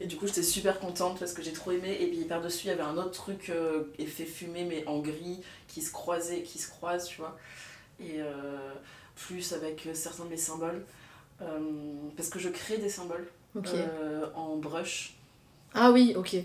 [0.01, 1.97] Et du coup, j'étais super contente parce que j'ai trop aimé.
[2.01, 5.41] Et puis par-dessus, il y avait un autre truc euh, effet fumé, mais en gris,
[5.69, 7.39] qui se croisait, qui se croise, tu vois.
[8.01, 8.73] Et euh,
[9.15, 10.85] plus avec certains de mes symboles.
[11.41, 11.59] Euh,
[12.17, 13.29] parce que je crée des symboles
[14.35, 15.15] en brush.
[15.75, 16.37] Ah oui, ok.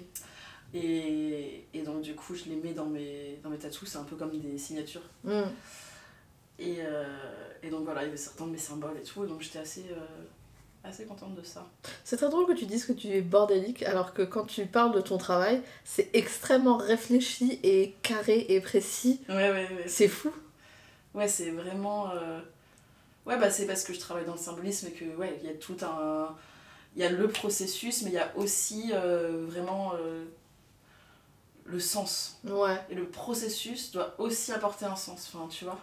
[0.74, 3.86] Et, et, donc, du coup, je les mets dans mes, dans mes tattoos.
[3.86, 5.02] C'est un peu comme des signatures.
[5.24, 5.44] Mm.
[6.60, 6.80] Et,
[7.64, 9.26] et donc, voilà, il y avait certains de mes symboles et tout.
[9.26, 9.86] donc, j'étais assez
[10.88, 11.68] assez contente de ça.
[12.04, 14.94] C'est très drôle que tu dises que tu es bordélique alors que quand tu parles
[14.94, 19.22] de ton travail, c'est extrêmement réfléchi et carré et précis.
[19.30, 19.88] Ouais, ouais, ouais.
[19.88, 20.32] C'est fou.
[21.14, 22.12] Ouais, c'est vraiment.
[22.12, 22.40] Euh,
[23.26, 25.52] ouais, bah c'est parce que je travaille dans le symbolisme et que, ouais, il y
[25.52, 26.36] a tout un.
[26.96, 30.26] Il y a le processus, mais il y a aussi euh, vraiment euh,
[31.66, 32.40] le sens.
[32.44, 32.80] Ouais.
[32.90, 35.80] Et le processus doit aussi apporter un sens, enfin, tu vois.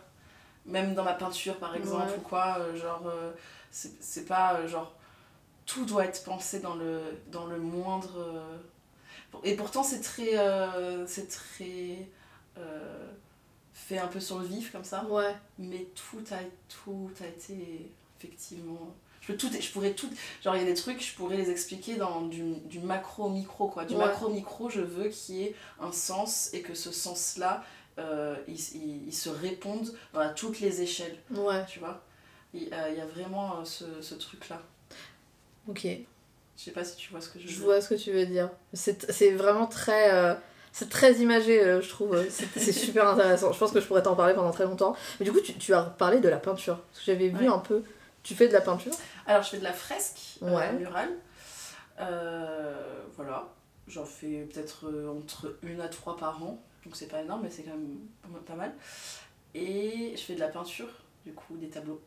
[0.66, 3.02] Même dans ma peinture, par exemple, ou quoi, genre
[3.74, 4.94] c'est pas euh, genre
[5.66, 7.00] tout doit être pensé dans le,
[7.30, 8.18] dans le moindre.
[8.18, 8.56] Euh,
[9.42, 10.38] et pourtant, c'est très.
[10.38, 12.08] Euh, c'est très.
[13.72, 15.04] fait un peu sur le vif comme ça.
[15.06, 15.34] Ouais.
[15.58, 18.94] Mais tout a, tout a été effectivement.
[19.20, 20.08] Je, peux tout, je pourrais tout.
[20.42, 23.68] Genre, il y a des trucs, je pourrais les expliquer dans du, du macro micro,
[23.68, 23.84] quoi.
[23.86, 27.64] Du macro micro, je veux qu'il y ait un sens et que ce sens-là,
[27.98, 31.18] il, il, il, se réponde dans toutes les échelles.
[31.30, 31.64] Ouais.
[31.66, 32.02] Tu vois?
[32.54, 34.62] Il, y a vraiment euh, ce, ce truc-là.
[35.68, 35.86] Ok.
[36.56, 37.58] Je sais pas si tu vois ce que je veux dire.
[37.58, 38.50] Je vois ce que tu veux dire.
[38.72, 40.14] C'est vraiment très.
[40.14, 40.34] Euh,
[40.72, 42.16] c'est très imagé, euh, je trouve.
[42.30, 43.52] C'est super intéressant.
[43.52, 44.96] Je pense que je pourrais t'en parler pendant très longtemps.
[45.18, 46.78] Mais du coup, tu, tu as parlé de la peinture.
[46.78, 47.82] Parce que j'avais vu un peu.
[48.22, 48.92] Tu fais de la peinture?
[49.26, 51.10] Alors, je fais de la fresque murale.
[51.96, 53.48] voilà.
[53.86, 56.62] J'en fais peut-être entre une à trois par an.
[56.84, 58.72] Donc, c'est pas énorme, mais c'est quand même pas mal.
[59.54, 60.88] Et je fais de la peinture,
[61.24, 62.00] du coup, des tableaux.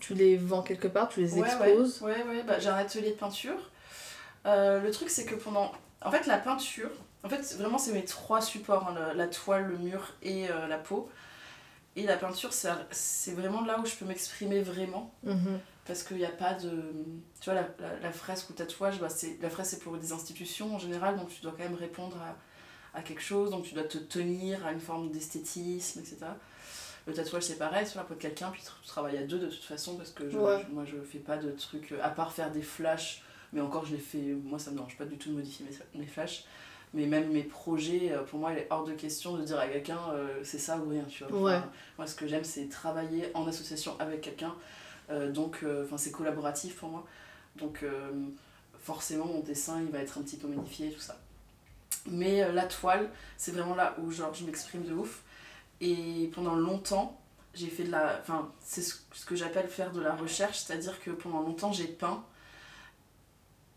[0.00, 3.16] Tu les vends quelque part, tu les exposes Ouais, ouais, Bah, j'ai un atelier de
[3.16, 3.70] peinture.
[4.46, 5.72] Euh, le truc, c'est que pendant.
[6.02, 6.90] En fait, la peinture,
[7.22, 10.78] en fait, vraiment, c'est mes trois supports hein, la, toile, le mur et euh, la
[10.78, 11.08] peau.
[11.96, 15.14] Et la peinture, c'est vraiment là où je peux m'exprimer vraiment.
[15.22, 15.60] Mhm.
[15.86, 16.70] Parce qu'il n'y a pas de.
[17.40, 17.68] Tu vois, la,
[18.02, 19.08] la, fresque ou tatouage, bah,
[19.40, 22.98] la fresque, c'est pour des institutions en général, donc tu dois quand même répondre à,
[22.98, 26.16] à quelque chose, donc tu dois te tenir à une forme d'esthétisme, etc.
[27.06, 29.46] Le tatouage, c'est pareil, sur la peau de quelqu'un, puis tu travailles à deux de
[29.46, 32.50] toute façon, parce que je, moi, je fais pas de trucs, euh, à part faire
[32.50, 35.34] des flashs, mais encore, je les fais, moi, ça me dérange pas du tout de
[35.34, 36.44] modifier mes, mes flashs.
[36.94, 39.66] Mais même mes projets, euh, pour moi, il est hors de question de dire à
[39.66, 41.62] quelqu'un euh, c'est ça ou rien, tu vois.
[41.98, 44.54] Moi, ce que j'aime, c'est travailler en association avec quelqu'un.
[45.30, 47.04] donc, enfin c'est collaboratif pour moi.
[47.56, 47.84] Donc,
[48.80, 51.18] forcément, mon dessin, il va être un petit peu modifié, tout ça.
[52.06, 55.22] Mais la toile, c'est vraiment là où genre, je m'exprime de ouf.
[55.80, 57.20] Et pendant longtemps,
[57.54, 58.18] j'ai fait de la.
[58.20, 58.94] Enfin, c'est ce,
[59.26, 62.24] que j'appelle faire de la recherche, c'est-à-dire que pendant longtemps, j'ai peint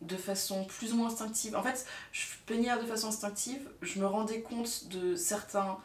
[0.02, 1.56] de façon plus ou moins instinctive.
[1.56, 5.78] En fait, je peignais de façon instinctive, je me rendais compte de certains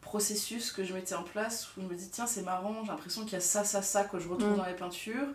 [0.00, 3.22] processus que je mettais en place où je me dis tiens c'est marrant j'ai l'impression
[3.24, 4.56] qu'il y a ça ça ça que je retrouve mm.
[4.56, 5.28] dans les peintures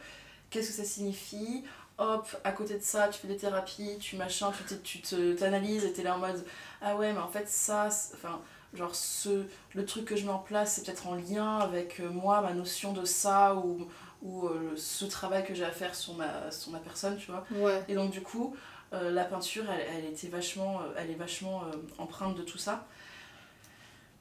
[0.49, 1.63] qu'est-ce que ça signifie?
[1.97, 4.51] Hop à côté de ça tu fais des thérapies tu machin
[4.84, 5.01] tu
[5.36, 6.43] t'analyses et t'es là en mode
[6.82, 8.41] ah ouais mais en fait ça enfin
[8.76, 12.09] genre ce, le truc que je mets en place c'est peut-être en lien avec euh,
[12.09, 13.88] moi, ma notion de ça ou,
[14.21, 17.45] ou euh, ce travail que j'ai à faire sur ma, sur ma personne, tu vois.
[17.88, 18.55] Et donc du coup,
[18.93, 21.63] euh, la peinture, elle, elle, était vachement, elle est vachement
[21.97, 22.86] empreinte de tout ça.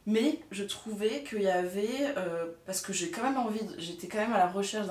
[0.06, 4.18] Mais je trouvais qu'il y avait, euh, parce que j'ai quand même envie, j'étais quand
[4.18, 4.86] même à la recherche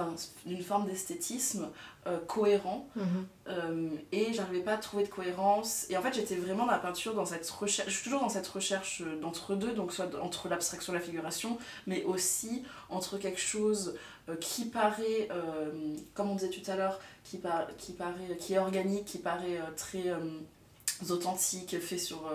[0.48, 1.70] d'une forme d'esthétisme
[2.08, 3.06] euh, cohérent, Mhm.
[3.48, 5.86] euh, et j'arrivais pas à trouver de cohérence.
[5.92, 8.30] Et en fait, j'étais vraiment dans la peinture, dans cette recherche, je suis toujours dans
[8.30, 13.18] cette recherche euh, d'entre deux, donc soit entre l'abstraction et la figuration, mais aussi entre
[13.20, 13.96] quelque chose
[14.40, 15.28] qui paraît,
[16.14, 19.60] comme on disait tout à l'heure, qui, par- qui, paraît, qui est organique, qui paraît
[19.76, 20.06] très
[21.10, 22.32] authentique, fait sur,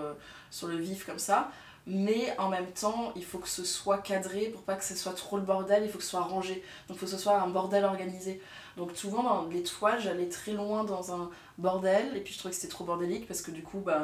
[0.51, 1.51] sur le vif comme ça.
[1.91, 5.13] Mais en même temps, il faut que ce soit cadré pour pas que ce soit
[5.13, 6.63] trop le bordel, il faut que ce soit rangé.
[6.87, 8.39] Donc il faut que ce soit un bordel organisé.
[8.77, 12.53] Donc souvent dans les toiles, j'allais très loin dans un bordel et puis je trouvais
[12.53, 14.03] que c'était trop bordélique parce que du coup, bah,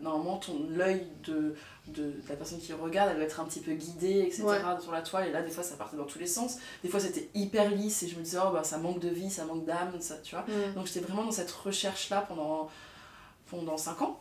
[0.00, 1.54] normalement, ton l'œil de,
[1.88, 4.42] de, de la personne qui regarde, elle doit être un petit peu guidée, etc.
[4.44, 4.58] Ouais.
[4.80, 5.28] sur la toile.
[5.28, 6.56] Et là, des fois, ça partait dans tous les sens.
[6.82, 9.30] Des fois, c'était hyper lisse et je me disais, oh, bah, ça manque de vie,
[9.30, 10.46] ça manque d'âme, ça, tu vois.
[10.48, 10.74] Mhm.
[10.74, 12.70] Donc j'étais vraiment dans cette recherche-là pendant,
[13.50, 14.18] pendant 5 ans.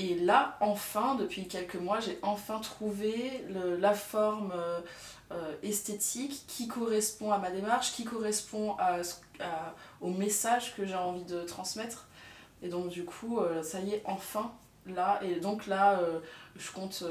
[0.00, 4.80] Et là, enfin, depuis quelques mois, j'ai enfin trouvé le- la forme euh,
[5.32, 9.00] euh, esthétique qui correspond à ma démarche, qui correspond à,
[10.00, 12.06] au message que j'ai envie de transmettre.
[12.62, 14.52] Et donc du coup, euh, ça y est, enfin,
[14.86, 15.18] là.
[15.22, 16.00] Et donc là,
[16.56, 17.02] je compte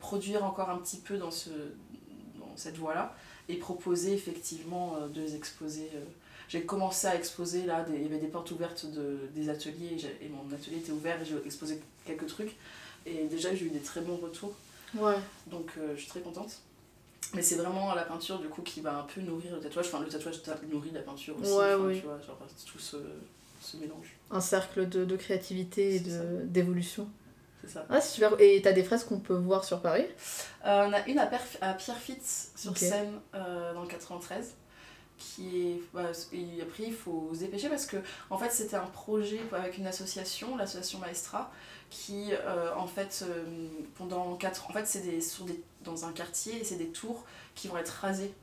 [0.00, 1.50] produire encore un petit peu dans, ce,
[2.40, 3.14] dans cette voie-là
[3.48, 5.90] et proposer effectivement deux exposés.
[6.48, 9.96] J'ai commencé à exposer là, des- il y avait des portes ouvertes de, des ateliers
[10.20, 12.56] et, mon atelier était ouvert et j'ai exposé quelques trucs.
[13.04, 14.52] Et déjà j'ai eu des très bons retours,
[14.94, 15.14] Ouais.
[15.48, 16.58] donc euh, je suis très contente.
[17.34, 19.86] Mais c'est vraiment la peinture du coup qui va un peu nourrir le tatouage.
[19.86, 21.50] Enfin le tatouage ta- nourrit la peinture aussi.
[21.52, 21.98] Ouais, enfin, oui.
[22.00, 22.38] Tu vois, genre
[22.70, 22.96] tout se,
[23.60, 24.14] se mélange.
[24.30, 26.00] Un cercle de, de créativité et
[26.44, 27.08] d'évolution.
[27.64, 27.86] C'est ça.
[27.90, 28.34] Ah, super.
[28.40, 30.04] Et t'as des fresques qu'on peut voir sur Paris?
[30.64, 32.22] Euh, on a une à, Perf- à Pierrefitte
[32.54, 32.78] sur Ok.
[32.78, 34.54] scène euh, dans le 93
[35.18, 37.96] qui est bah, et après il faut se dépêcher parce que
[38.30, 41.50] en fait c'était un projet avec une association l'association Maestra
[41.90, 43.44] qui euh, en fait euh,
[43.96, 47.24] pendant 4 en fait c'est des sur des dans un quartier et c'est des tours
[47.54, 48.34] qui vont être rasées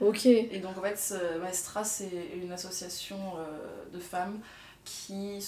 [0.00, 0.26] Ok.
[0.26, 4.40] et donc en fait Maestra c'est une association euh, de femmes
[4.84, 5.38] qui,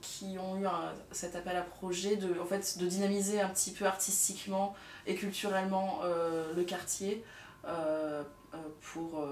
[0.00, 3.72] qui ont eu un- cet appel à projet de, en fait, de dynamiser un petit
[3.72, 4.74] peu artistiquement
[5.06, 6.00] et culturellement
[6.56, 7.22] le quartier
[8.80, 9.26] pour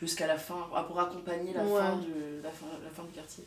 [0.00, 1.80] jusqu'à la fin, ah, pour accompagner la, Ouais.
[1.80, 3.44] fin du, la, fin, la fin du quartier.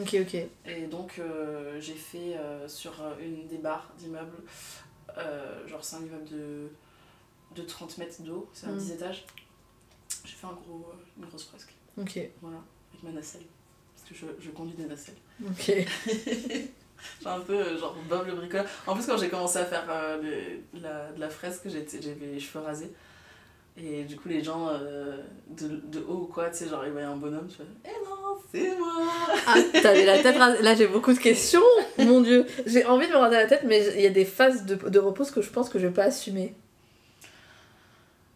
[0.00, 0.34] Ok, ok.
[0.66, 4.38] Et donc euh, j'ai fait euh, sur une des barres d'immeubles,
[5.16, 6.68] euh, genre c'est un immeuble de,
[7.54, 8.78] de 30 mètres d'eau, c'est un Mm.
[8.78, 9.24] 10 étages.
[10.24, 12.18] J'ai fait un gros, une grosse fresque, Ok.
[12.42, 12.58] voilà,
[12.92, 13.42] avec ma nacelle.
[13.94, 15.14] Parce que je, je conduis des nacelles.
[15.46, 15.72] Ok.
[17.20, 18.64] J'ai un peu genre Bob le bricoleur.
[18.86, 19.84] En plus, quand j'ai commencé à faire
[20.22, 22.90] les- la, de la fresque, j'avais les cheveux rasés.
[23.76, 25.16] Et du coup, les gens euh,
[25.48, 28.04] de, de haut ou quoi, tu sais, genre ils voyaient un bonhomme, je fais Eh
[28.04, 29.02] non, c'est moi
[29.48, 30.62] Ah, t'avais la tête rasée.
[30.62, 31.60] Là, j'ai beaucoup de questions.
[31.98, 32.46] Mon dieu.
[32.66, 34.98] J'ai envie de me raser la tête, mais il y a des phases de, de
[35.00, 36.54] repos que je pense que je vais pas assumer.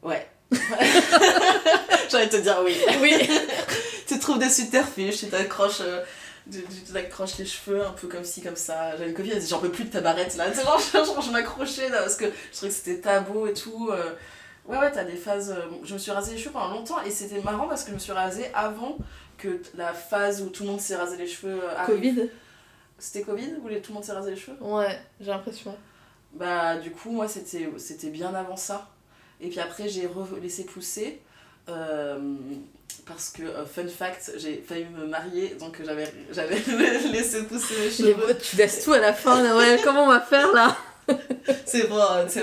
[0.02, 0.26] Ouais.
[0.50, 2.76] J'ai envie de te dire oui.
[3.00, 3.12] Oui.
[4.08, 5.80] tu trouves des subterfuges, tu t'accroches.
[5.82, 6.02] euh,
[6.50, 8.92] tu tu t'accroches les cheveux un peu comme ci, comme ça.
[8.92, 10.50] J'avais une copine, elle disait j'en peux plus de ta barrette là.
[10.50, 13.90] Tu genre, genre, je m'accrochais là parce que je trouvais que c'était tabou et tout.
[13.92, 14.12] euh.
[14.68, 15.50] Ouais, ouais, t'as des phases.
[15.50, 17.94] euh, Je me suis rasé les cheveux pendant longtemps et c'était marrant parce que je
[17.94, 18.96] me suis rasé avant
[19.38, 22.14] que la phase où tout le monde s'est rasé les cheveux euh, arrive.
[22.14, 22.30] Covid
[22.98, 24.56] C'était Covid où les- tout le monde s'est rasé les cheveux?
[24.60, 25.74] Ouais, j'ai l'impression.
[26.34, 28.88] Bah, du coup, moi, c'était c'était bien avant ça.
[29.40, 30.08] Et puis après, j'ai
[30.42, 31.20] laissé pousser.
[31.68, 32.18] euh,
[33.06, 36.56] parce que, euh, fun fact, j'ai failli me marier, donc j'avais j'avais
[37.12, 38.14] laissé pousser mes Les cheveux.
[38.26, 39.42] mots, tu laisses tout à la fin.
[39.42, 39.56] là.
[39.56, 40.76] Ouais, comment on va faire là?
[41.66, 41.98] C'est pour,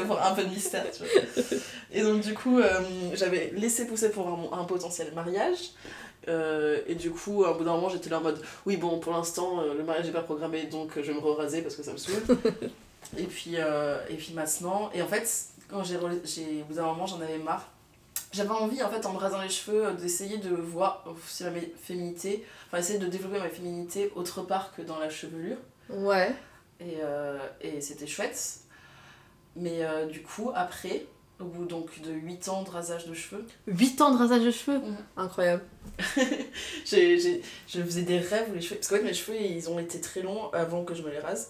[0.08, 1.60] pour un peu de mystère, tu vois.
[1.92, 2.82] Et donc, du coup, euh,
[3.14, 5.72] j'avais laissé pousser pour un, un potentiel mariage.
[6.28, 9.14] Euh, et du coup, un bout d'un moment, j'étais là en mode Oui, bon, pour
[9.14, 11.92] l'instant, euh, le mariage n'est pas programmé, donc je vais me raser parce que ça
[11.94, 12.22] me saoule.
[13.18, 15.30] et, puis, euh, et puis maintenant, et en fait,
[15.70, 17.70] quand j'ai, au bout d'un moment, j'en avais marre.
[18.34, 21.06] J'avais envie, en fait, en me rasant les cheveux, d'essayer de voir
[21.42, 25.58] ma mé- féminité, enfin, essayer de développer ma féminité autre part que dans la chevelure.
[25.90, 26.34] Ouais.
[26.80, 28.60] Et, euh, et c'était chouette.
[29.56, 31.06] Mais euh, du coup, après,
[31.40, 34.52] au bout donc de 8 ans de rasage de cheveux, 8 ans de rasage de
[34.52, 34.80] cheveux?
[34.80, 34.98] Mhm.
[35.18, 35.64] Incroyable.
[36.86, 38.76] j'ai, j'ai- je faisais des rêves où les cheveux.
[38.76, 41.20] Parce qu'en fait, mes cheveux, ils ont été très longs avant que je me les
[41.20, 41.50] rase.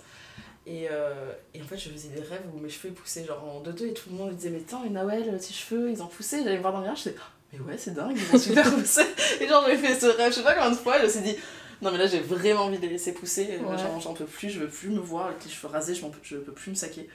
[0.67, 3.59] Et, euh, et en fait, je faisais des rêves où mes cheveux poussaient genre en
[3.61, 6.07] deux-deux et tout le monde me disait Mais attends, mais Nawel, tes cheveux, ils ont
[6.07, 6.43] poussé.
[6.43, 7.21] J'allais me voir dans le miroir, je disais
[7.53, 9.01] Mais ouais, c'est dingue, ils ont super poussé.
[9.41, 11.21] Et genre, j'ai fait ce rêve, je sais pas combien de fois, je me suis
[11.21, 11.35] dit
[11.81, 13.57] Non, mais là, j'ai vraiment envie de les laisser pousser.
[13.57, 13.77] Ouais.
[14.01, 16.53] J'en peux plus, je veux plus me voir avec les cheveux rasés, je, je peux
[16.53, 17.09] plus me saquer.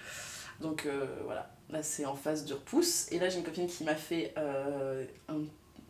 [0.61, 3.11] Donc euh, voilà, là, c'est en phase de repousse.
[3.11, 5.49] Et là, j'ai une copine qui m'a fait euh, une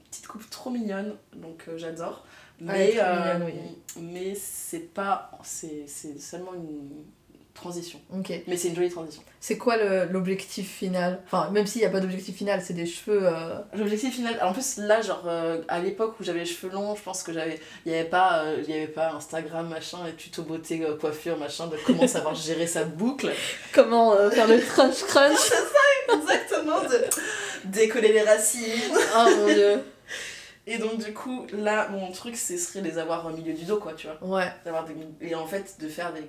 [0.08, 2.24] petite coupe trop mignonne, donc euh, j'adore.
[2.60, 3.38] Mais, euh,
[3.98, 5.32] mais c'est pas.
[5.42, 5.86] C'est
[6.18, 7.04] seulement une
[7.54, 8.00] transition.
[8.14, 8.32] Ok.
[8.46, 9.22] Mais c'est une jolie transition.
[9.40, 11.20] C'est quoi l'objectif final?
[11.26, 13.20] Enfin, même s'il n'y a pas d'objectif final, c'est des cheveux.
[13.26, 16.94] euh, L'objectif final, en plus là, genre euh, à l'époque où j'avais les cheveux longs,
[16.94, 20.14] je pense que j'avais, il y avait pas, euh, y avait pas Instagram machin et
[20.14, 23.30] tuto beauté euh, coiffure machin de comment savoir gérer sa boucle.
[23.72, 25.38] Comment faire le crunch crunch
[26.12, 27.04] Exactement, de
[27.66, 28.64] décoller les racines.
[29.16, 29.82] Oh mon dieu.
[30.66, 33.78] Et donc du coup là, mon truc, ce serait les avoir au milieu du dos
[33.78, 34.38] quoi, tu vois.
[34.38, 34.52] Ouais.
[35.20, 35.28] Des...
[35.28, 36.22] et en fait de faire des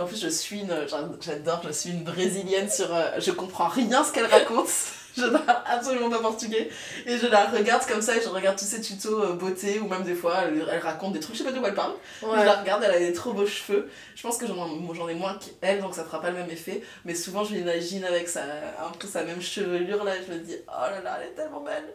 [0.00, 0.74] en plus je suis une
[1.20, 4.68] j'adore je suis une brésilienne sur euh, je comprends rien ce qu'elle raconte.
[5.16, 6.70] Je parle absolument pas portugais.
[7.04, 9.88] Et je la regarde comme ça et je regarde tous ces tutos euh, beauté ou
[9.88, 11.94] même des fois elle, elle raconte des trucs je sais pas d'où elle parle.
[12.22, 13.90] Je la regarde elle a des trop beaux cheveux.
[14.14, 16.82] Je pense que j'en ai moins qu'elle donc ça fera pas le même effet.
[17.04, 20.38] Mais souvent je l'imagine avec sa un peu sa même chevelure là et je me
[20.38, 21.92] dis oh là là elle est tellement belle.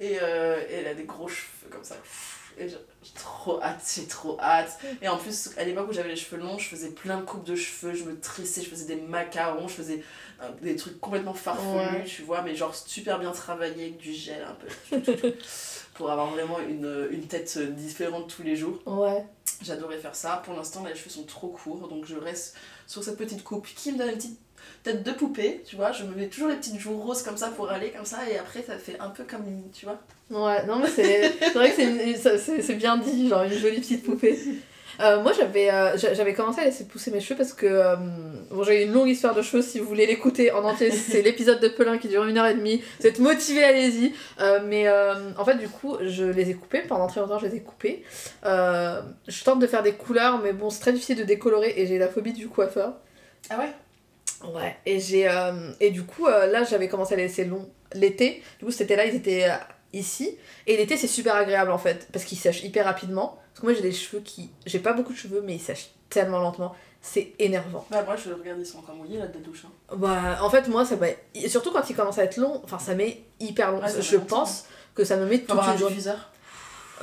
[0.00, 1.94] Et, euh, et elle a des gros cheveux comme ça
[2.58, 2.76] et j'ai
[3.14, 4.78] trop hâte, j'ai trop hâte.
[5.02, 7.44] Et en plus, à l'époque où j'avais les cheveux longs, je faisais plein de coupes
[7.44, 10.02] de cheveux, je me tressais, je faisais des macarons, je faisais
[10.42, 12.04] euh, des trucs complètement farfelus, Ouais.
[12.06, 15.34] tu vois, mais genre super bien travaillé avec du gel un peu.
[15.94, 18.78] pour avoir vraiment une, une tête différente tous les jours.
[18.86, 19.24] Ouais.
[19.62, 20.42] J'adorais faire ça.
[20.44, 22.56] Pour l'instant, les cheveux sont trop courts, donc je reste
[22.86, 24.38] sur cette petite coupe qui me donne une petite
[24.82, 25.92] tête de poupée, tu vois.
[25.92, 28.38] Je me mets toujours les petites joues roses comme ça pour aller comme ça, et
[28.38, 29.98] après, ça fait un peu comme une, tu vois.
[30.30, 34.38] Ouais, non mais c'est c'est vrai que c'est bien dit, genre une jolie petite poupée.
[34.98, 37.96] Euh, moi j'avais euh, j'a- j'avais commencé à laisser pousser mes cheveux parce que euh,
[38.50, 41.60] bon, j'ai une longue histoire de cheveux si vous voulez l'écouter en entier c'est l'épisode
[41.60, 44.14] de Pelin qui dure une heure et demie vous êtes motivé allez-y
[44.64, 44.88] mais
[45.36, 48.04] en fait du coup je les ai coupés pendant très longtemps je les ai coupés
[48.44, 51.98] je tente de faire des couleurs mais bon c'est très difficile de décolorer et j'ai
[51.98, 52.94] la phobie du coiffeur
[53.50, 53.68] Ah ouais?
[54.54, 57.68] Ouais, et j'ai euh, et du coup euh, là j'avais commencé à les laisser long
[57.94, 58.42] l'été.
[58.58, 59.56] Du coup c'était là, ils étaient euh,
[59.92, 60.36] ici
[60.66, 63.38] et l'été c'est super agréable en fait parce qu'ils sèchent hyper rapidement.
[63.52, 65.90] Parce que moi j'ai des cheveux qui j'ai pas beaucoup de cheveux mais ils sèchent
[66.10, 66.74] tellement lentement.
[67.02, 67.86] C'est énervant.
[67.88, 69.64] Bah, moi, je regarde, ils sont encore mouillés là de la douche.
[69.64, 69.96] Hein.
[69.96, 71.06] Bah en fait moi ça m'a
[71.48, 73.80] surtout quand ils commencent à être longs, enfin ça met hyper long.
[73.80, 75.94] Ouais, ça je pense que ça me met Faut toute avoir un une journée.
[75.94, 76.30] diffuseur.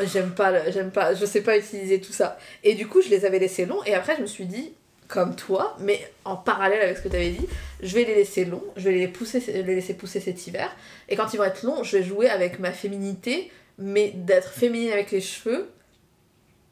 [0.02, 2.40] J'aime pas, j'aime pas, je sais pas utiliser tout ça.
[2.64, 4.74] Et du coup, je les avais laissés longs et après, je me suis dit,
[5.14, 7.46] comme toi, mais en parallèle avec ce que tu avais dit,
[7.84, 10.76] je vais les laisser longs, je vais les, pousser, les laisser pousser cet hiver.
[11.08, 14.92] Et quand ils vont être longs, je vais jouer avec ma féminité, mais d'être féminine
[14.92, 15.70] avec les cheveux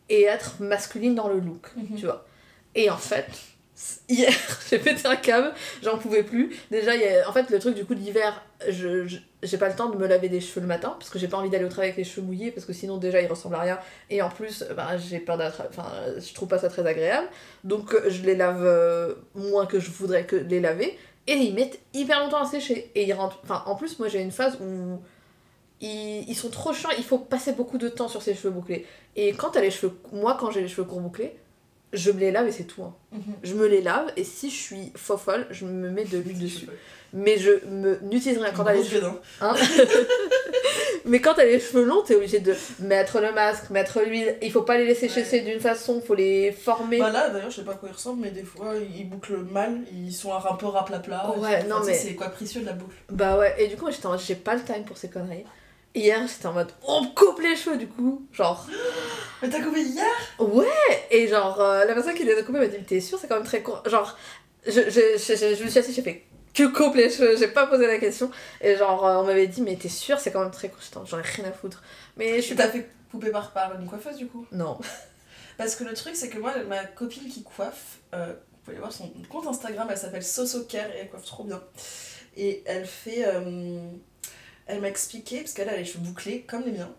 [0.10, 1.98] et être masculine dans le look, Mhm.
[1.98, 2.26] tu vois.
[2.74, 3.28] Et en fait,
[4.10, 4.32] hier,
[4.70, 5.54] j'ai pété un câble,
[5.84, 6.56] j'en pouvais plus.
[6.70, 9.90] Déjà, y en fait, le truc du coup d'hiver, je, je- j'ai pas le temps
[9.90, 11.90] de me laver des cheveux le matin parce que j'ai pas envie d'aller au travail
[11.90, 13.80] avec les cheveux mouillés parce que sinon déjà ils ressemblent à rien.
[14.12, 15.86] Et en plus ben, j'ai peur d'être enfin
[16.18, 17.28] je trouve pas ça très agréable.
[17.64, 20.96] Donc je les lave euh, moins que je voudrais que les laver.
[21.28, 22.92] Et ils mettent hyper longtemps à sécher.
[22.94, 25.00] Et ils rentrent enfin en plus moi j'ai une phase où
[25.82, 26.90] ils, ils sont trop chiants.
[26.98, 28.86] Il faut passer beaucoup de temps sur ses cheveux bouclés.
[29.16, 31.36] Et quand t'as les cheveux moi quand j'ai les cheveux courts bouclés
[31.94, 32.96] je me les lave et c'est tout hein.
[33.44, 36.68] je me les lave et si je suis fofolle je me mets de l'huile dessus
[37.14, 39.04] mais je me n'utilise rien quand t'as les cheveux.
[39.42, 39.54] Hein
[41.06, 44.38] mais quand t'as les cheveux longs, t'es obligé de mettre le masque, mettre l'huile.
[44.42, 45.24] Il faut pas les laisser Ouais.
[45.24, 47.00] sécher d'une façon, faut les former.
[47.00, 49.44] Bah là, d'ailleurs, je sais pas à quoi ils ressemblent, mais des fois, ils bouclent
[49.44, 51.34] mal, ils sont un peu raplapla.
[51.38, 52.96] Ouais, non, mais- C'est capricieux de la boucle.
[53.10, 55.44] Bah ouais, et du coup, j'étais j'ai pas le time pour ces conneries.
[55.94, 58.26] Hier, j'étais en mode, on me coupe les cheveux, du coup.
[58.32, 58.66] Genre,
[59.42, 60.06] Mais t'as coupé hier?
[60.40, 60.68] Ouais
[61.10, 63.28] Et genre, euh, la personne qui les a coupés m'a dit, mais t'es sûre, c'est
[63.28, 63.84] quand même très court.
[63.86, 64.18] Genre,
[64.66, 66.24] je, je, je, je, je me suis assise, j'ai fait,
[66.54, 68.32] que coupe les cheveux J'ai pas posé la question.
[68.62, 70.80] Et genre, euh, on m'avait dit, mais t'es sûre, c'est quand même très court.
[71.06, 71.84] J'en ai rien à foutre.
[72.16, 74.46] Mais je suis t'as fait couper par, par une coiffeuse du coup?
[74.54, 74.80] Non.
[75.58, 78.94] Parce que le truc, c'est que moi, ma copine qui coiffe, euh, vous pouvez voir
[78.94, 81.62] son compte Instagram, elle s'appelle Soso Care et elle coiffe trop bien.
[82.38, 83.26] Et elle fait.
[83.26, 83.90] euh,
[84.72, 86.92] elle m'a expliqué, parce qu'elle a les cheveux bouclés comme les miens.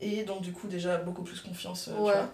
[0.00, 2.32] Et donc, du coup, déjà beaucoup plus confiance, euh, tu vois.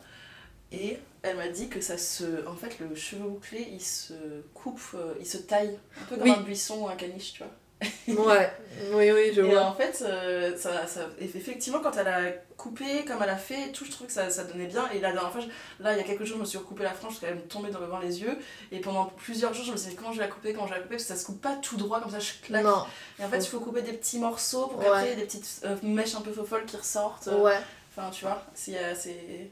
[0.73, 2.47] Et elle m'a dit que ça se.
[2.49, 4.15] En fait, le cheveu bouclé, il se
[4.55, 5.79] coupe, euh, il se taille.
[6.01, 6.31] Un peu comme Oui.
[6.37, 7.53] un buisson ou un caniche, tu vois.
[8.09, 8.51] Ouais,
[8.93, 9.63] oui, oui, je Et vois.
[9.63, 12.21] en fait, euh, ça, ça, effectivement, quand elle a
[12.57, 14.89] coupé, comme elle a fait, tout, je trouve que ça, ça donnait bien.
[14.91, 16.83] Et la dernière fois, je- là, il y a quelques jours, je me suis recoupé
[16.85, 18.37] la frange parce qu'elle me tombait dans- devant les yeux.
[18.71, 20.73] Et pendant plusieurs jours, je me suis dit comment je vais la couper, comment je
[20.73, 22.65] vais la couper, parce que ça se coupe pas tout droit, comme ça, je claque.
[22.65, 22.85] Non,
[23.19, 24.85] Et en fait, il faut couper des petits morceaux pour Ouais.
[24.85, 27.27] qu'après, il y ait des petites euh, mèches un peu folles qui ressortent.
[27.29, 27.59] ouais.
[27.97, 28.77] Enfin, tu vois, c'est.
[28.79, 29.51] euh, c'est-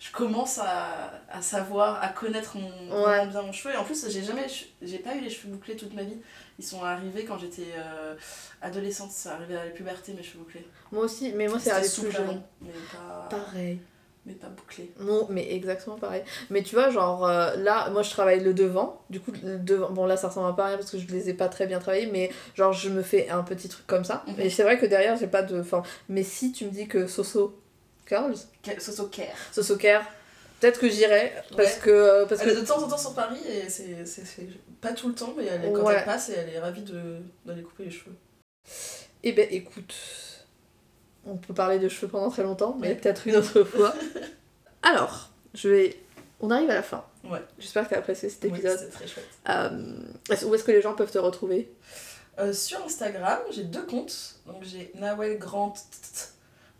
[0.00, 3.26] Je commence à, à savoir, à connaître mon, Ouais.
[3.26, 3.74] bien mon cheveu.
[3.74, 4.46] Et en plus, j'ai jamais.
[4.80, 6.16] J'ai pas eu les cheveux bouclés toute ma vie.
[6.58, 8.14] Ils sont arrivés quand j'étais euh,
[8.62, 9.10] adolescente.
[9.12, 10.66] C'est arrivé à la puberté, mes cheveux bouclés.
[10.90, 12.22] Moi aussi, mais moi c'est arrivé plus jeune.
[12.28, 13.78] avant, mais pas, Pareil.
[14.26, 14.92] mais pas bouclé.
[14.98, 16.22] Non, mais exactement pareil.
[16.50, 19.02] Mais tu vois, genre euh, là, moi je travaille le devant.
[19.08, 21.28] Du coup, le devant, bon là ça ressemble à pas rien parce que je les
[21.30, 24.24] ai pas très bien travaillés, mais genre je me fais un petit truc comme ça.
[24.26, 24.40] Mhm.
[24.40, 25.84] Et c'est vrai que derrière j'ai pas de forme.
[26.08, 27.56] Mais si tu me dis que Soso
[28.04, 28.36] Curls,
[28.78, 29.26] Soso care.
[29.52, 30.04] Soso Care,
[30.60, 31.80] Peut-être que j'irai parce Ouais.
[31.82, 34.04] que euh, parce elle que est de temps en temps sur Paris et c'est
[34.80, 35.94] pas tout le temps, mais elle est- quand Ouais.
[35.98, 38.14] elle passe, et elle est ravie de- d'aller couper les cheveux.
[39.22, 39.94] eh ben écoute,
[41.26, 42.94] on peut parler de cheveux pendant très longtemps, mais Ouais.
[42.96, 43.94] peut-être une autre fois.
[44.82, 45.96] Alors, je vais,
[46.40, 47.04] on arrive à la fin.
[47.24, 47.40] Ouais.
[47.58, 48.78] J'espère que tu as apprécié cet épisode.
[48.78, 49.28] c'est très chouette.
[49.48, 49.98] Euh,
[50.46, 51.70] où est-ce que les gens peuvent te retrouver?
[52.38, 54.36] Euh, sur Instagram, j'ai deux comptes.
[54.46, 55.74] Donc j'ai Nawel Grant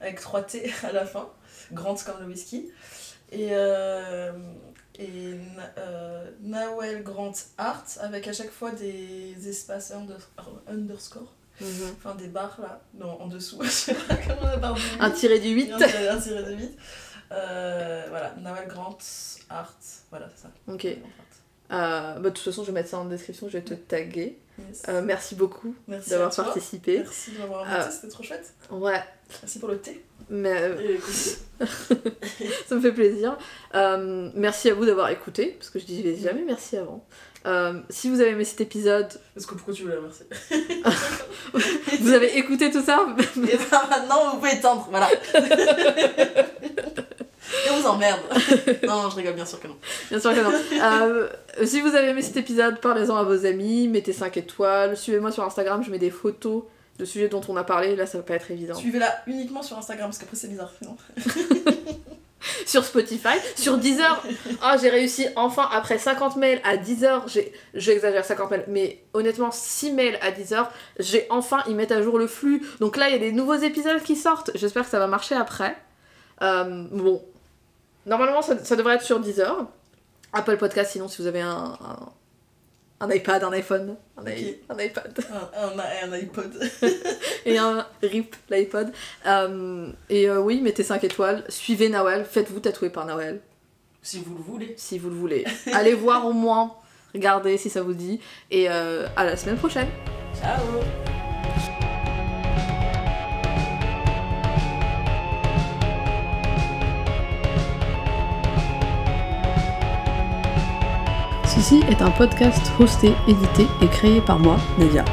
[0.01, 1.29] avec 3 T à la fin.
[1.73, 2.71] Grant comme le whisky.
[3.31, 4.33] Et, euh,
[4.99, 5.35] et
[5.79, 10.17] euh, Nawel Grant Art avec à chaque fois des espaces under-
[10.67, 11.33] underscore.
[11.61, 13.59] Enfin des barres là, non, en dessous.
[13.63, 16.43] Je sais pas comment la barre du Un tiré du 8 Un tiré- un tiré
[16.45, 16.79] de 8.
[17.33, 18.97] Euh, voilà, Nawel Grant
[19.51, 19.75] Art.
[20.11, 20.51] Voilà, c'est ça.
[20.73, 20.85] Ok.
[20.87, 20.99] Euh,
[21.71, 24.39] bah, de toute façon, je vais mettre ça en description, je vais te taguer.
[24.59, 24.83] Yes.
[24.89, 26.99] Euh, merci beaucoup Merci d'avoir participé.
[26.99, 28.53] Merci de m'avoir invité, Euh, c'était trop chouette.
[28.71, 29.03] Ouais,
[29.43, 30.05] Merci pour le thé.
[30.31, 31.01] mais euh, Et
[32.69, 33.37] ça me fait plaisir.
[33.75, 37.05] Euh, merci à vous d'avoir écouté, parce que je disais jamais merci avant.
[37.47, 40.27] Euh, si vous avez aimé cet épisode, Est-ce que pourquoi tu voulais la remercier
[42.01, 43.23] vous avez écouté tout ça, Et
[43.57, 43.59] ben
[43.89, 45.09] maintenant vous pouvez éteindre, voilà.
[47.67, 48.21] Et on vous emmerde.
[48.87, 49.77] Non, non, je rigole, bien sûr que non.
[50.11, 50.53] bien sûr que non.
[50.83, 51.29] Euh,
[51.65, 55.45] si vous avez aimé cet épisode, parlez-en à vos amis, mettez 5 étoiles, suivez-moi sur
[55.45, 56.65] Instagram, je mets des photos
[56.99, 58.75] de sujets dont on a parlé, là ça va pas être évident.
[58.75, 60.73] Suivez-la uniquement sur Instagram parce qu'après c'est bizarre.
[60.83, 60.97] Non
[62.67, 64.23] sur Spotify, sur Deezer.
[64.63, 67.29] Ah, j'ai réussi enfin après 50 mails à 10 heures.
[67.29, 70.71] J'ai, j'exagère 50 mails, mais honnêtement 6 mails à 10 heures.
[70.99, 72.63] J'ai enfin ils mettent à jour le flux.
[72.81, 74.51] Donc là, il y a des nouveaux épisodes qui sortent.
[74.55, 75.77] J'espère que ça va marcher après.
[76.43, 77.23] Euh, bon,
[78.09, 79.67] normalement ça, ça devrait être sur Deezer.
[80.33, 82.13] Apple Podcast, sinon si vous avez un, un,
[83.01, 85.25] un iPad, un iPhone, un, un iPad
[85.63, 86.53] un, iPod.
[87.47, 88.93] et un RIP l'iPod.
[89.27, 91.45] Euh, et euh, oui, mettez 5 étoiles.
[91.49, 93.41] Suivez Nawel, faites-vous tatouer par Nawel.
[94.03, 94.75] Si vous le voulez.
[94.77, 95.45] si vous le voulez.
[95.73, 96.75] Allez voir au moins,
[97.15, 98.21] regardez si ça vous dit.
[98.51, 99.89] Et euh, à la semaine prochaine.
[100.35, 101.28] Ciao
[111.71, 115.05] Est un podcast hosté, édité et créé par moi, Nadia.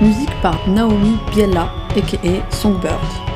[0.00, 3.33] Musique par Naomi Biella, aka Songbird.